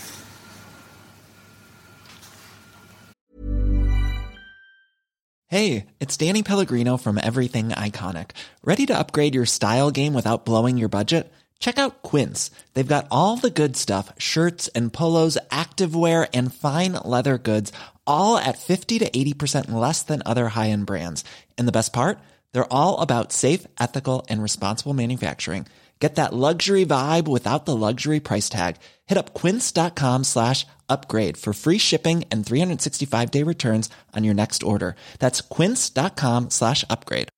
Hey, 5.48 5.86
it's 6.02 6.18
Danny 6.18 6.44
Pellegrino 6.44 6.98
from 6.98 7.20
Everything 7.22 7.70
Iconic. 7.70 8.32
Ready 8.64 8.86
to 8.88 8.98
upgrade 8.98 9.36
your 9.36 9.46
style 9.46 9.92
game 9.92 10.14
without 10.14 10.44
blowing 10.44 10.78
your 10.78 10.90
budget? 10.90 11.32
Check 11.60 11.78
out 11.78 12.02
Quince. 12.02 12.52
They've 12.74 12.86
got 12.86 13.08
all 13.12 13.38
the 13.38 13.52
good 13.52 13.78
stuff 13.78 14.12
shirts 14.18 14.68
and 14.70 14.92
polos, 14.92 15.38
activewear, 15.52 16.28
and 16.34 16.54
fine 16.54 16.94
leather 16.94 17.38
goods, 17.38 17.72
all 18.06 18.38
at 18.38 18.58
50 18.58 19.00
to 19.00 19.10
80% 19.10 19.72
less 19.72 20.02
than 20.02 20.24
other 20.26 20.50
high 20.50 20.72
end 20.72 20.88
brands. 20.88 21.24
And 21.58 21.68
the 21.68 21.72
best 21.72 21.94
part? 21.94 22.18
They're 22.52 22.74
all 22.74 23.00
about 23.00 23.32
safe, 23.32 23.68
ethical, 23.80 24.26
and 24.28 24.42
responsible 24.42 24.94
manufacturing. 24.94 25.68
Get 26.00 26.16
that 26.16 26.34
luxury 26.34 26.86
vibe 26.86 27.28
without 27.28 27.66
the 27.66 27.76
luxury 27.76 28.20
price 28.20 28.50
tag. 28.50 28.76
Hit 29.06 29.18
up 29.18 29.34
quince.com 29.34 30.26
slash 30.26 30.66
upgrade 30.90 31.38
for 31.38 31.54
free 31.54 31.78
shipping 31.78 32.26
and 32.32 32.46
365 32.46 33.32
day 33.32 33.44
returns 33.44 33.90
on 34.14 34.24
your 34.24 34.34
next 34.34 34.62
order. 34.64 34.96
That's 35.20 35.42
quince.com 35.42 36.50
slash 36.50 36.84
upgrade. 36.90 37.30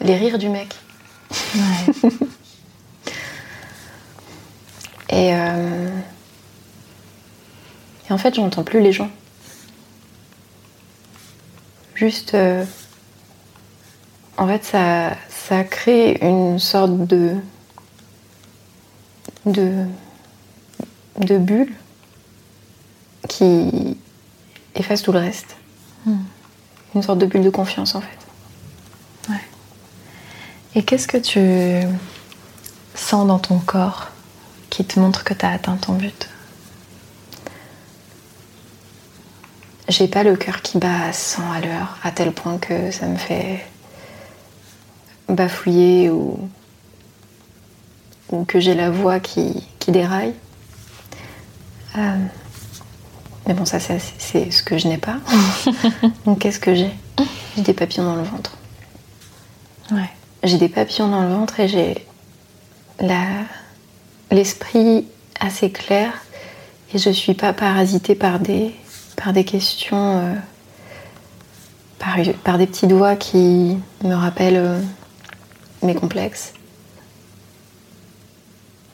Les 0.00 0.16
rires 0.16 0.38
du 0.38 0.48
mec. 0.48 0.74
Ouais. 1.54 2.10
Et, 5.08 5.32
euh, 5.32 5.88
et 8.08 8.12
en 8.12 8.18
fait, 8.18 8.34
j'entends 8.34 8.64
plus 8.64 8.80
les 8.80 8.92
gens. 8.92 9.10
Juste. 11.96 12.34
euh, 12.34 12.64
En 14.36 14.46
fait, 14.46 14.62
ça, 14.64 15.16
ça 15.28 15.64
crée 15.64 16.18
une 16.22 16.58
sorte 16.58 16.96
de. 17.06 17.34
de. 19.46 19.86
de 21.18 21.38
bulle 21.38 21.72
qui 23.28 23.96
efface 24.74 25.02
tout 25.02 25.12
le 25.12 25.18
reste. 25.18 25.56
Une 26.94 27.02
sorte 27.02 27.18
de 27.18 27.26
bulle 27.26 27.42
de 27.42 27.50
confiance, 27.50 27.94
en 27.94 28.00
fait. 28.00 28.08
Et 30.74 30.82
qu'est-ce 30.84 31.08
que 31.08 31.16
tu 31.16 31.86
sens 32.94 33.26
dans 33.26 33.38
ton 33.38 33.58
corps 33.58 34.08
qui 34.68 34.84
te 34.84 35.00
montre 35.00 35.24
que 35.24 35.32
tu 35.32 35.44
as 35.46 35.50
atteint 35.52 35.76
ton 35.76 35.94
but? 35.94 36.28
J'ai 39.88 40.08
pas 40.08 40.22
le 40.22 40.36
cœur 40.36 40.62
qui 40.62 40.78
bat 40.78 41.06
à 41.08 41.12
100 41.12 41.52
à 41.52 41.60
l'heure, 41.60 41.98
à 42.02 42.10
tel 42.10 42.32
point 42.32 42.58
que 42.58 42.90
ça 42.90 43.06
me 43.06 43.16
fait 43.16 43.64
bafouiller 45.28 46.10
ou, 46.10 46.38
ou 48.30 48.44
que 48.44 48.60
j'ai 48.60 48.74
la 48.74 48.90
voix 48.90 49.20
qui, 49.20 49.66
qui 49.78 49.92
déraille. 49.92 50.34
Euh, 51.96 52.16
mais 53.46 53.54
bon, 53.54 53.64
ça, 53.64 53.78
c'est 53.78 54.50
ce 54.50 54.62
que 54.62 54.76
je 54.76 54.88
n'ai 54.88 54.98
pas. 54.98 55.18
Donc, 56.24 56.40
qu'est-ce 56.40 56.58
que 56.58 56.74
j'ai? 56.74 56.90
J'ai 57.56 57.62
des 57.62 57.72
papillons 57.72 58.04
dans 58.04 58.16
le 58.16 58.22
ventre. 58.22 58.56
Ouais. 59.92 60.10
J'ai 60.42 60.58
des 60.58 60.68
papillons 60.68 61.08
dans 61.08 61.22
le 61.22 61.28
ventre 61.28 61.60
et 61.60 61.68
j'ai 61.68 62.06
l'esprit 64.30 65.06
assez 65.38 65.70
clair 65.70 66.12
et 66.92 66.98
je 66.98 67.10
suis 67.10 67.34
pas 67.34 67.52
parasitée 67.52 68.14
par 68.14 68.40
des, 68.40 68.74
par 69.16 69.32
des 69.32 69.44
questions, 69.44 70.18
euh, 70.20 70.34
par, 71.98 72.16
par 72.44 72.58
des 72.58 72.66
petites 72.66 72.92
voix 72.92 73.16
qui 73.16 73.78
me 74.04 74.14
rappellent 74.14 74.56
euh, 74.56 74.80
mes 75.82 75.94
complexes. 75.94 76.52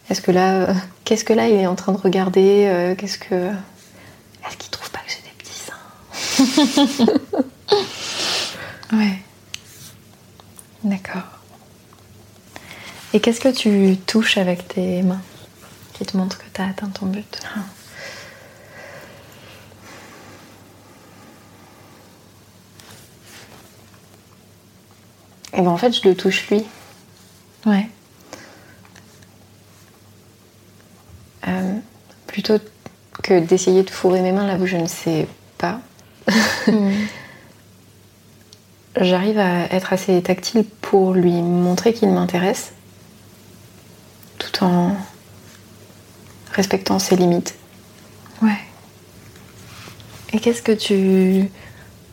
Est-ce 0.09 0.21
que 0.21 0.31
là, 0.31 0.55
euh, 0.55 0.75
qu'est-ce 1.05 1.25
que 1.25 1.33
là 1.33 1.49
il 1.49 1.55
est 1.55 1.67
en 1.67 1.75
train 1.75 1.93
de 1.93 1.99
regarder 1.99 2.95
Qu'est-ce 2.99 3.19
que, 3.19 3.51
est-ce 4.47 4.57
qu'il 4.57 4.71
trouve 4.71 4.91
pas 4.91 5.01
que 5.01 5.11
j'ai 5.11 5.23
des 5.23 5.35
petits 5.39 5.61
seins? 7.07 7.13
Ouais. 8.93 9.23
D'accord. 10.85 11.23
Et 13.15 13.21
qu'est-ce 13.21 13.41
que 13.41 13.49
tu 13.49 13.97
touches 13.97 14.37
avec 14.37 14.69
tes 14.69 15.03
mains 15.03 15.23
qui 15.95 16.05
te 16.05 16.17
montrent 16.17 16.39
que 16.39 16.45
tu 16.53 16.61
as 16.61 16.67
atteint 16.67 16.89
ton 16.89 17.07
but? 17.07 17.41
Et 17.57 17.82
ben 25.61 25.69
en 25.69 25.77
fait, 25.77 25.93
je 25.93 26.09
le 26.09 26.15
touche 26.17 26.49
lui. 26.49 26.65
Ouais. 27.67 27.89
Euh, 31.47 31.75
plutôt 32.27 32.59
que 33.23 33.41
d'essayer 33.41 33.83
de 33.83 33.91
fourrer 33.91 34.23
mes 34.23 34.33
mains 34.33 34.47
là 34.47 34.57
où 34.57 34.67
je 34.67 34.77
ne 34.77 34.87
sais 34.87 35.27
pas. 35.59 35.81
J'arrive 39.01 39.39
à 39.39 39.65
être 39.73 39.93
assez 39.93 40.23
tactile 40.23 40.65
pour 40.81 41.13
lui 41.15 41.33
montrer 41.33 41.93
qu'il 41.95 42.11
m'intéresse, 42.11 42.73
tout 44.39 44.65
en 44.65 44.97
respectant 46.53 46.99
ses 46.99 47.17
limites. 47.17 47.55
Ouais. 48.43 48.59
Et 50.33 50.41
qu'est-ce 50.41 50.63
que 50.63 50.73
tu 50.73 51.51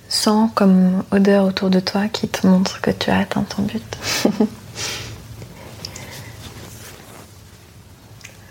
sens 0.10 0.50
comme 0.56 1.04
odeur 1.12 1.46
autour 1.46 1.70
de 1.70 1.80
toi 1.80 2.08
qui 2.08 2.28
te 2.28 2.46
montre 2.46 2.82
que 2.82 2.92
tu 2.92 3.10
as 3.12 3.20
atteint 3.20 3.44
ton 3.44 3.62
but. 3.62 3.84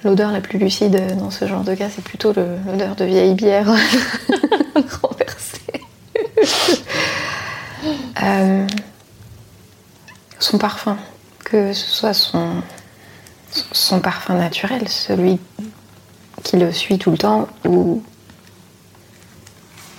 L'odeur 0.05 0.31
la 0.31 0.41
plus 0.41 0.61
lucide 0.61 1.19
dans 1.19 1.31
ce 1.31 1.49
genre 1.49 1.65
de 1.65 1.75
cas, 1.75 1.89
c'est 1.91 2.05
plutôt 2.05 2.33
l'odeur 2.33 2.95
de 2.95 3.05
vieille 3.05 3.35
bière. 3.35 3.67
Renversée. 5.03 5.83
Euh, 8.21 8.67
son 10.41 10.59
parfum, 10.59 10.99
que 11.45 11.73
ce 11.73 11.89
soit 11.89 12.13
son, 12.13 12.65
son 13.71 14.01
parfum 14.01 14.35
naturel, 14.35 14.89
celui 14.89 15.39
qui 16.43 16.57
le 16.57 16.73
suit 16.73 16.99
tout 16.99 17.13
le 17.13 17.19
temps, 17.19 17.47
ou, 17.65 18.03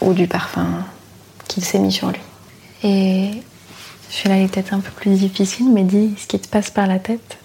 ou 0.01 0.13
du 0.13 0.27
parfum 0.27 0.83
qu'il 1.49 1.65
s'est 1.65 1.79
mis 1.79 1.91
sur 1.91 2.09
lui. 2.09 2.21
Et 2.83 3.31
celui-là 4.09 4.37
il 4.37 4.45
est 4.45 4.47
peut-être 4.47 4.73
un 4.73 4.79
peu 4.79 4.91
plus 4.91 5.19
difficile, 5.19 5.69
mais 5.69 5.83
dis 5.83 6.13
ce 6.17 6.27
qui 6.27 6.39
te 6.39 6.47
passe 6.47 6.69
par 6.69 6.87
la 6.87 6.99
tête. 6.99 7.37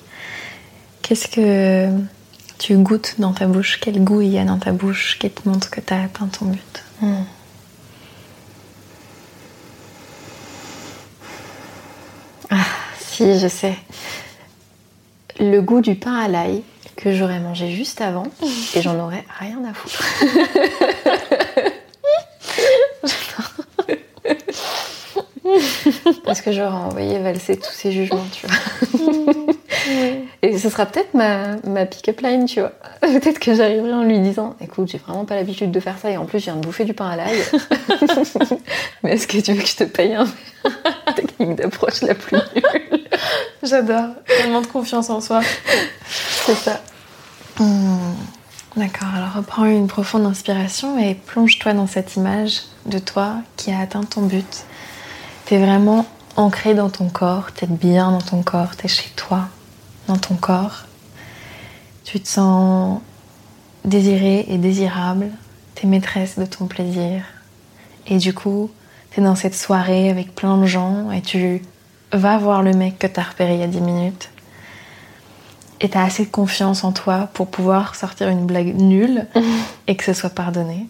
Qu'est-ce 1.03 1.27
que 1.27 1.89
tu 2.59 2.77
goûtes 2.77 3.17
dans 3.19 3.33
ta 3.33 3.47
bouche? 3.47 3.81
Quel 3.81 4.05
goût 4.05 4.21
il 4.21 4.31
y 4.31 4.39
a 4.39 4.45
dans 4.45 4.59
ta 4.59 4.71
bouche 4.71 5.19
qui 5.19 5.29
te 5.29 5.49
montre 5.49 5.71
que 5.71 5.81
tu 5.81 5.93
as 5.93 6.05
atteint 6.05 6.29
ton 6.29 6.47
but? 6.47 6.85
Si, 12.99 13.39
je 13.39 13.47
sais. 13.47 13.77
Le 15.39 15.61
goût 15.61 15.81
du 15.81 15.95
pain 15.95 16.15
à 16.15 16.27
l'ail 16.27 16.65
que 16.97 17.15
j'aurais 17.15 17.39
mangé 17.39 17.71
juste 17.71 18.01
avant 18.01 18.27
et 18.75 18.83
j'en 18.83 18.99
aurais 18.99 19.25
rien 19.39 19.61
à 19.65 19.73
foutre. 19.73 20.03
Parce 26.25 26.41
que 26.41 26.53
j'aurais 26.53 26.69
envoyé 26.69 27.19
valser 27.19 27.57
tous 27.57 27.73
ces 27.73 27.93
jugements, 27.93 28.27
tu 28.33 28.47
vois. 28.47 29.45
Et 30.43 30.59
ce 30.59 30.69
sera 30.71 30.87
peut-être 30.87 31.15
ma, 31.15 31.57
ma 31.67 31.87
pick-up 31.87 32.21
line, 32.21 32.47
tu 32.47 32.61
vois. 32.61 32.73
Peut-être 33.01 33.39
que 33.39 33.55
j'arriverai 33.55 33.93
en 33.93 34.03
lui 34.03 34.19
disant 34.21 34.57
Écoute, 34.61 34.89
j'ai 34.91 34.99
vraiment 34.99 35.25
pas 35.25 35.37
l'habitude 35.37 35.71
de 35.71 35.81
faire 35.81 35.99
ça 35.99 36.11
et 36.11 36.17
en 36.17 36.25
plus, 36.25 36.39
je 36.39 36.45
viens 36.45 36.57
de 36.57 36.61
bouffer 36.61 36.85
du 36.85 36.95
pain 36.95 37.09
à 37.11 37.17
l'ail. 37.17 37.39
Mais 39.03 39.13
est-ce 39.13 39.27
que 39.27 39.39
tu 39.39 39.53
veux 39.53 39.63
que 39.63 39.69
je 39.69 39.77
te 39.77 39.85
paye 39.85 40.15
un 40.15 40.27
technique 41.15 41.57
d'approche 41.57 42.03
la 42.03 42.15
plus 42.15 42.37
nulle? 42.37 43.05
J'adore, 43.63 44.11
tellement 44.27 44.61
de 44.61 44.67
confiance 44.67 45.11
en 45.11 45.21
soi. 45.21 45.41
C'est 46.07 46.55
ça. 46.55 46.81
D'accord, 48.77 49.09
alors 49.15 49.35
reprends 49.35 49.67
une 49.67 49.87
profonde 49.87 50.27
inspiration 50.27 50.99
et 50.99 51.15
plonge-toi 51.15 51.75
dans 51.75 51.87
cette 51.87 52.17
image 52.17 52.63
de 52.87 52.99
toi 52.99 53.37
qui 53.57 53.71
a 53.71 53.79
atteint 53.79 54.03
ton 54.03 54.23
but. 54.23 54.65
T'es 55.47 55.59
vraiment 55.59 56.07
ancré 56.37 56.75
dans 56.75 56.89
ton 56.89 57.09
corps, 57.09 57.53
t'es 57.53 57.67
bien 57.67 58.11
dans 58.11 58.21
ton 58.23 58.43
corps, 58.43 58.77
t'es 58.77 58.89
chez 58.89 59.11
toi, 59.15 59.49
dans 60.09 60.17
ton 60.17 60.37
corps. 60.37 60.85
Tu 62.05 62.19
te 62.21 62.29
sens 62.29 63.01
désiré 63.85 64.47
et 64.49 64.57
désirable, 64.57 65.29
t'es 65.75 65.87
maîtresse 65.87 66.39
de 66.39 66.47
ton 66.47 66.67
plaisir. 66.67 67.23
Et 68.07 68.17
du 68.17 68.33
coup, 68.33 68.71
t'es 69.11 69.21
dans 69.21 69.35
cette 69.35 69.55
soirée 69.55 70.09
avec 70.09 70.35
plein 70.35 70.57
de 70.57 70.67
gens 70.67 71.11
et 71.11 71.21
tu 71.21 71.61
vas 72.13 72.39
voir 72.39 72.63
le 72.63 72.73
mec 72.73 72.99
que 72.99 73.07
t'as 73.07 73.25
repéré 73.25 73.55
il 73.55 73.61
y 73.61 73.65
a 73.65 73.67
10 73.67 73.81
minutes 73.81 74.31
et 75.81 75.91
t'as 75.91 76.05
assez 76.05 76.25
de 76.25 76.31
confiance 76.31 76.85
en 76.85 76.93
toi 76.93 77.29
pour 77.35 77.51
pouvoir 77.51 77.97
sortir 77.97 78.29
une 78.29 78.47
blague 78.47 78.75
nulle 78.75 79.27
et 79.87 79.97
que 79.97 80.05
ce 80.05 80.15
soit 80.15 80.31
pardonné. 80.31 80.87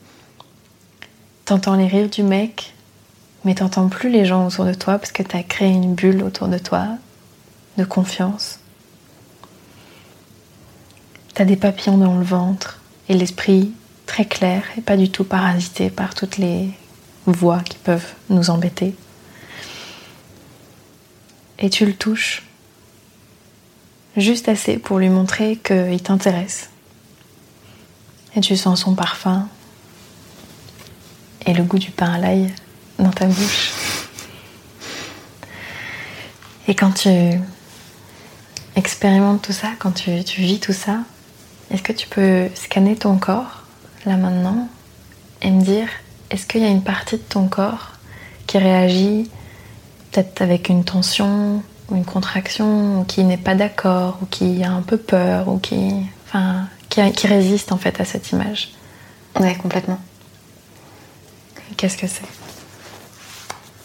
T'entends 1.44 1.74
les 1.74 1.88
rires 1.88 2.08
du 2.08 2.22
mec, 2.22 2.73
mais 3.44 3.54
t'entends 3.54 3.88
plus 3.88 4.10
les 4.10 4.24
gens 4.24 4.46
autour 4.46 4.64
de 4.64 4.74
toi 4.74 4.98
parce 4.98 5.12
que 5.12 5.22
t'as 5.22 5.42
créé 5.42 5.68
une 5.68 5.94
bulle 5.94 6.22
autour 6.22 6.48
de 6.48 6.58
toi 6.58 6.88
de 7.76 7.84
confiance. 7.84 8.58
T'as 11.34 11.44
des 11.44 11.56
papillons 11.56 11.98
dans 11.98 12.16
le 12.16 12.24
ventre 12.24 12.80
et 13.08 13.14
l'esprit 13.14 13.72
très 14.06 14.24
clair 14.24 14.62
et 14.78 14.80
pas 14.80 14.96
du 14.96 15.10
tout 15.10 15.24
parasité 15.24 15.90
par 15.90 16.14
toutes 16.14 16.38
les 16.38 16.70
voix 17.26 17.60
qui 17.60 17.76
peuvent 17.76 18.12
nous 18.30 18.50
embêter. 18.50 18.94
Et 21.58 21.70
tu 21.70 21.86
le 21.86 21.94
touches 21.94 22.42
juste 24.16 24.48
assez 24.48 24.78
pour 24.78 24.98
lui 24.98 25.08
montrer 25.08 25.56
qu'il 25.56 26.02
t'intéresse. 26.02 26.70
Et 28.36 28.40
tu 28.40 28.56
sens 28.56 28.82
son 28.82 28.94
parfum 28.94 29.48
et 31.46 31.52
le 31.52 31.62
goût 31.62 31.78
du 31.78 31.90
pain 31.90 32.12
à 32.12 32.18
l'ail 32.18 32.52
dans 32.98 33.10
ta 33.10 33.26
bouche. 33.26 33.72
Et 36.68 36.74
quand 36.74 36.92
tu 36.92 37.08
expérimentes 38.76 39.42
tout 39.42 39.52
ça, 39.52 39.68
quand 39.78 39.92
tu, 39.92 40.24
tu 40.24 40.40
vis 40.40 40.60
tout 40.60 40.72
ça, 40.72 41.00
est-ce 41.70 41.82
que 41.82 41.92
tu 41.92 42.08
peux 42.08 42.48
scanner 42.54 42.96
ton 42.96 43.18
corps, 43.18 43.64
là 44.06 44.16
maintenant, 44.16 44.68
et 45.42 45.50
me 45.50 45.62
dire, 45.62 45.88
est-ce 46.30 46.46
qu'il 46.46 46.62
y 46.62 46.64
a 46.64 46.68
une 46.68 46.82
partie 46.82 47.16
de 47.16 47.22
ton 47.22 47.48
corps 47.48 47.92
qui 48.46 48.58
réagit 48.58 49.30
peut-être 50.10 50.42
avec 50.42 50.68
une 50.68 50.84
tension 50.84 51.62
ou 51.90 51.96
une 51.96 52.04
contraction, 52.04 53.00
ou 53.00 53.04
qui 53.04 53.24
n'est 53.24 53.36
pas 53.36 53.54
d'accord, 53.54 54.18
ou 54.22 54.26
qui 54.26 54.64
a 54.64 54.70
un 54.72 54.80
peu 54.80 54.96
peur, 54.96 55.48
ou 55.48 55.58
qui, 55.58 55.92
enfin, 56.26 56.66
qui, 56.88 57.00
a- 57.02 57.10
qui 57.10 57.26
résiste 57.26 57.72
en 57.72 57.76
fait 57.76 58.00
à 58.00 58.06
cette 58.06 58.30
image? 58.30 58.70
Ouais, 59.38 59.54
complètement. 59.56 59.98
Qu'est-ce 61.76 61.98
que 61.98 62.06
c'est? 62.06 62.22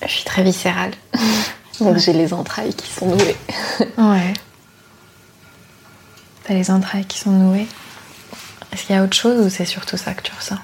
Je 0.01 0.07
suis 0.07 0.23
très 0.23 0.43
viscérale. 0.43 0.91
Donc 1.79 1.97
j'ai 1.97 2.13
les 2.13 2.33
entrailles 2.33 2.73
qui 2.73 2.91
sont 2.91 3.07
nouées. 3.07 3.35
Ouais. 3.97 4.33
T'as 6.43 6.53
les 6.53 6.71
entrailles 6.71 7.05
qui 7.05 7.19
sont 7.19 7.31
nouées. 7.31 7.67
Est-ce 8.71 8.85
qu'il 8.85 8.95
y 8.95 8.99
a 8.99 9.03
autre 9.03 9.15
chose 9.15 9.45
ou 9.45 9.49
c'est 9.49 9.65
surtout 9.65 9.97
ça 9.97 10.13
que 10.13 10.21
tu 10.23 10.31
ressens? 10.35 10.57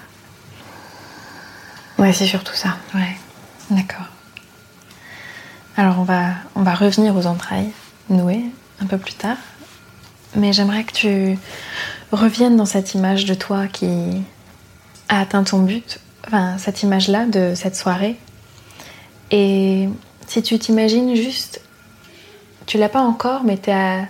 Ouais, 1.98 2.12
c'est 2.12 2.26
surtout 2.26 2.56
ça. 2.56 2.78
Ouais. 2.94 3.16
D'accord. 3.70 4.08
Alors 5.78 6.00
on 6.00 6.04
va, 6.04 6.32
on 6.56 6.64
va 6.64 6.74
revenir 6.74 7.16
aux 7.16 7.26
entrailles 7.26 7.72
nouées 8.10 8.46
un 8.82 8.86
peu 8.86 8.98
plus 8.98 9.14
tard. 9.14 9.38
Mais 10.36 10.54
j'aimerais 10.54 10.84
que 10.84 10.92
tu 10.92 11.40
reviennes 12.12 12.58
dans 12.58 12.66
cette 12.66 12.94
image 12.94 13.26
de 13.26 13.34
toi 13.34 13.68
qui 13.68 14.24
a 15.10 15.22
atteint 15.22 15.44
ton 15.44 15.60
but. 15.60 16.00
enfin, 16.28 16.58
cette 16.58 16.84
image-là 16.84 17.26
de 17.26 17.54
cette 17.56 17.76
soirée. 17.76 18.18
Et 19.38 19.90
si 20.28 20.42
tu 20.42 20.58
t'imagines 20.58 21.14
juste, 21.14 21.60
tu 22.68 22.78
l'as 22.78 22.88
pas 22.88 23.02
encore, 23.02 23.44
mais 23.44 23.58
tu 23.58 23.70
es 23.70 23.74
à 23.74 24.06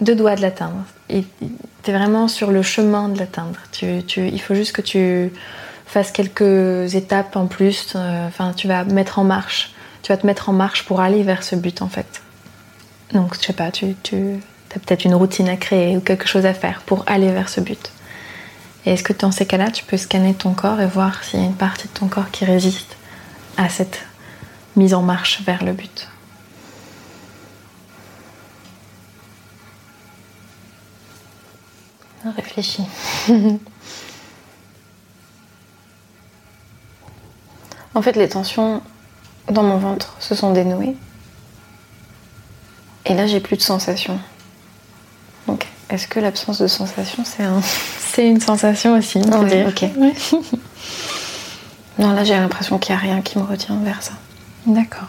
deux 0.00 0.14
doigts 0.14 0.34
de 0.34 0.40
l'atteindre. 0.40 0.82
Tu 1.10 1.24
es 1.86 1.92
vraiment 1.92 2.26
sur 2.26 2.50
le 2.50 2.62
chemin 2.62 3.10
de 3.10 3.18
l'atteindre. 3.18 3.58
Il 3.82 4.40
faut 4.40 4.54
juste 4.54 4.72
que 4.72 4.80
tu 4.80 5.30
fasses 5.84 6.10
quelques 6.10 6.94
étapes 6.94 7.36
en 7.36 7.48
plus. 7.48 7.92
euh, 7.96 8.28
Enfin, 8.28 8.54
tu 8.56 8.66
vas 8.66 8.84
mettre 8.84 9.18
en 9.18 9.24
marche. 9.24 9.74
Tu 10.02 10.10
vas 10.10 10.16
te 10.16 10.26
mettre 10.26 10.48
en 10.48 10.54
marche 10.54 10.86
pour 10.86 11.00
aller 11.00 11.22
vers 11.22 11.42
ce 11.42 11.54
but 11.54 11.82
en 11.82 11.88
fait. 11.88 12.22
Donc, 13.12 13.34
je 13.38 13.46
sais 13.46 13.52
pas, 13.52 13.70
tu, 13.70 13.94
tu 14.02 14.40
as 14.74 14.78
peut-être 14.78 15.04
une 15.04 15.14
routine 15.14 15.50
à 15.50 15.56
créer 15.56 15.98
ou 15.98 16.00
quelque 16.00 16.26
chose 16.26 16.46
à 16.46 16.54
faire 16.54 16.80
pour 16.86 17.04
aller 17.06 17.30
vers 17.30 17.50
ce 17.50 17.60
but. 17.60 17.92
Et 18.86 18.92
est-ce 18.92 19.02
que 19.02 19.12
dans 19.12 19.32
ces 19.32 19.44
cas-là, 19.44 19.70
tu 19.70 19.84
peux 19.84 19.98
scanner 19.98 20.32
ton 20.32 20.54
corps 20.54 20.80
et 20.80 20.86
voir 20.86 21.24
s'il 21.24 21.40
y 21.40 21.42
a 21.42 21.46
une 21.46 21.52
partie 21.52 21.88
de 21.88 21.92
ton 21.92 22.06
corps 22.06 22.30
qui 22.30 22.46
résiste 22.46 22.96
à 23.58 23.68
cette 23.68 24.06
mise 24.80 24.94
en 24.94 25.02
marche 25.02 25.42
vers 25.42 25.62
le 25.62 25.72
but 25.74 26.08
Réfléchis. 32.36 32.84
en 37.94 38.02
fait, 38.02 38.16
les 38.16 38.28
tensions 38.28 38.82
dans 39.50 39.62
mon 39.62 39.78
ventre 39.78 40.14
se 40.20 40.34
sont 40.34 40.52
dénouées. 40.52 40.96
Et 43.06 43.14
là, 43.14 43.26
j'ai 43.26 43.40
plus 43.40 43.56
de 43.56 43.62
sensations. 43.62 44.20
Donc, 45.46 45.66
est-ce 45.88 46.06
que 46.06 46.20
l'absence 46.20 46.58
de 46.58 46.66
sensation, 46.66 47.24
c'est 47.24 47.44
un. 47.44 47.60
C'est 48.10 48.28
une 48.28 48.40
sensation 48.40 48.98
aussi, 48.98 49.18
on 49.18 49.30
peut 49.30 49.38
Ouais, 49.44 49.64
dire? 49.64 49.68
ok. 49.68 49.84
Ouais. 49.96 50.12
Non, 51.98 52.12
là, 52.12 52.24
j'ai 52.24 52.34
l'impression 52.34 52.78
qu'il 52.78 52.94
n'y 52.94 52.98
a 52.98 53.02
rien 53.02 53.20
qui 53.20 53.38
me 53.38 53.44
retient 53.44 53.76
vers 53.84 54.02
ça. 54.02 54.12
D'accord. 54.66 55.08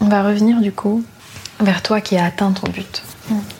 On 0.00 0.08
va 0.08 0.22
revenir 0.22 0.60
du 0.60 0.72
coup 0.72 1.02
vers 1.60 1.82
toi 1.82 2.00
qui 2.00 2.16
as 2.16 2.24
atteint 2.26 2.52
ton 2.52 2.70
but. 2.70 3.02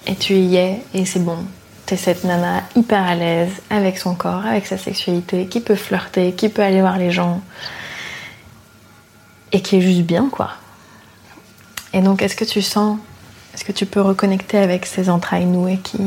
Et 0.07 0.15
tu 0.15 0.35
y 0.35 0.57
es 0.57 0.85
et 0.95 1.05
c'est 1.05 1.21
bon. 1.21 1.45
T'es 1.87 1.97
cette 1.97 2.25
nana 2.25 2.63
hyper 2.77 3.03
à 3.03 3.15
l'aise 3.15 3.51
avec 3.71 3.99
son 3.99 4.15
corps, 4.15 4.45
avec 4.45 4.67
sa 4.67 4.79
sexualité, 4.79 5.47
qui 5.47 5.61
peut 5.61 5.75
flirter, 5.75 6.33
qui 6.33 6.49
peut 6.49 6.63
aller 6.63 6.81
voir 6.81 6.99
les 6.99 7.11
gens. 7.11 7.41
Et 9.53 9.63
qui 9.63 9.77
est 9.77 9.81
juste 9.81 10.03
bien 10.03 10.29
quoi. 10.31 10.51
Et 11.93 12.03
donc 12.03 12.23
est-ce 12.23 12.37
que 12.37 12.45
tu 12.45 12.61
sens, 12.63 12.99
est-ce 13.55 13.65
que 13.65 13.73
tu 13.73 13.87
peux 13.87 14.03
reconnecter 14.03 14.59
avec 14.59 14.85
ces 14.85 15.09
entrailles 15.09 15.47
nouées 15.47 15.79
qui 15.79 15.99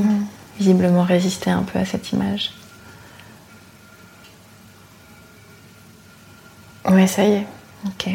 visiblement 0.60 1.04
résistaient 1.04 1.50
un 1.50 1.64
peu 1.64 1.80
à 1.80 1.86
cette 1.86 2.12
image? 2.12 2.52
Ouais, 6.86 7.08
ça 7.08 7.24
y 7.24 7.32
est. 7.32 7.48
Ok. 7.86 8.10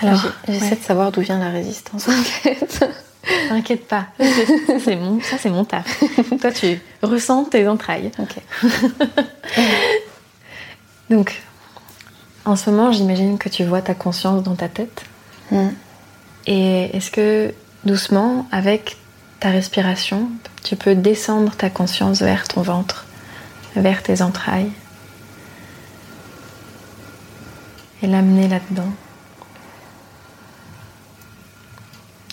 Alors, 0.00 0.20
j'essaie 0.48 0.70
ouais. 0.70 0.76
de 0.76 0.82
savoir 0.82 1.12
d'où 1.12 1.20
vient 1.20 1.38
la 1.38 1.50
résistance. 1.50 2.08
T'inquiète 3.48 3.86
pas, 3.86 4.06
Ça, 4.18 4.80
c'est 4.84 4.96
mon, 4.96 5.20
ça 5.20 5.38
c'est 5.38 5.50
mon 5.50 5.64
taf. 5.64 6.02
Toi 6.40 6.50
tu 6.50 6.80
ressens 7.02 7.44
tes 7.44 7.68
entrailles. 7.68 8.10
ok. 8.18 8.70
Donc, 11.10 11.40
en 12.44 12.56
ce 12.56 12.70
moment, 12.70 12.90
j'imagine 12.90 13.38
que 13.38 13.48
tu 13.48 13.64
vois 13.64 13.80
ta 13.80 13.94
conscience 13.94 14.42
dans 14.42 14.56
ta 14.56 14.68
tête. 14.68 15.04
Hmm. 15.50 15.68
Et 16.46 16.96
est-ce 16.96 17.10
que 17.10 17.54
doucement, 17.84 18.48
avec 18.50 18.96
ta 19.38 19.50
respiration, 19.50 20.28
tu 20.64 20.74
peux 20.74 20.94
descendre 20.94 21.54
ta 21.54 21.70
conscience 21.70 22.20
vers 22.22 22.48
ton 22.48 22.62
ventre, 22.62 23.06
vers 23.76 24.02
tes 24.02 24.22
entrailles, 24.22 24.70
et 28.02 28.06
l'amener 28.06 28.48
là-dedans 28.48 28.88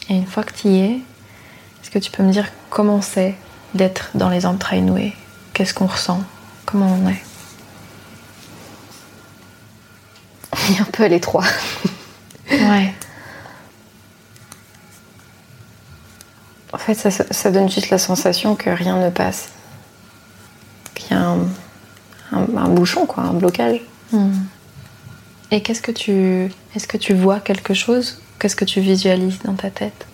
Et 0.10 0.16
une 0.16 0.26
fois 0.28 0.44
que 0.44 0.54
tu 0.54 0.68
y 0.70 0.80
es, 0.80 0.92
est-ce 1.82 1.92
que 1.92 2.00
tu 2.00 2.10
peux 2.12 2.24
me 2.24 2.32
dire 2.32 2.48
comment 2.70 3.02
c'est 3.02 3.36
d'être 3.76 4.10
dans 4.16 4.30
les 4.30 4.46
entrailles 4.46 4.82
nouées 4.82 5.16
Qu'est-ce 5.54 5.74
qu'on 5.74 5.86
ressent? 5.88 6.24
Comment 6.66 6.98
on 7.04 7.08
est? 7.10 7.22
Il 10.70 10.76
est 10.78 10.82
un 10.82 10.86
peu 10.86 11.04
à 11.04 11.08
l'étroit. 11.08 11.46
Ouais. 12.52 12.94
En 16.74 16.78
fait, 16.78 16.94
ça, 16.96 17.10
ça 17.12 17.52
donne 17.52 17.70
juste 17.70 17.90
la 17.90 17.98
sensation 17.98 18.56
que 18.56 18.70
rien 18.70 18.98
ne 18.98 19.10
passe. 19.10 19.50
Qu'il 20.96 21.12
y 21.12 21.14
a 21.14 21.22
un, 21.24 21.40
un- 22.32 22.58
un 22.58 22.70
bouchon, 22.70 23.06
quoi, 23.06 23.24
un 23.24 23.34
blocage. 23.34 23.82
Hmm. 24.12 24.32
Et 25.52 25.62
qu'est-ce 25.62 25.82
que 25.82 25.92
tu. 25.92 26.52
Est-ce 26.76 26.88
que 26.88 26.98
tu 26.98 27.14
vois 27.14 27.40
quelque 27.40 27.74
chose? 27.74 28.22
Qu'est-ce 28.40 28.56
que 28.56 28.66
tu 28.66 28.82
visualises 28.82 29.40
dans 29.44 29.54
ta 29.56 29.70
tête? 29.70 30.06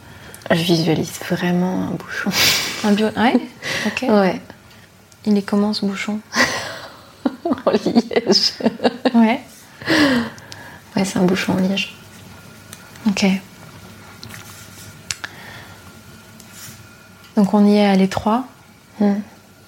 Je 0.52 0.62
visualise 0.62 1.12
vraiment 1.30 1.88
un 1.88 1.92
bouchon. 1.92 2.32
Un 2.84 2.92
bio. 2.94 3.08
Ouais 3.18 3.40
Ok. 3.88 4.04
Ouais. 4.10 4.42
Il 5.26 5.38
est 5.38 5.42
comment 5.42 5.74
ce 5.74 5.86
bouchon? 5.86 6.20
En 7.66 7.72
liège. 7.72 8.54
Ouais. 9.14 9.40
Ouais, 10.96 11.06
c'est 11.06 11.18
un 11.18 11.24
bouchon 11.24 11.54
en 11.54 11.58
liège. 11.58 11.96
Ok. 13.08 13.26
Donc 17.36 17.54
on 17.54 17.66
y 17.66 17.76
est 17.78 17.86
à 17.86 17.96
l'étroit 17.96 18.46
Hmm. 19.00 19.16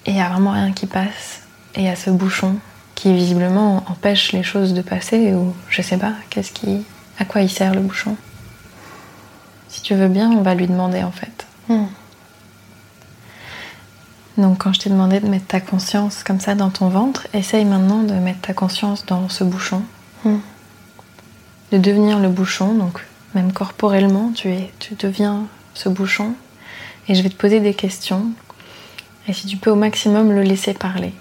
et 0.06 0.12
il 0.12 0.14
n'y 0.14 0.22
a 0.22 0.30
vraiment 0.30 0.52
rien 0.54 0.72
qui 0.72 0.86
passe. 0.86 1.42
Et 1.76 1.82
il 1.82 1.86
y 1.86 1.90
a 1.90 1.98
ce 1.98 2.10
bouchon 2.10 2.56
qui 2.98 3.14
visiblement 3.14 3.84
empêche 3.88 4.32
les 4.32 4.42
choses 4.42 4.74
de 4.74 4.82
passer 4.82 5.32
ou 5.32 5.54
je 5.70 5.84
sais 5.84 5.98
pas, 5.98 6.14
qu'est-ce 6.32 6.52
qui. 6.52 6.84
À 7.20 7.26
quoi 7.26 7.42
il 7.42 7.50
sert 7.50 7.76
le 7.76 7.82
bouchon 7.82 8.18
Si 9.70 9.84
tu 9.84 9.94
veux 9.94 10.08
bien, 10.08 10.32
on 10.32 10.42
va 10.42 10.56
lui 10.56 10.66
demander 10.66 11.04
en 11.04 11.12
fait. 11.12 11.46
Hmm. 11.70 11.86
Donc 14.40 14.64
quand 14.64 14.74
je 14.74 14.80
t'ai 14.80 14.90
demandé 14.90 15.20
de 15.20 15.28
mettre 15.28 15.46
ta 15.46 15.62
conscience 15.62 16.24
comme 16.24 16.40
ça 16.40 16.56
dans 16.56 16.72
ton 16.72 16.90
ventre, 16.90 17.28
essaye 17.36 17.66
maintenant 17.66 18.02
de 18.02 18.14
mettre 18.14 18.42
ta 18.42 18.54
conscience 18.54 19.06
dans 19.06 19.30
ce 19.30 19.44
bouchon. 19.44 19.84
Hmm. 20.26 20.40
De 21.72 21.78
devenir 21.78 22.18
le 22.18 22.30
bouchon, 22.30 22.74
donc 22.74 23.06
même 23.36 23.54
corporellement, 23.54 24.32
tu, 24.34 24.50
es, 24.50 24.72
tu 24.80 24.96
deviens 24.96 25.46
ce 25.76 25.88
bouchon. 25.88 26.34
Et 27.08 27.14
je 27.14 27.22
vais 27.22 27.30
te 27.30 27.36
poser 27.36 27.60
des 27.60 27.76
questions. 27.76 28.32
Et 29.28 29.34
si 29.34 29.46
tu 29.46 29.58
peux 29.58 29.70
au 29.70 29.76
maximum 29.76 30.32
le 30.32 30.42
laisser 30.42 30.74
parler. 30.74 31.14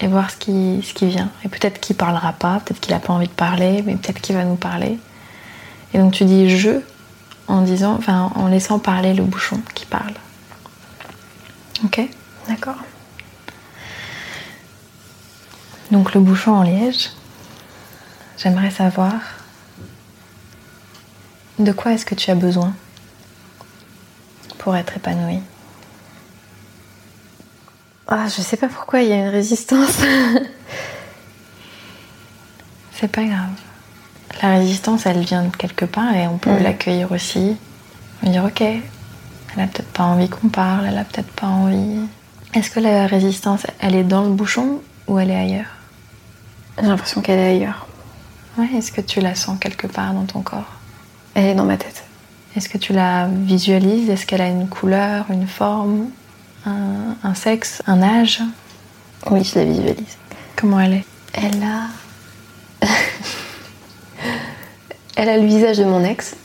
Et 0.00 0.08
voir 0.08 0.30
ce 0.30 0.36
qui, 0.36 0.82
ce 0.86 0.92
qui 0.92 1.06
vient. 1.06 1.30
Et 1.44 1.48
peut-être 1.48 1.80
qu'il 1.80 1.96
parlera 1.96 2.32
pas, 2.32 2.60
peut-être 2.60 2.80
qu'il 2.80 2.92
n'a 2.92 3.00
pas 3.00 3.14
envie 3.14 3.28
de 3.28 3.32
parler, 3.32 3.82
mais 3.86 3.96
peut-être 3.96 4.20
qu'il 4.20 4.36
va 4.36 4.44
nous 4.44 4.56
parler. 4.56 4.98
Et 5.94 5.98
donc 5.98 6.12
tu 6.12 6.24
dis 6.24 6.50
je 6.50 6.80
en 7.48 7.62
disant, 7.62 7.94
enfin 7.94 8.30
en 8.34 8.48
laissant 8.48 8.78
parler 8.78 9.14
le 9.14 9.24
bouchon 9.24 9.60
qui 9.74 9.86
parle. 9.86 10.14
Ok? 11.84 12.00
D'accord. 12.48 12.76
Donc 15.90 16.14
le 16.14 16.20
bouchon 16.20 16.52
en 16.52 16.62
liège, 16.62 17.10
j'aimerais 18.38 18.70
savoir 18.70 19.12
de 21.58 21.72
quoi 21.72 21.92
est-ce 21.92 22.04
que 22.04 22.14
tu 22.14 22.30
as 22.30 22.34
besoin 22.34 22.74
pour 24.58 24.76
être 24.76 24.96
épanoui. 24.96 25.40
Ah, 28.08 28.26
je 28.28 28.40
sais 28.40 28.56
pas 28.56 28.68
pourquoi 28.68 29.02
il 29.02 29.08
y 29.08 29.12
a 29.12 29.16
une 29.16 29.28
résistance. 29.28 29.98
C'est 32.92 33.10
pas 33.10 33.24
grave. 33.24 33.50
La 34.42 34.50
résistance, 34.58 35.06
elle 35.06 35.20
vient 35.20 35.42
de 35.42 35.56
quelque 35.56 35.84
part 35.84 36.14
et 36.14 36.28
on 36.28 36.38
peut 36.38 36.56
l'accueillir 36.62 37.10
aussi. 37.10 37.56
On 38.22 38.30
dire 38.30 38.44
ok, 38.44 38.60
elle 38.60 38.82
a 39.56 39.66
peut-être 39.66 39.92
pas 39.92 40.04
envie 40.04 40.28
qu'on 40.28 40.48
parle, 40.48 40.86
elle 40.86 40.98
a 40.98 41.04
peut-être 41.04 41.32
pas 41.32 41.48
envie. 41.48 42.06
Est-ce 42.54 42.70
que 42.70 42.80
la 42.80 43.06
résistance, 43.06 43.66
elle 43.80 43.96
est 43.96 44.04
dans 44.04 44.22
le 44.22 44.30
bouchon 44.30 44.80
ou 45.08 45.18
elle 45.18 45.30
est 45.30 45.36
ailleurs? 45.36 45.74
J'ai 46.80 46.86
l'impression 46.86 47.22
qu'elle 47.22 47.40
est 47.40 47.56
ailleurs. 47.56 47.86
Ouais, 48.56 48.68
est-ce 48.76 48.92
que 48.92 49.00
tu 49.00 49.20
la 49.20 49.34
sens 49.34 49.58
quelque 49.58 49.88
part 49.88 50.14
dans 50.14 50.24
ton 50.24 50.42
corps? 50.42 50.72
Elle 51.34 51.46
est 51.46 51.54
dans 51.54 51.64
ma 51.64 51.76
tête. 51.76 52.04
Est-ce 52.54 52.68
que 52.68 52.78
tu 52.78 52.92
la 52.92 53.26
visualises? 53.26 54.08
Est-ce 54.08 54.26
qu'elle 54.26 54.40
a 54.40 54.48
une 54.48 54.68
couleur, 54.68 55.26
une 55.30 55.46
forme, 55.46 56.06
un, 56.66 57.16
un 57.22 57.34
sexe, 57.34 57.82
un 57.86 58.02
âge? 58.02 58.42
Oui, 59.30 59.42
je 59.44 59.58
la 59.58 59.64
visualise. 59.64 60.16
Comment 60.56 60.80
elle 60.80 60.94
est? 60.94 61.04
Elle 61.32 61.62
a. 61.62 62.86
Elle 65.16 65.30
a 65.30 65.38
le 65.38 65.46
visage 65.46 65.78
de 65.78 65.84
mon 65.84 66.04
ex. 66.04 66.36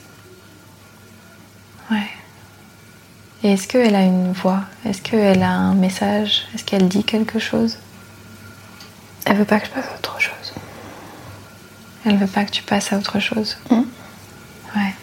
Ouais. 1.91 2.07
Et 3.43 3.51
est-ce 3.51 3.67
qu'elle 3.67 3.95
a 3.95 4.01
une 4.01 4.31
voix? 4.31 4.61
Est-ce 4.85 5.01
qu'elle 5.01 5.43
a 5.43 5.51
un 5.51 5.73
message? 5.73 6.43
Est-ce 6.55 6.63
qu'elle 6.63 6.87
dit 6.87 7.03
quelque 7.03 7.37
chose? 7.37 7.77
Elle 9.25 9.35
veut 9.35 9.45
pas 9.45 9.59
que 9.59 9.65
je 9.67 9.71
fasse 9.71 9.85
autre 9.97 10.21
chose. 10.21 10.53
Elle 12.05 12.17
veut 12.17 12.27
pas 12.27 12.45
que 12.45 12.51
tu 12.51 12.63
passes 12.63 12.93
à 12.93 12.97
autre 12.97 13.19
chose? 13.19 13.57
Mm. 13.69 13.81
Ouais. 14.75 14.95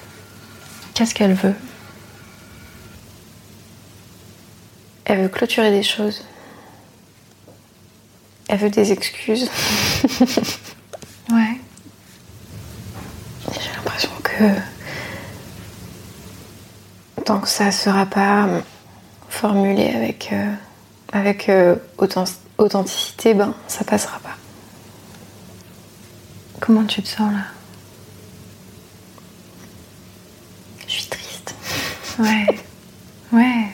Qu'est-ce 0.95 1.14
qu'elle 1.14 1.35
veut? 1.35 1.55
Elle 5.09 5.22
veut 5.22 5.28
clôturer 5.28 5.70
des 5.70 5.82
choses. 5.82 6.24
Elle 8.48 8.59
veut 8.59 8.70
des 8.70 8.92
excuses. 8.92 9.50
Ouais. 11.30 11.61
J'ai 13.52 13.70
l'impression 13.76 14.09
que 14.22 14.44
tant 17.26 17.38
que 17.40 17.48
ça 17.48 17.70
sera 17.70 18.06
pas 18.06 18.48
formulé 19.28 19.90
avec, 19.94 20.30
euh, 20.32 20.54
avec 21.12 21.50
euh, 21.50 21.76
authent- 21.98 22.24
authenticité, 22.56 23.34
ben 23.34 23.52
ça 23.66 23.84
passera 23.84 24.18
pas. 24.20 24.36
Comment 26.61 26.84
tu 26.86 27.02
te 27.02 27.09
sens 27.09 27.30
là? 27.30 27.44
Je 30.86 30.92
suis 30.94 31.09
triste. 31.11 31.54
Ouais. 32.18 32.46
Ouais. 33.34 33.66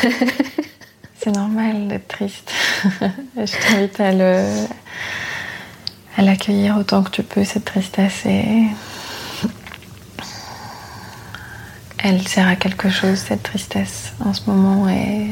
C'est 1.18 1.30
normal 1.30 1.88
d'être 1.88 2.08
triste. 2.08 2.50
Je 3.36 3.68
t'invite 3.68 4.00
à 4.00 4.12
le 4.12 4.66
à 6.16 6.22
l'accueillir 6.22 6.76
autant 6.76 7.02
que 7.02 7.10
tu 7.10 7.22
peux 7.22 7.44
cette 7.44 7.64
tristesse 7.64 8.26
et 8.26 8.64
elle 11.98 12.26
sert 12.26 12.48
à 12.48 12.56
quelque 12.56 12.90
chose 12.90 13.18
cette 13.18 13.42
tristesse 13.42 14.12
en 14.24 14.34
ce 14.34 14.42
moment 14.50 14.88
et 14.88 15.28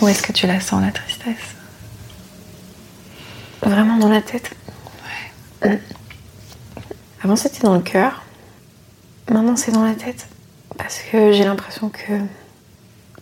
où 0.00 0.08
est-ce 0.08 0.22
que 0.22 0.32
tu 0.32 0.46
la 0.46 0.60
sens 0.60 0.82
la 0.82 0.90
tristesse? 0.90 1.54
Vraiment 3.62 3.98
dans 3.98 4.08
la 4.08 4.20
tête? 4.20 4.50
Ouais. 5.62 5.80
Avant 7.22 7.36
c'était 7.36 7.60
dans 7.60 7.74
le 7.74 7.82
cœur. 7.82 8.22
Maintenant 9.32 9.56
c'est 9.56 9.72
dans 9.72 9.84
la 9.84 9.94
tête. 9.94 10.26
Parce 10.76 11.00
que 11.10 11.32
j'ai 11.32 11.44
l'impression 11.44 11.88
que, 11.88 12.12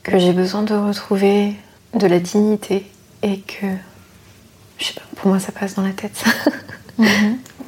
que 0.02 0.18
j'ai 0.18 0.32
besoin 0.32 0.62
de 0.62 0.74
retrouver 0.74 1.54
de 1.94 2.06
la 2.06 2.20
dignité 2.20 2.86
et 3.22 3.40
que 3.40 3.66
je 4.78 4.86
sais 4.86 4.94
pas, 4.94 5.02
pour 5.16 5.28
moi 5.28 5.40
ça 5.40 5.52
passe 5.52 5.74
dans 5.74 5.82
la 5.82 5.92
tête. 5.92 6.24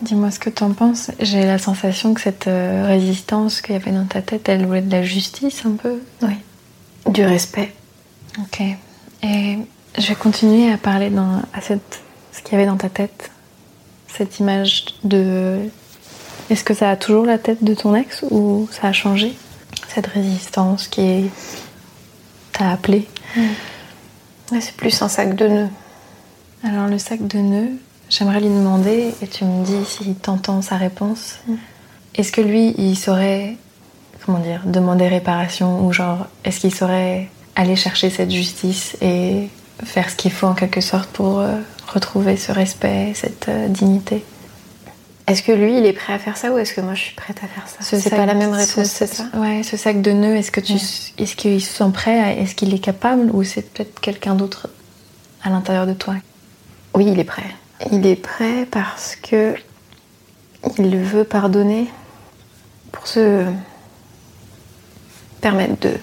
Dis-moi 0.03 0.30
ce 0.32 0.40
que 0.40 0.51
tu 0.51 0.64
en 0.64 0.72
penses. 0.72 1.12
J'ai 1.20 1.45
la 1.45 1.59
sensation 1.59 2.14
que 2.14 2.20
cette 2.20 2.49
euh, 2.49 2.86
résistance 2.86 3.61
qu'il 3.61 3.74
y 3.74 3.78
avait 3.78 3.93
dans 3.93 4.07
ta 4.07 4.20
tête, 4.20 4.49
elle 4.49 4.66
voulait 4.66 4.82
de 4.82 4.90
la 4.90 5.05
justice 5.05 5.64
un 5.64 5.72
peu? 5.72 6.01
oui. 6.22 6.34
Du 7.09 7.24
respect. 7.24 7.72
Ok. 8.38 8.61
Et 9.22 9.59
je 9.99 10.09
vais 10.09 10.14
continuer 10.14 10.72
à 10.72 10.76
parler 10.76 11.11
dans, 11.11 11.43
à 11.53 11.61
cette, 11.61 12.01
ce 12.32 12.40
qu'il 12.43 12.53
y 12.53 12.55
avait 12.57 12.66
dans 12.66 12.76
ta 12.76 12.88
tête. 12.88 13.30
Cette 14.07 14.38
image 14.38 14.84
de. 15.05 15.68
Est-ce 16.53 16.65
que 16.65 16.75
ça 16.75 16.91
a 16.91 16.97
toujours 16.97 17.25
la 17.25 17.39
tête 17.39 17.65
de 17.65 17.73
ton 17.73 17.95
ex 17.95 18.27
ou 18.31 18.69
ça 18.71 18.89
a 18.89 18.93
changé 18.93 19.33
Cette 19.89 20.07
résistance 20.07 20.87
qui 20.87 21.01
est. 21.01 21.31
t'a 22.53 22.69
appelé. 22.73 23.09
Ouais, 23.39 24.61
c'est 24.61 24.77
plus 24.77 25.01
un 25.01 25.09
sac 25.09 25.35
de 25.35 25.49
nœuds. 25.49 25.69
Alors, 26.63 26.89
le 26.89 26.99
sac 26.99 27.27
de 27.27 27.39
nœuds, 27.39 27.71
j'aimerais 28.11 28.41
lui 28.41 28.51
demander, 28.51 29.15
et 29.23 29.27
tu 29.29 29.47
me 29.47 29.65
dis 29.65 29.83
si 29.87 30.15
t'entends 30.15 30.61
sa 30.61 30.77
réponse. 30.77 31.39
Est-ce 32.17 32.31
que 32.33 32.43
lui, 32.43 32.75
il 32.77 32.97
saurait. 32.99 33.57
comment 34.27 34.39
dire 34.39 34.61
Demander 34.67 35.09
réparation 35.09 35.87
ou 35.87 35.91
genre. 35.91 36.27
Est-ce 36.45 36.61
qu'il 36.61 36.75
saurait 36.75 37.31
aller 37.57 37.77
chercher 37.77 38.11
cette 38.11 38.31
justice 38.31 38.95
et 39.01 39.49
faire 39.85 40.11
ce 40.11 40.17
qu'il 40.17 40.31
faut 40.31 40.49
en 40.49 40.55
quelque 40.55 40.83
sorte 40.83 41.09
pour 41.09 41.39
euh, 41.39 41.57
retrouver 41.89 42.37
ce 42.37 42.53
respect, 42.53 43.13
cette 43.15 43.49
euh, 43.49 43.69
dignité? 43.69 44.23
Est-ce 45.33 45.43
que 45.43 45.53
lui 45.53 45.78
il 45.78 45.87
est 45.87 45.93
prêt 45.93 46.12
à 46.12 46.18
faire 46.18 46.37
ça 46.37 46.53
ou 46.53 46.59
est-ce 46.59 46.74
que 46.74 46.80
moi 46.80 46.95
je 46.95 47.01
suis 47.03 47.14
prête 47.14 47.39
à 47.43 47.47
faire 47.49 47.66
ça? 47.66 47.76
Ce 47.85 47.99
C'est 47.99 48.11
pas 48.11 48.26
la 48.26 48.35
même 48.35 48.53
réponse, 48.53 48.68
ce- 48.74 48.85
c'est 48.85 49.07
ça? 49.07 49.24
Ouais, 49.35 49.62
ce 49.62 49.76
sac 49.76 50.01
de 50.03 50.12
nœuds, 50.12 50.37
est-ce 50.37 50.51
que 50.51 50.61
tu, 50.61 50.74
Ouais. 50.74 50.78
est-ce 51.18 51.35
qu'il 51.37 51.62
se 51.62 51.72
sent 51.72 51.91
prêt 51.93 52.39
Est-ce 52.41 52.55
qu'il 52.55 52.72
est 52.74 52.78
capable 52.78 53.30
ou 53.33 53.43
c'est 53.43 53.62
peut-être 53.62 53.99
quelqu'un 54.01 54.35
d'autre 54.35 54.68
à 55.43 55.51
l'intérieur 55.51 55.87
de 55.87 55.95
toi? 55.95 56.14
Oui, 56.95 57.07
il 57.11 57.18
est 57.18 57.24
prêt. 57.24 57.45
Il 57.91 58.07
est 58.07 58.16
prêt 58.16 58.66
parce 58.70 59.16
que 59.16 59.55
il 60.78 60.97
veut 60.99 61.24
pardonner 61.24 61.89
pour 62.93 63.07
se 63.09 63.45
permettre 65.41 65.80
de 65.80 65.95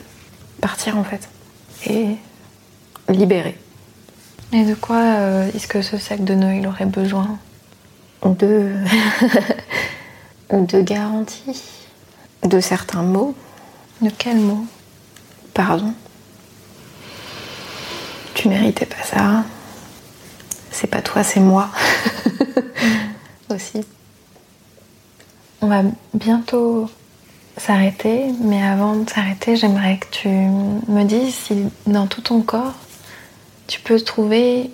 partir 0.61 0.97
en 0.97 1.03
fait 1.03 1.29
et 1.85 2.15
libérer. 3.07 3.57
Et 4.51 4.65
de 4.65 4.73
quoi 4.73 4.97
euh, 4.97 5.49
est-ce 5.55 5.67
que 5.67 5.81
ce 5.81 5.97
sac 5.97 6.23
de 6.23 6.33
nœuds 6.33 6.55
il 6.55 6.67
aurait 6.67 6.85
besoin? 6.85 7.37
De 8.25 8.73
de 10.51 10.81
garanties, 10.81 11.61
de 12.43 12.59
certains 12.59 13.03
mots, 13.03 13.35
De 14.01 14.09
quel 14.09 14.37
mot 14.37 14.65
pardon? 15.53 15.93
Tu 18.33 18.47
méritais 18.47 18.85
pas 18.85 19.03
ça. 19.03 19.43
C'est 20.71 20.87
pas 20.87 21.01
toi, 21.01 21.23
c'est 21.23 21.41
moi. 21.41 21.69
Aussi. 23.49 23.81
On 25.61 25.67
va 25.67 25.81
bientôt 26.13 26.89
s'arrêter, 27.57 28.31
mais 28.41 28.63
avant 28.63 28.95
de 28.95 29.09
s'arrêter, 29.09 29.57
j'aimerais 29.57 29.97
que 29.97 30.07
tu 30.11 30.29
me 30.29 31.03
dises 31.03 31.35
si 31.35 31.65
dans 31.85 32.07
tout 32.07 32.21
ton 32.21 32.41
corps, 32.41 32.75
tu 33.67 33.81
peux 33.81 33.99
trouver 33.99 34.71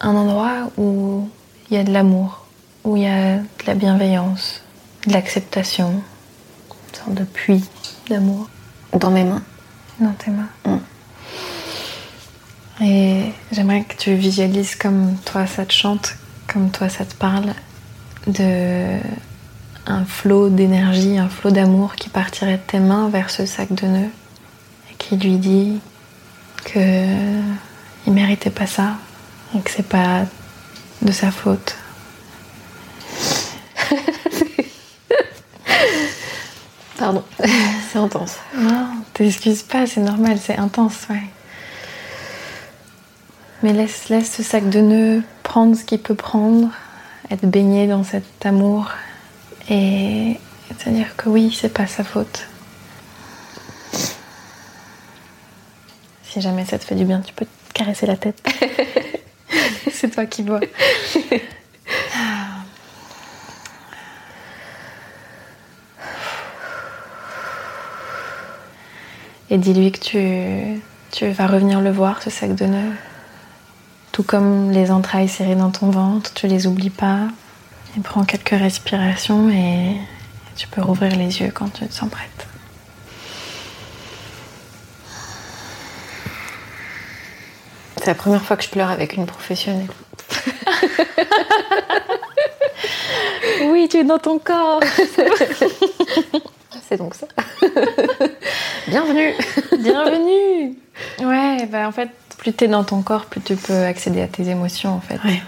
un 0.00 0.14
endroit 0.14 0.70
où 0.76 1.26
il 1.70 1.76
y 1.76 1.80
a 1.80 1.84
de 1.84 1.92
l'amour, 1.92 2.39
où 2.84 2.96
il 2.96 3.02
y 3.02 3.06
a 3.06 3.36
de 3.38 3.66
la 3.66 3.74
bienveillance, 3.74 4.62
de 5.06 5.12
l'acceptation, 5.12 6.02
une 6.70 6.98
sorte 6.98 7.14
de 7.14 7.24
puits 7.24 7.64
d'amour 8.08 8.48
Dans 8.92 9.10
mes 9.10 9.24
mains. 9.24 9.42
dans 9.98 10.12
tes 10.12 10.30
mains. 10.30 10.48
Mm. 10.64 10.78
Et 12.82 13.32
j'aimerais 13.52 13.82
que 13.82 13.94
tu 13.96 14.14
visualises 14.14 14.74
comme 14.74 15.16
toi 15.26 15.46
ça 15.46 15.66
te 15.66 15.72
chante, 15.72 16.14
comme 16.46 16.70
toi 16.70 16.88
ça 16.88 17.04
te 17.04 17.14
parle, 17.14 17.52
de 18.26 18.98
un 19.86 20.04
flot 20.04 20.48
d'énergie, 20.48 21.18
un 21.18 21.28
flot 21.28 21.50
d'amour 21.50 21.94
qui 21.94 22.08
partirait 22.08 22.56
de 22.56 22.62
tes 22.66 22.80
mains 22.80 23.08
vers 23.08 23.30
ce 23.30 23.44
sac 23.44 23.72
de 23.74 23.86
nœuds 23.86 24.10
et 24.90 24.94
qui 24.96 25.16
lui 25.16 25.36
dit 25.36 25.80
que 26.64 27.06
il 28.06 28.12
méritait 28.12 28.50
pas 28.50 28.66
ça 28.66 28.96
et 29.54 29.60
que 29.60 29.70
c'est 29.70 29.88
pas 29.88 30.24
de 31.02 31.12
sa 31.12 31.30
faute. 31.30 31.76
Pardon. 36.98 37.22
c'est 37.92 37.98
intense. 37.98 38.36
Non, 38.56 38.88
t'excuses 39.14 39.62
pas, 39.62 39.86
c'est 39.86 40.00
normal, 40.00 40.38
c'est 40.42 40.56
intense, 40.56 41.06
ouais. 41.08 41.22
Mais 43.62 43.72
laisse, 43.72 44.08
laisse 44.08 44.32
ce 44.36 44.42
sac 44.42 44.68
de 44.68 44.80
nœuds 44.80 45.22
prendre 45.42 45.76
ce 45.76 45.84
qu'il 45.84 46.00
peut 46.00 46.14
prendre, 46.14 46.68
être 47.30 47.46
baigné 47.46 47.86
dans 47.86 48.04
cet 48.04 48.24
amour 48.44 48.90
et, 49.68 50.30
et 50.30 50.74
te 50.78 50.88
dire 50.90 51.16
que 51.16 51.28
oui, 51.28 51.56
c'est 51.58 51.72
pas 51.72 51.86
sa 51.86 52.04
faute. 52.04 52.46
Si 56.22 56.40
jamais 56.40 56.64
ça 56.64 56.78
te 56.78 56.84
fait 56.84 56.94
du 56.94 57.04
bien, 57.04 57.20
tu 57.20 57.34
peux 57.34 57.44
te 57.44 57.72
caresser 57.74 58.06
la 58.06 58.16
tête. 58.16 58.40
c'est 59.92 60.10
toi 60.10 60.26
qui 60.26 60.44
vois. 60.44 60.60
Et 69.50 69.58
dis-lui 69.58 69.92
que 69.92 69.98
tu, 69.98 70.80
tu 71.10 71.28
vas 71.30 71.46
revenir 71.46 71.80
le 71.80 71.90
voir, 71.90 72.22
ce 72.22 72.30
sac 72.30 72.54
de 72.54 72.66
nœuds. 72.66 72.94
Tout 74.12 74.22
comme 74.22 74.70
les 74.70 74.90
entrailles 74.90 75.28
serrées 75.28 75.56
dans 75.56 75.70
ton 75.70 75.90
ventre, 75.90 76.32
tu 76.34 76.46
les 76.46 76.66
oublies 76.66 76.90
pas. 76.90 77.28
Et 77.96 78.00
prends 78.00 78.24
quelques 78.24 78.50
respirations 78.50 79.50
et 79.50 79.96
tu 80.56 80.68
peux 80.68 80.80
rouvrir 80.80 81.16
les 81.16 81.40
yeux 81.40 81.50
quand 81.52 81.68
tu 81.72 81.86
te 81.86 81.92
sens 81.92 82.08
prête. 82.08 82.46
C'est 87.96 88.06
la 88.06 88.14
première 88.14 88.42
fois 88.42 88.56
que 88.56 88.62
je 88.62 88.70
pleure 88.70 88.90
avec 88.90 89.14
une 89.14 89.26
professionnelle. 89.26 89.88
Oui, 93.62 93.88
tu 93.90 93.98
es 93.98 94.04
dans 94.04 94.18
ton 94.18 94.38
corps. 94.38 94.80
C'est 96.88 96.96
donc 96.96 97.14
ça. 97.14 97.26
Bienvenue. 98.90 99.34
Bienvenue. 99.78 100.74
Ouais, 101.20 101.66
bah 101.70 101.86
en 101.88 101.92
fait, 101.92 102.10
plus 102.38 102.52
tu 102.52 102.64
es 102.64 102.68
dans 102.68 102.84
ton 102.84 103.02
corps, 103.02 103.26
plus 103.26 103.40
tu 103.40 103.56
peux 103.56 103.84
accéder 103.84 104.20
à 104.20 104.26
tes 104.26 104.48
émotions 104.48 104.90
en 104.94 105.00
fait. 105.00 105.18
Ouais. 105.26 105.40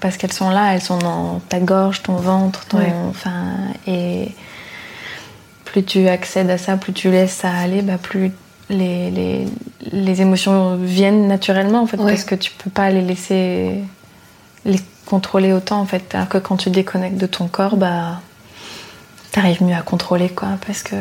Parce 0.00 0.16
qu'elles 0.16 0.32
sont 0.32 0.50
là, 0.50 0.74
elles 0.74 0.80
sont 0.82 0.98
dans 0.98 1.40
ta 1.48 1.58
gorge, 1.58 2.02
ton 2.02 2.14
ventre, 2.16 2.64
ton, 2.66 2.78
Ouais. 2.78 2.92
enfin, 3.10 3.54
et 3.86 4.28
plus 5.64 5.82
tu 5.84 6.06
accèdes 6.08 6.50
à 6.50 6.58
ça, 6.58 6.76
plus 6.76 6.92
tu 6.92 7.10
laisses 7.10 7.32
ça 7.34 7.50
aller, 7.50 7.82
bah 7.82 7.98
plus 7.98 8.30
les, 8.68 9.10
les, 9.10 9.46
les 9.92 10.20
émotions 10.22 10.76
viennent 10.76 11.26
naturellement 11.28 11.82
en 11.82 11.86
fait, 11.86 11.96
Ouais. 11.98 12.12
parce 12.12 12.24
que 12.24 12.34
tu 12.34 12.50
peux 12.52 12.70
pas 12.70 12.90
les 12.90 13.02
laisser 13.02 13.74
les 14.64 14.80
contrôler 15.06 15.52
autant 15.52 15.80
en 15.80 15.86
fait. 15.86 16.14
Alors 16.14 16.28
que 16.28 16.38
quand 16.38 16.56
tu 16.56 16.70
déconnectes 16.70 17.18
de 17.18 17.26
ton 17.26 17.48
corps, 17.48 17.76
bah 17.76 18.20
t'arrives 19.32 19.62
mieux 19.62 19.74
à 19.76 19.82
contrôler 19.82 20.28
quoi, 20.28 20.48
parce 20.66 20.82
que 20.82 20.94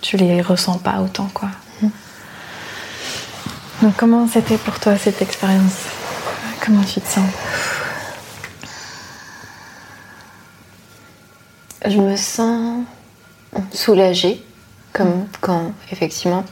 tu 0.00 0.16
les 0.16 0.42
ressens 0.42 0.78
pas 0.78 1.00
autant 1.00 1.28
quoi. 1.32 1.48
Donc 3.82 3.94
comment 3.96 4.26
c'était 4.26 4.58
pour 4.58 4.80
toi 4.80 4.96
cette 4.96 5.22
expérience? 5.22 5.84
Comment 6.64 6.82
tu 6.82 7.00
te 7.00 7.08
sens? 7.08 7.30
Je 11.86 11.96
me 11.98 12.16
sens 12.16 12.84
soulagée, 13.72 14.44
comme 14.92 15.26
quand 15.40 15.72
effectivement 15.92 16.44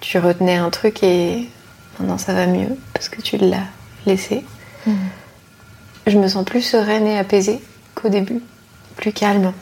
tu 0.00 0.18
retenais 0.18 0.56
un 0.56 0.70
truc 0.70 1.02
et 1.02 1.50
maintenant 1.98 2.18
ça 2.18 2.34
va 2.34 2.46
mieux 2.46 2.78
parce 2.94 3.08
que 3.08 3.20
tu 3.20 3.36
l'as 3.36 3.66
laissé. 4.06 4.44
Je 6.06 6.16
me 6.18 6.28
sens 6.28 6.44
plus 6.44 6.62
sereine 6.62 7.06
et 7.06 7.18
apaisée 7.18 7.60
qu'au 7.94 8.08
début, 8.08 8.40
plus 8.96 9.12
calme, 9.12 9.52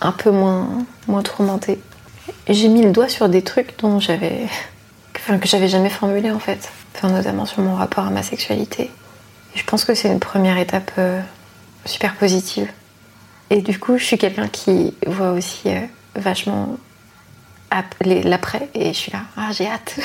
un 0.00 0.12
peu 0.12 0.30
moins, 0.30 0.68
moins 1.08 1.22
tourmentée. 1.22 1.80
J'ai 2.48 2.68
mis 2.68 2.82
le 2.82 2.92
doigt 2.92 3.08
sur 3.08 3.28
des 3.28 3.42
trucs 3.42 3.78
dont 3.78 4.00
j'avais, 4.00 4.46
enfin, 5.16 5.38
que 5.38 5.48
j'avais 5.48 5.68
jamais 5.68 5.90
formulé 5.90 6.30
en 6.30 6.38
fait, 6.38 6.70
enfin, 6.94 7.10
notamment 7.10 7.46
sur 7.46 7.62
mon 7.62 7.74
rapport 7.74 8.04
à 8.04 8.10
ma 8.10 8.22
sexualité. 8.22 8.90
Et 9.54 9.58
je 9.58 9.64
pense 9.64 9.84
que 9.84 9.94
c'est 9.94 10.08
une 10.08 10.20
première 10.20 10.58
étape 10.58 10.92
euh, 10.98 11.20
super 11.84 12.14
positive. 12.14 12.68
Et 13.50 13.62
du 13.62 13.78
coup, 13.78 13.98
je 13.98 14.04
suis 14.04 14.18
quelqu'un 14.18 14.48
qui 14.48 14.94
voit 15.06 15.32
aussi 15.32 15.68
euh, 15.68 15.80
vachement 16.14 16.76
l'après 18.00 18.68
et 18.74 18.88
je 18.88 18.98
suis 18.98 19.12
là, 19.12 19.22
ah 19.36 19.50
j'ai 19.52 19.66
hâte, 19.66 19.98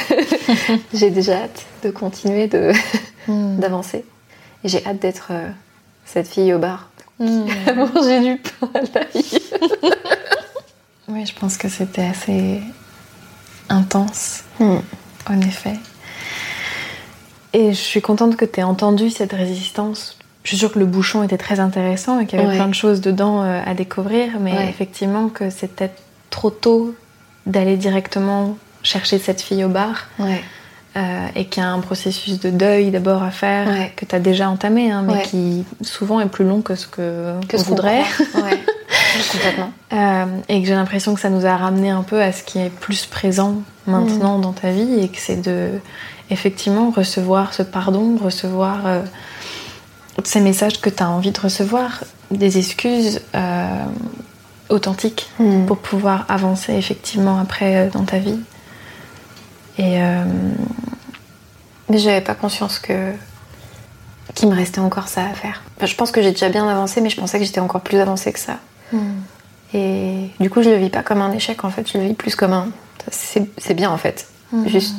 j'ai 0.94 1.10
déjà 1.10 1.44
hâte 1.44 1.66
de 1.84 1.92
continuer 1.92 2.48
de 2.48 2.72
d'avancer. 3.28 4.04
Et 4.64 4.70
j'ai 4.70 4.86
hâte 4.86 5.00
d'être 5.00 5.28
euh, 5.32 5.50
cette 6.06 6.28
fille 6.28 6.54
au 6.54 6.60
bar 6.60 6.90
qui 7.18 7.44
a 7.68 7.74
mangé 7.74 8.20
du 8.20 8.38
pain 8.38 8.70
à 8.74 8.82
l'ail. 8.82 9.24
Oui, 11.12 11.26
je 11.26 11.34
pense 11.38 11.58
que 11.58 11.68
c'était 11.70 12.06
assez 12.06 12.62
intense, 13.70 14.44
Hmm. 14.60 14.78
en 15.30 15.42
effet. 15.42 15.74
Et 17.54 17.70
je 17.74 17.78
suis 17.80 18.02
contente 18.02 18.38
que 18.38 18.46
tu 18.46 18.60
aies 18.60 18.64
entendu 18.64 19.10
cette 19.10 19.34
résistance. 19.34 20.18
Je 20.44 20.50
suis 20.50 20.58
sûre 20.58 20.72
que 20.72 20.80
le 20.80 20.86
bouchon 20.86 21.22
était 21.24 21.38
très 21.38 21.60
intéressant 21.60 22.20
et 22.20 22.26
qu'il 22.26 22.40
y 22.40 22.42
avait 22.42 22.52
Ouais. 22.52 22.58
plein 22.58 22.68
de 22.70 22.74
choses 22.74 23.02
dedans 23.02 23.44
euh, 23.44 23.62
à 23.66 23.74
découvrir, 23.74 24.40
mais 24.40 24.54
Ouais. 24.54 24.70
effectivement 24.70 25.28
que 25.30 25.50
c'était 25.50 25.92
trop 26.30 26.50
tôt 26.50 26.96
d'aller 27.46 27.76
directement 27.78 28.58
chercher 28.84 29.20
cette 29.20 29.42
fille 29.42 29.64
au 29.66 29.70
bar 29.70 30.08
Ouais. 30.18 30.42
euh, 30.96 31.28
et 31.36 31.46
qu'il 31.46 31.62
y 31.62 31.66
a 31.66 31.70
un 31.70 31.80
processus 31.80 32.40
de 32.40 32.50
deuil 32.50 32.90
d'abord 32.92 33.22
à 33.22 33.32
faire 33.32 33.68
que 33.96 34.06
tu 34.06 34.16
as 34.16 34.20
déjà 34.20 34.50
entamé, 34.50 34.92
hein, 34.92 35.04
mais 35.06 35.22
qui 35.24 35.66
souvent 35.82 36.20
est 36.22 36.28
plus 36.30 36.46
long 36.46 36.62
que 36.62 36.76
ce 36.76 36.88
que, 36.88 37.34
Que 37.48 37.58
on 37.58 37.60
ce 37.60 37.66
voudrait. 37.66 38.04
Complètement. 39.32 39.72
Euh, 39.94 40.26
et 40.50 40.62
que 40.62 40.68
j'ai 40.68 40.74
l'impression 40.74 41.14
que 41.14 41.20
ça 41.20 41.30
nous 41.30 41.46
a 41.46 41.56
ramené 41.56 41.90
un 41.90 42.04
peu 42.04 42.22
à 42.22 42.32
ce 42.32 42.44
qui 42.44 42.60
est 42.60 42.70
plus 42.70 43.06
présent 43.06 43.56
maintenant 43.88 44.38
Mm. 44.38 44.42
dans 44.42 44.54
ta 44.54 44.72
vie 44.72 45.00
et 45.02 45.10
que 45.10 45.18
c'est 45.20 45.42
de 45.42 45.70
effectivement 46.30 46.92
recevoir 46.92 47.54
ce 47.54 47.64
pardon, 47.64 48.18
recevoir 48.24 48.86
euh, 48.86 49.02
ces 50.24 50.40
messages 50.40 50.80
que 50.82 50.90
tu 50.90 51.02
as 51.04 51.10
envie 51.10 51.32
de 51.32 51.40
recevoir, 51.40 52.04
des 52.30 52.58
excuses 52.58 53.22
euh, 53.36 53.68
authentiques 54.70 55.30
Mm. 55.40 55.66
pour 55.66 55.78
pouvoir 55.78 56.26
avancer 56.30 56.74
effectivement 56.74 57.40
après 57.40 57.76
euh, 57.76 57.90
dans 57.90 58.04
ta 58.04 58.18
vie. 58.20 58.40
Et 59.78 60.00
Mais 61.90 61.98
j'avais 61.98 62.22
pas 62.22 62.36
conscience 62.36 62.78
que 62.78 63.14
qu'il 64.36 64.48
me 64.50 64.56
restait 64.56 64.80
encore 64.80 65.08
ça 65.08 65.24
à 65.26 65.34
faire. 65.34 65.62
Enfin, 65.78 65.88
je 65.88 65.96
pense 65.96 66.12
que 66.12 66.22
j'ai 66.22 66.32
déjà 66.32 66.50
bien 66.50 66.68
avancé, 66.68 67.02
mais 67.02 67.10
je 67.10 67.18
pensais 67.18 67.38
que 67.40 67.46
j'étais 67.46 67.60
encore 67.60 67.82
plus 67.82 67.98
avancée 68.00 68.32
que 68.32 68.40
ça. 68.40 68.58
Et 69.74 70.30
du 70.40 70.50
coup, 70.50 70.62
je 70.62 70.70
le 70.70 70.76
vis 70.76 70.90
pas 70.90 71.04
comme 71.04 71.22
un 71.22 71.32
échec 71.32 71.64
en 71.64 71.70
fait, 71.70 71.90
je 71.92 71.98
le 71.98 72.06
vis 72.06 72.14
plus 72.14 72.36
comme 72.36 72.54
un. 72.54 72.70
C'est 73.12 73.74
bien 73.74 73.90
en 73.90 73.98
fait. 73.98 74.28
Juste 74.66 74.96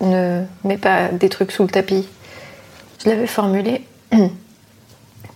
ne 0.00 0.44
mets 0.64 0.76
pas 0.76 1.08
des 1.08 1.28
trucs 1.28 1.52
sous 1.52 1.62
le 1.62 1.70
tapis. 1.70 2.06
Je 3.02 3.08
l'avais 3.08 3.26
formulé 3.26 3.86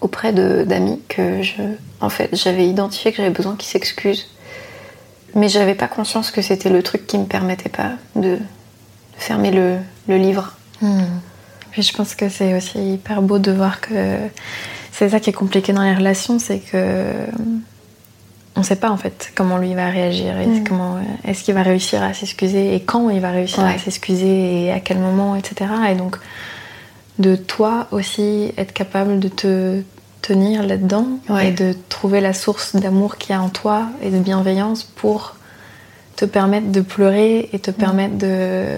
auprès 0.01 0.33
d'amis 0.33 1.01
que 1.09 1.43
je. 1.43 1.62
En 2.01 2.09
fait, 2.09 2.35
j'avais 2.35 2.66
identifié 2.66 3.11
que 3.11 3.18
j'avais 3.18 3.31
besoin 3.31 3.57
qu'ils 3.57 3.70
s'excusent. 3.70 4.28
Mais 5.35 5.49
j'avais 5.49 5.74
pas 5.74 5.87
conscience 5.87 6.31
que 6.31 6.43
c'était 6.43 6.70
le 6.70 6.83
truc 6.83 7.07
qui 7.07 7.16
me 7.16 7.24
permettait 7.24 7.68
pas 7.68 7.93
de, 8.16 8.39
fermer 9.16 9.51
le, 9.51 9.76
le 10.09 10.16
livre. 10.16 10.57
Puis 11.70 11.83
je 11.83 11.93
pense 11.93 12.14
que 12.14 12.28
c'est 12.28 12.55
aussi 12.55 12.95
hyper 12.95 13.22
beau 13.22 13.39
de 13.39 13.53
voir 13.53 13.81
que 13.81 14.16
c'est 14.93 15.11
ça 15.11 15.20
qui 15.20 15.31
est 15.31 15.35
compliqué 15.35 15.72
dans 15.72 15.83
les 15.83 15.95
relations, 15.95 16.39
c'est 16.39 16.59
que 16.59 17.05
on 18.61 18.63
sait 18.63 18.77
pas 18.77 18.91
en 18.91 18.97
fait 18.97 19.33
comment 19.35 19.59
lui 19.59 19.75
va 19.75 19.89
réagir, 19.91 20.39
et 20.39 20.47
Mm. 20.47 20.65
comment 20.69 20.99
est-ce 21.27 21.43
qu'il 21.45 21.55
va 21.55 21.63
réussir 21.63 22.03
à 22.03 22.13
s'excuser 22.15 22.75
et 22.75 22.81
quand 22.81 23.09
il 23.11 23.21
va 23.21 23.31
réussir 23.31 23.65
Ouais. 23.65 23.75
à 23.75 23.79
s'excuser 23.79 24.65
et 24.67 24.73
à 24.73 24.81
quel 24.81 24.99
moment, 24.99 25.35
etc. 25.37 25.71
Et 25.91 25.95
donc 25.95 26.17
de 27.19 27.37
toi 27.37 27.87
aussi 27.91 28.53
être 28.57 28.73
capable 28.73 29.19
de 29.19 29.29
te 29.29 29.83
tenir 30.23 30.63
là-dedans 30.63 31.07
Ouais. 31.29 31.49
et 31.49 31.51
de 31.53 31.75
trouver 31.89 32.21
la 32.21 32.33
source 32.35 32.77
d'amour 32.77 33.17
qu'il 33.17 33.31
y 33.35 33.39
a 33.39 33.43
en 33.43 33.49
toi 33.49 33.89
et 34.03 34.11
de 34.11 34.19
bienveillance 34.19 34.85
pour 34.85 35.35
te 36.17 36.25
permettre 36.27 36.71
de 36.71 36.83
pleurer 36.83 37.49
et 37.55 37.59
te 37.59 37.71
permettre 37.71 38.17
de 38.19 38.77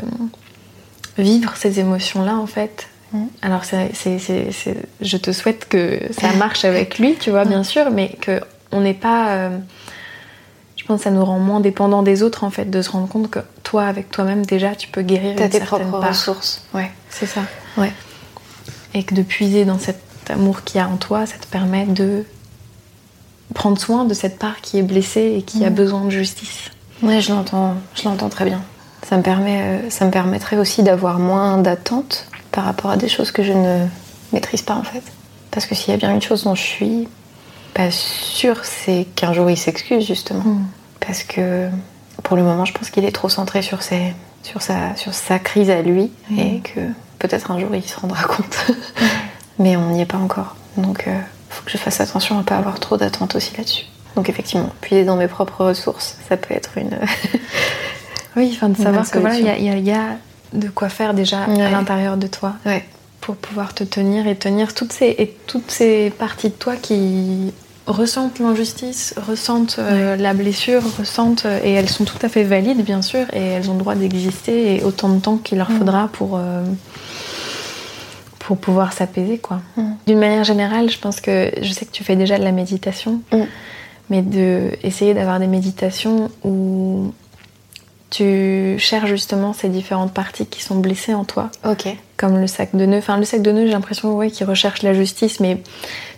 vivre 1.19 1.53
ces 1.57 1.81
émotions-là 1.81 2.37
en 2.37 2.47
fait. 2.47 2.89
Mm. 3.13 3.25
Alors 3.43 3.65
c'est, 3.65 3.91
c'est- 3.95 4.19
c'est- 4.19 4.53
c'est- 4.53 4.77
je 5.01 5.17
te 5.17 5.33
souhaite 5.33 5.69
que 5.69 6.01
ça 6.19 6.33
marche 6.39 6.65
avec 6.65 6.99
lui, 6.99 7.17
tu 7.21 7.31
vois, 7.31 7.45
bien 7.45 7.63
sûr, 7.65 7.91
mais 7.91 8.11
que 8.21 8.41
on 8.73 8.81
n'est 8.81 8.95
pas. 8.95 9.31
euh, 9.31 9.59
je 10.77 10.85
pense 10.85 10.99
que 10.99 11.05
ça 11.05 11.11
nous 11.11 11.25
rend 11.25 11.39
moins 11.39 11.61
dépendants 11.61 12.03
des 12.03 12.23
autres 12.25 12.43
en 12.45 12.51
fait, 12.51 12.65
de 12.69 12.83
se 12.83 12.91
rendre 12.91 13.09
compte 13.09 13.31
que 13.31 13.39
toi, 13.63 13.85
avec 13.85 14.11
toi-même 14.11 14.45
déjà, 14.45 14.75
tu 14.75 14.89
peux 14.89 15.03
guérir 15.03 15.35
T'as 15.37 15.45
une 15.45 15.51
tes 15.51 15.59
certaine 15.59 15.87
propres 15.89 16.01
part. 16.01 16.09
ressources. 16.11 16.65
Ouais. 16.75 16.91
C'est 17.09 17.27
ça. 17.27 17.43
Ouais. 17.77 17.93
Et 18.95 19.05
que 19.05 19.15
de 19.15 19.23
puiser 19.23 19.65
dans 19.65 19.79
cet 19.79 20.01
amour 20.29 20.65
qu'il 20.65 20.79
y 20.79 20.81
a 20.81 20.89
en 20.89 20.97
toi, 20.97 21.25
ça 21.27 21.37
te 21.39 21.47
permet 21.47 21.87
de 21.87 22.25
prendre 23.55 23.79
soin 23.79 24.05
de 24.05 24.15
cette 24.15 24.39
part 24.39 24.61
qui 24.61 24.79
est 24.79 24.83
blessée 24.83 25.35
et 25.39 25.43
qui 25.43 25.65
a 25.65 25.71
Mm. 25.71 25.75
besoin 25.75 26.05
de 26.05 26.11
justice. 26.11 26.71
Ouais, 27.03 27.21
je 27.21 27.33
l'entends, 27.33 27.75
je 27.95 28.05
l'entends 28.05 28.29
très 28.29 28.45
bien. 28.45 28.63
Ça 29.09 29.17
me, 29.17 29.23
permet, 29.23 29.61
euh, 29.63 29.91
ça 29.91 30.05
me 30.07 30.11
permettrait 30.11 30.57
aussi 30.57 30.83
d'avoir 30.83 31.19
moins 31.19 31.59
d'attentes 31.59 32.27
par 32.51 32.65
rapport 32.65 32.91
à 32.93 32.97
des 32.97 33.09
choses 33.09 33.31
que 33.31 33.43
je 33.43 33.53
ne 33.53 33.87
maîtrise 34.33 34.63
pas 34.63 34.75
en 34.75 34.85
fait. 34.85 35.03
Parce 35.51 35.67
que 35.67 35.75
s'il 35.75 35.91
y 35.91 35.95
a 35.95 35.97
bien 35.97 36.13
une 36.15 36.23
chose 36.23 36.45
dont 36.45 36.55
je 36.55 36.63
suis 36.63 37.09
pas 37.75 37.91
sûre, 37.91 38.65
c'est 38.65 39.07
qu'un 39.17 39.33
jour 39.33 39.49
il 39.51 39.57
s'excuse 39.57 40.07
justement. 40.07 40.43
Mm. 40.45 40.67
Parce 41.01 41.23
que 41.25 41.69
pour 42.23 42.37
le 42.37 42.43
moment, 42.43 42.65
je 42.65 42.73
pense 42.73 42.91
qu'il 42.91 43.05
est 43.05 43.13
trop 43.13 43.29
centré 43.29 43.63
sur, 43.63 43.83
ses, 43.83 44.15
sur, 44.43 44.63
sa, 44.63 44.95
sur 44.97 45.15
sa 45.15 45.39
crise 45.39 45.71
à 45.71 45.83
lui 45.83 46.11
et 46.39 46.61
que 46.61 46.81
peut-être 47.19 47.51
un 47.51 47.59
jour 47.59 47.75
il 47.75 47.83
se 47.83 47.99
rendra 47.99 48.23
compte. 48.29 48.67
Mais 49.59 49.77
on 49.77 49.91
n'y 49.91 50.01
est 50.03 50.07
pas 50.07 50.19
encore. 50.19 50.57
Donc 50.77 51.05
il 51.07 51.15
faut 51.51 51.65
que 51.65 51.71
je 51.71 51.77
fasse 51.79 52.01
attention 52.01 52.39
à 52.39 52.43
pas 52.43 52.57
avoir 52.57 52.79
trop 52.81 52.97
d'attentes 52.97 53.35
aussi 53.35 53.57
là-dessus. 53.57 53.85
Donc 54.17 54.29
effectivement, 54.29 54.69
puiser 54.81 55.05
dans 55.05 55.17
mes 55.17 55.29
propres 55.29 55.65
ressources, 55.65 56.17
ça 56.29 56.37
peut 56.37 56.55
être 56.55 56.77
une... 56.79 56.99
Oui, 58.37 58.51
enfin 58.55 58.71
de 58.71 58.77
savoir 58.79 59.11
que 59.11 59.19
voilà, 59.19 59.37
il 59.37 59.45
y, 59.45 59.49
a- 59.49 59.55
solution. 59.55 59.67
il 59.67 59.67
y 59.67 59.71
a- 59.71 59.77
il 59.79 59.87
y 59.87 59.93
a 59.93 60.17
de 60.55 60.69
quoi 60.69 60.89
faire 60.89 61.13
déjà 61.15 61.45
à 61.45 61.71
l'intérieur 61.71 62.17
de 62.17 62.27
toi 62.27 62.55
ouais. 62.65 62.85
pour 63.21 63.37
pouvoir 63.37 63.75
te 63.75 63.85
tenir 63.85 64.27
et 64.27 64.37
tenir 64.37 64.75
toutes 64.75 64.93
ces, 64.93 65.15
et 65.19 65.37
toutes 65.47 65.71
ces 65.71 66.11
parties 66.11 66.49
de 66.49 66.55
toi 66.55 66.77
qui 66.77 67.53
ressentent 67.87 68.39
l'injustice, 68.39 69.15
ressentent 69.27 69.77
euh, 69.79 70.17
la 70.17 70.35
blessure, 70.35 70.83
ressentent 70.99 71.47
euh, 71.47 71.61
et 71.65 71.73
elles 71.73 71.89
sont 71.89 72.05
tout 72.05 72.19
à 72.23 72.29
fait 72.29 72.45
valides 72.45 72.85
bien 72.85 73.03
sûr 73.03 73.27
et 73.33 73.41
elles 73.41 73.71
ont 73.71 73.75
le 73.75 73.81
droit 73.81 73.95
d'exister 73.95 74.77
et 74.77 74.85
autant 74.85 75.09
de 75.09 75.21
temps 75.21 75.37
qu'il 75.37 75.59
leur 75.59 75.71
faudra 75.71 76.09
pour 76.09 76.37
euh, 76.37 76.65
pour 78.39 78.57
pouvoir 78.57 78.93
s'apaiser 78.93 79.39
quoi. 79.39 79.61
D'une 80.07 80.19
manière 80.19 80.45
générale, 80.45 80.91
je 80.91 80.99
pense 80.99 81.21
que 81.21 81.51
je 81.61 81.73
sais 81.73 81.85
que 81.85 81.93
tu 81.93 82.05
fais 82.05 82.17
déjà 82.17 82.39
de 82.39 82.45
la 82.45 82.53
méditation, 82.53 83.21
mais 84.11 84.23
de 84.23 84.71
essayer 84.83 85.15
d'avoir 85.15 85.39
des 85.39 85.47
méditations 85.47 86.31
où 86.45 87.13
tu 88.13 88.77
cherches 88.79 89.09
justement 89.09 89.55
ces 89.55 89.69
différentes 89.71 90.13
parties 90.13 90.45
qui 90.47 90.63
sont 90.63 90.77
blessées 90.77 91.15
en 91.15 91.25
toi 91.25 91.51
Ok. 91.67 91.87
comme 92.19 92.39
le 92.39 92.47
sac 92.47 92.77
de 92.77 92.85
nœuds. 92.85 92.99
Enfin, 92.99 93.17
le 93.17 93.25
sac 93.25 93.41
de 93.41 93.51
nœuds, 93.53 93.65
j'ai 93.67 93.73
l'impression 93.73 94.15
ouais, 94.15 94.31
qu'il 94.31 94.47
recherche 94.47 94.83
la 94.83 94.93
justice, 94.93 95.41
mais 95.41 95.63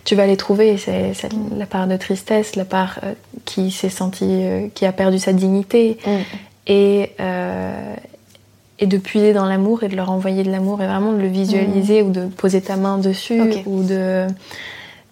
tu 0.03 0.13
vas 0.15 0.27
les 0.27 0.35
trouver. 0.37 0.77
C'est 0.77 1.13
la 1.57 1.65
part 1.65 1.87
de 1.87 1.95
tristesse, 1.95 2.55
la 2.57 2.65
part 2.65 2.99
euh, 3.03 3.13
qui 3.45 3.71
s'est 3.71 3.89
sentie, 3.89 4.25
euh, 4.29 4.67
qui 4.75 4.85
a 4.85 4.91
perdu 4.91 5.19
sa 5.19 5.31
dignité, 5.31 5.97
Mm. 6.05 6.09
et, 6.67 7.11
euh, 7.21 7.95
et 8.79 8.87
de 8.87 8.97
puiser 8.97 9.31
dans 9.31 9.45
l'amour 9.45 9.83
et 9.83 9.87
de 9.87 9.95
leur 9.95 10.11
envoyer 10.11 10.43
de 10.43 10.51
l'amour 10.51 10.81
et 10.81 10.87
vraiment 10.87 11.13
de 11.13 11.19
le 11.21 11.27
visualiser 11.29 12.01
ou 12.01 12.11
de 12.11 12.25
poser 12.25 12.59
ta 12.59 12.75
main 12.75 12.97
dessus 12.97 13.39
Ok. 13.41 13.63
ou 13.67 13.83
de 13.83 14.27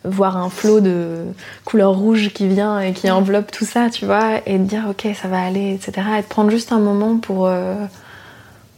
voir 0.05 0.37
un 0.37 0.49
flot 0.49 0.81
de 0.81 1.25
couleur 1.65 1.93
rouge 1.93 2.31
qui 2.33 2.47
vient 2.47 2.79
et 2.79 2.93
qui 2.93 3.09
enveloppe 3.09 3.51
tout 3.51 3.65
ça, 3.65 3.89
tu 3.89 4.05
vois, 4.05 4.41
et 4.45 4.57
de 4.57 4.63
dire 4.63 4.85
ok, 4.89 5.07
ça 5.21 5.27
va 5.27 5.41
aller, 5.41 5.73
etc. 5.73 6.07
Et 6.17 6.21
de 6.21 6.27
prendre 6.27 6.49
juste 6.51 6.71
un 6.71 6.79
moment 6.79 7.17
pour. 7.17 7.47
euh, 7.47 7.85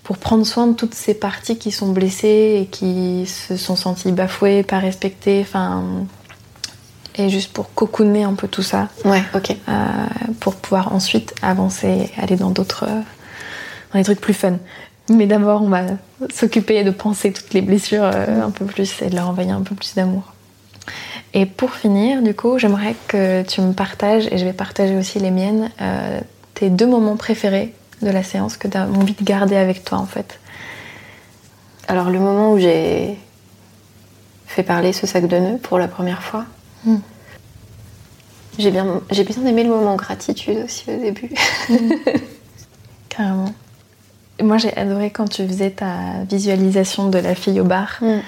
pour 0.04 0.20
prendre 0.20 0.46
soin 0.46 0.68
de 0.68 0.74
toutes 0.74 0.94
ces 0.94 1.16
parties 1.16 1.58
qui 1.58 1.72
sont 1.72 1.92
blessées 1.92 2.60
et 2.62 2.66
qui 2.68 3.26
se 3.26 3.58
sont 3.58 3.76
senties 3.76 4.12
bafouées, 4.12 4.62
pas 4.62 4.78
respectées, 4.78 5.40
enfin 5.42 5.84
et 7.18 7.30
juste 7.30 7.52
pour 7.54 7.74
cocooner 7.74 8.24
un 8.24 8.36
peu 8.36 8.48
tout 8.48 8.62
ça. 8.62 8.90
Ouais, 9.04 9.24
ok. 9.34 9.56
Euh, 9.68 9.84
pour 10.40 10.56
pouvoir 10.58 10.94
ensuite 10.94 11.34
avancer, 11.42 12.12
aller 12.22 12.36
dans 12.36 12.52
d'autres, 12.52 12.86
dans 12.86 14.00
des 14.00 14.04
trucs 14.04 14.22
plus 14.22 14.36
fun. 14.36 14.58
Mais 15.10 15.26
d'abord, 15.26 15.64
on 15.64 15.70
va 15.70 15.82
s'occuper 16.32 16.84
de 16.84 16.92
penser 16.92 17.32
toutes 17.32 17.56
les 17.56 17.62
blessures 17.62 18.04
euh, 18.04 18.44
un 18.44 18.52
peu 18.52 18.66
plus 18.66 19.02
et 19.02 19.10
de 19.10 19.16
leur 19.16 19.30
envoyer 19.30 19.50
un 19.50 19.62
peu 19.62 19.74
plus 19.74 19.96
d'amour. 19.96 20.35
Et 21.38 21.46
pour 21.46 21.74
finir, 21.76 22.22
du 22.24 22.34
coup, 22.34 22.58
j'aimerais 22.58 22.96
que 23.10 23.44
tu 23.44 23.60
me 23.62 23.74
partages, 23.74 24.28
et 24.32 24.38
je 24.38 24.46
vais 24.46 24.54
partager 24.54 24.96
aussi 24.96 25.20
les 25.20 25.32
miennes, 25.32 25.70
euh, 25.82 26.22
tes 26.54 26.70
deux 26.70 26.88
moments 26.88 27.18
préférés 27.18 27.74
de 28.02 28.10
la 28.10 28.24
séance 28.24 28.56
que 28.56 28.68
tu 28.70 28.78
as 28.78 28.88
envie 28.88 29.14
de 29.14 29.24
garder 29.24 29.58
avec 29.58 29.84
toi 29.84 29.98
en 29.98 30.06
fait. 30.06 30.40
Alors 31.88 32.10
le 32.10 32.20
moment 32.20 32.54
où 32.54 32.58
j'ai 32.58 33.18
fait 34.48 34.64
parler 34.64 34.94
ce 34.94 35.06
sac 35.06 35.28
de 35.28 35.38
nœuds 35.38 35.58
pour 35.62 35.78
la 35.78 35.88
première 35.90 36.24
fois, 36.24 36.46
Mm. 36.86 36.98
j'ai 38.60 38.72
bien, 38.72 39.02
j'ai 39.12 39.24
bien 39.24 39.46
aimé 39.46 39.64
le 39.64 39.70
moment 39.70 39.96
gratitude 39.96 40.60
aussi 40.66 40.86
au 40.90 40.98
début. 41.00 41.30
Carrément. 43.10 43.54
Moi, 44.42 44.58
j'ai 44.58 44.76
adoré 44.78 45.10
quand 45.10 45.28
tu 45.28 45.48
faisais 45.48 45.72
ta 45.72 46.24
visualisation 46.30 47.10
de 47.10 47.18
la 47.18 47.34
fille 47.36 47.60
au 47.60 47.64
bar. 47.64 47.98
Mm. 48.02 48.20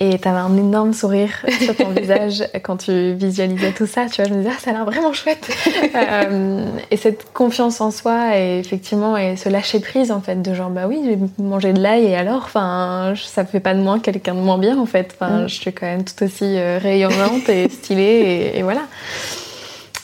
Et 0.00 0.18
t'avais 0.18 0.38
un 0.38 0.56
énorme 0.56 0.92
sourire 0.92 1.30
sur 1.60 1.76
ton 1.76 1.90
visage 1.90 2.42
quand 2.64 2.78
tu 2.78 3.12
visualisais 3.12 3.70
tout 3.70 3.86
ça. 3.86 4.06
Tu 4.06 4.20
vois, 4.20 4.28
je 4.28 4.34
me 4.34 4.38
disais, 4.42 4.50
ah, 4.52 4.60
ça 4.60 4.70
a 4.70 4.72
l'air 4.74 4.84
vraiment 4.84 5.12
chouette. 5.12 5.48
Euh, 5.94 6.66
et 6.90 6.96
cette 6.96 7.32
confiance 7.32 7.80
en 7.80 7.92
soi 7.92 8.36
et 8.36 8.58
effectivement, 8.58 9.16
et 9.16 9.36
ce 9.36 9.48
lâcher 9.48 9.78
prise 9.78 10.10
en 10.10 10.20
fait, 10.20 10.42
de 10.42 10.52
genre, 10.52 10.70
bah 10.70 10.86
oui, 10.88 11.00
j'ai 11.04 11.18
mangé 11.42 11.72
de 11.72 11.80
l'ail 11.80 12.06
et 12.06 12.16
alors, 12.16 12.42
enfin, 12.44 13.14
ça 13.16 13.44
fait 13.44 13.60
pas 13.60 13.74
de 13.74 13.80
moi 13.80 14.00
quelqu'un 14.00 14.34
de 14.34 14.40
moins 14.40 14.58
bien 14.58 14.76
en 14.78 14.86
fait. 14.86 15.14
Enfin, 15.14 15.42
Mm. 15.44 15.48
je 15.48 15.54
suis 15.54 15.72
quand 15.72 15.86
même 15.86 16.02
tout 16.04 16.24
aussi 16.24 16.44
euh, 16.58 16.78
rayonnante 16.82 17.48
et 17.48 17.68
stylée 17.68 18.52
et, 18.54 18.58
et 18.58 18.62
voilà. 18.62 18.82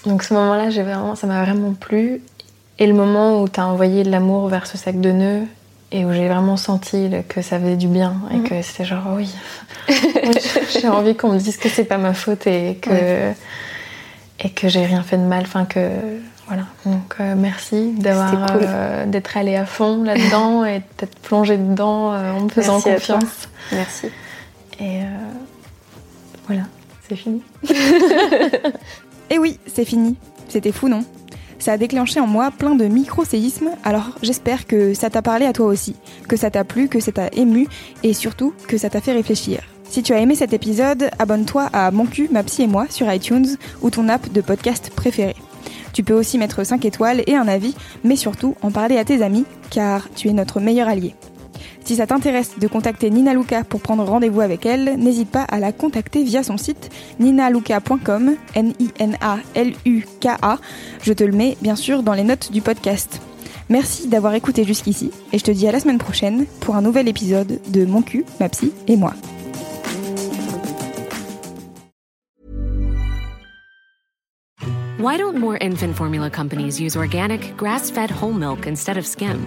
Donc 0.06 0.22
ce 0.22 0.32
moment-là, 0.34 0.70
j'ai 0.70 0.82
vraiment, 0.82 1.16
ça 1.16 1.26
m'a 1.26 1.42
vraiment 1.44 1.72
plu. 1.72 2.22
Et 2.78 2.86
le 2.86 2.94
moment 2.94 3.42
où 3.42 3.48
t'as 3.48 3.64
envoyé 3.64 4.04
de 4.04 4.10
l'amour 4.10 4.46
vers 4.48 4.66
ce 4.66 4.78
sac 4.78 5.00
de 5.00 5.10
nœuds 5.10 5.42
et 5.92 6.04
où 6.04 6.12
j'ai 6.12 6.28
vraiment 6.28 6.56
senti 6.56 7.08
le- 7.08 7.22
que 7.22 7.42
ça 7.42 7.58
faisait 7.58 7.76
du 7.76 7.88
bien 7.88 8.14
et 8.32 8.36
Mhm. 8.36 8.48
que 8.48 8.62
c'était 8.62 8.84
genre 8.84 9.04
oui, 9.16 9.34
Oui, 9.88 10.34
j'ai 10.80 10.88
envie 10.88 11.16
qu'on 11.16 11.32
me 11.32 11.38
dise 11.38 11.56
que 11.56 11.68
c'est 11.68 11.84
pas 11.84 11.98
ma 11.98 12.14
faute 12.14 12.46
et 12.46 12.76
que 12.80 13.32
et 14.42 14.50
que 14.50 14.68
j'ai 14.68 14.84
rien 14.86 15.02
fait 15.02 15.18
de 15.18 15.22
mal. 15.24 15.42
Enfin 15.42 15.64
que 15.66 15.88
voilà. 16.46 16.62
Donc 16.86 17.14
euh, 17.20 17.34
merci 17.36 17.92
d'avoir 17.92 18.52
cool. 18.52 18.60
euh, 18.64 19.06
d'être 19.06 19.36
allé 19.36 19.56
à 19.56 19.66
fond 19.66 20.02
là-dedans 20.02 20.64
et 20.72 20.82
d'être 20.98 21.18
plongé 21.20 21.56
dedans 21.58 22.12
euh, 22.14 22.32
en 22.32 22.40
me 22.42 22.48
faisant 22.48 22.80
Merci 22.84 22.90
confiance. 23.12 23.48
Merci. 23.72 24.06
Et 24.78 25.02
euh, 25.02 25.04
voilà, 26.46 26.62
c'est 27.08 27.16
fini. 27.16 27.42
Et 29.30 29.38
oui, 29.38 29.58
c'est 29.66 29.84
fini. 29.84 30.16
C'était 30.48 30.72
fou, 30.72 30.88
non? 30.88 31.04
Ça 31.60 31.72
a 31.72 31.76
déclenché 31.76 32.20
en 32.20 32.26
moi 32.26 32.50
plein 32.50 32.74
de 32.74 32.86
micro-séismes, 32.86 33.70
alors 33.84 34.12
j'espère 34.22 34.66
que 34.66 34.94
ça 34.94 35.10
t'a 35.10 35.20
parlé 35.20 35.44
à 35.44 35.52
toi 35.52 35.66
aussi, 35.66 35.94
que 36.26 36.36
ça 36.36 36.50
t'a 36.50 36.64
plu, 36.64 36.88
que 36.88 37.00
ça 37.00 37.12
t'a 37.12 37.28
ému, 37.28 37.68
et 38.02 38.14
surtout 38.14 38.54
que 38.66 38.78
ça 38.78 38.88
t'a 38.88 39.02
fait 39.02 39.12
réfléchir. 39.12 39.60
Si 39.90 40.02
tu 40.02 40.14
as 40.14 40.20
aimé 40.20 40.34
cet 40.34 40.54
épisode, 40.54 41.10
abonne-toi 41.18 41.68
à 41.74 41.90
Mon 41.90 42.06
cul, 42.06 42.28
ma 42.32 42.42
psy 42.44 42.62
et 42.62 42.66
moi 42.66 42.86
sur 42.88 43.12
iTunes 43.12 43.58
ou 43.82 43.90
ton 43.90 44.08
app 44.08 44.32
de 44.32 44.40
podcast 44.40 44.90
préféré. 44.96 45.36
Tu 45.92 46.02
peux 46.02 46.14
aussi 46.14 46.38
mettre 46.38 46.64
5 46.64 46.82
étoiles 46.86 47.22
et 47.26 47.34
un 47.34 47.46
avis, 47.46 47.74
mais 48.04 48.16
surtout 48.16 48.54
en 48.62 48.70
parler 48.70 48.96
à 48.96 49.04
tes 49.04 49.22
amis, 49.22 49.44
car 49.68 50.08
tu 50.14 50.28
es 50.28 50.32
notre 50.32 50.60
meilleur 50.60 50.88
allié. 50.88 51.14
Si 51.84 51.96
ça 51.96 52.06
t'intéresse 52.06 52.58
de 52.58 52.68
contacter 52.68 53.10
Nina 53.10 53.34
Luca 53.34 53.64
pour 53.64 53.80
prendre 53.80 54.04
rendez-vous 54.04 54.40
avec 54.40 54.64
elle, 54.66 54.96
n'hésite 54.96 55.30
pas 55.30 55.42
à 55.42 55.58
la 55.58 55.72
contacter 55.72 56.22
via 56.22 56.42
son 56.42 56.56
site 56.56 56.90
ninaluca.com, 57.18 58.36
N-I-N-A-L-U-K-A. 58.54 58.98
Je 61.02 61.12
te 61.12 61.24
le 61.24 61.32
mets 61.32 61.56
bien 61.62 61.76
sûr 61.76 62.02
dans 62.02 62.14
les 62.14 62.24
notes 62.24 62.52
du 62.52 62.60
podcast. 62.60 63.20
Merci 63.68 64.08
d'avoir 64.08 64.34
écouté 64.34 64.64
jusqu'ici 64.64 65.10
et 65.32 65.38
je 65.38 65.44
te 65.44 65.50
dis 65.50 65.66
à 65.68 65.72
la 65.72 65.80
semaine 65.80 65.98
prochaine 65.98 66.46
pour 66.60 66.76
un 66.76 66.82
nouvel 66.82 67.08
épisode 67.08 67.60
de 67.68 67.84
Mon 67.84 68.02
cul, 68.02 68.24
ma 68.40 68.48
psy 68.48 68.72
et 68.88 68.96
moi. 68.96 69.14
Why 74.98 75.16
don't 75.16 75.38
more 75.38 75.56
infant 75.62 75.94
formula 75.94 76.28
companies 76.28 76.78
use 76.78 76.94
organic, 76.94 77.56
grass 77.56 77.90
fed 77.90 78.10
whole 78.10 78.34
milk 78.34 78.66
instead 78.66 78.98
of 78.98 79.06
skim? 79.06 79.46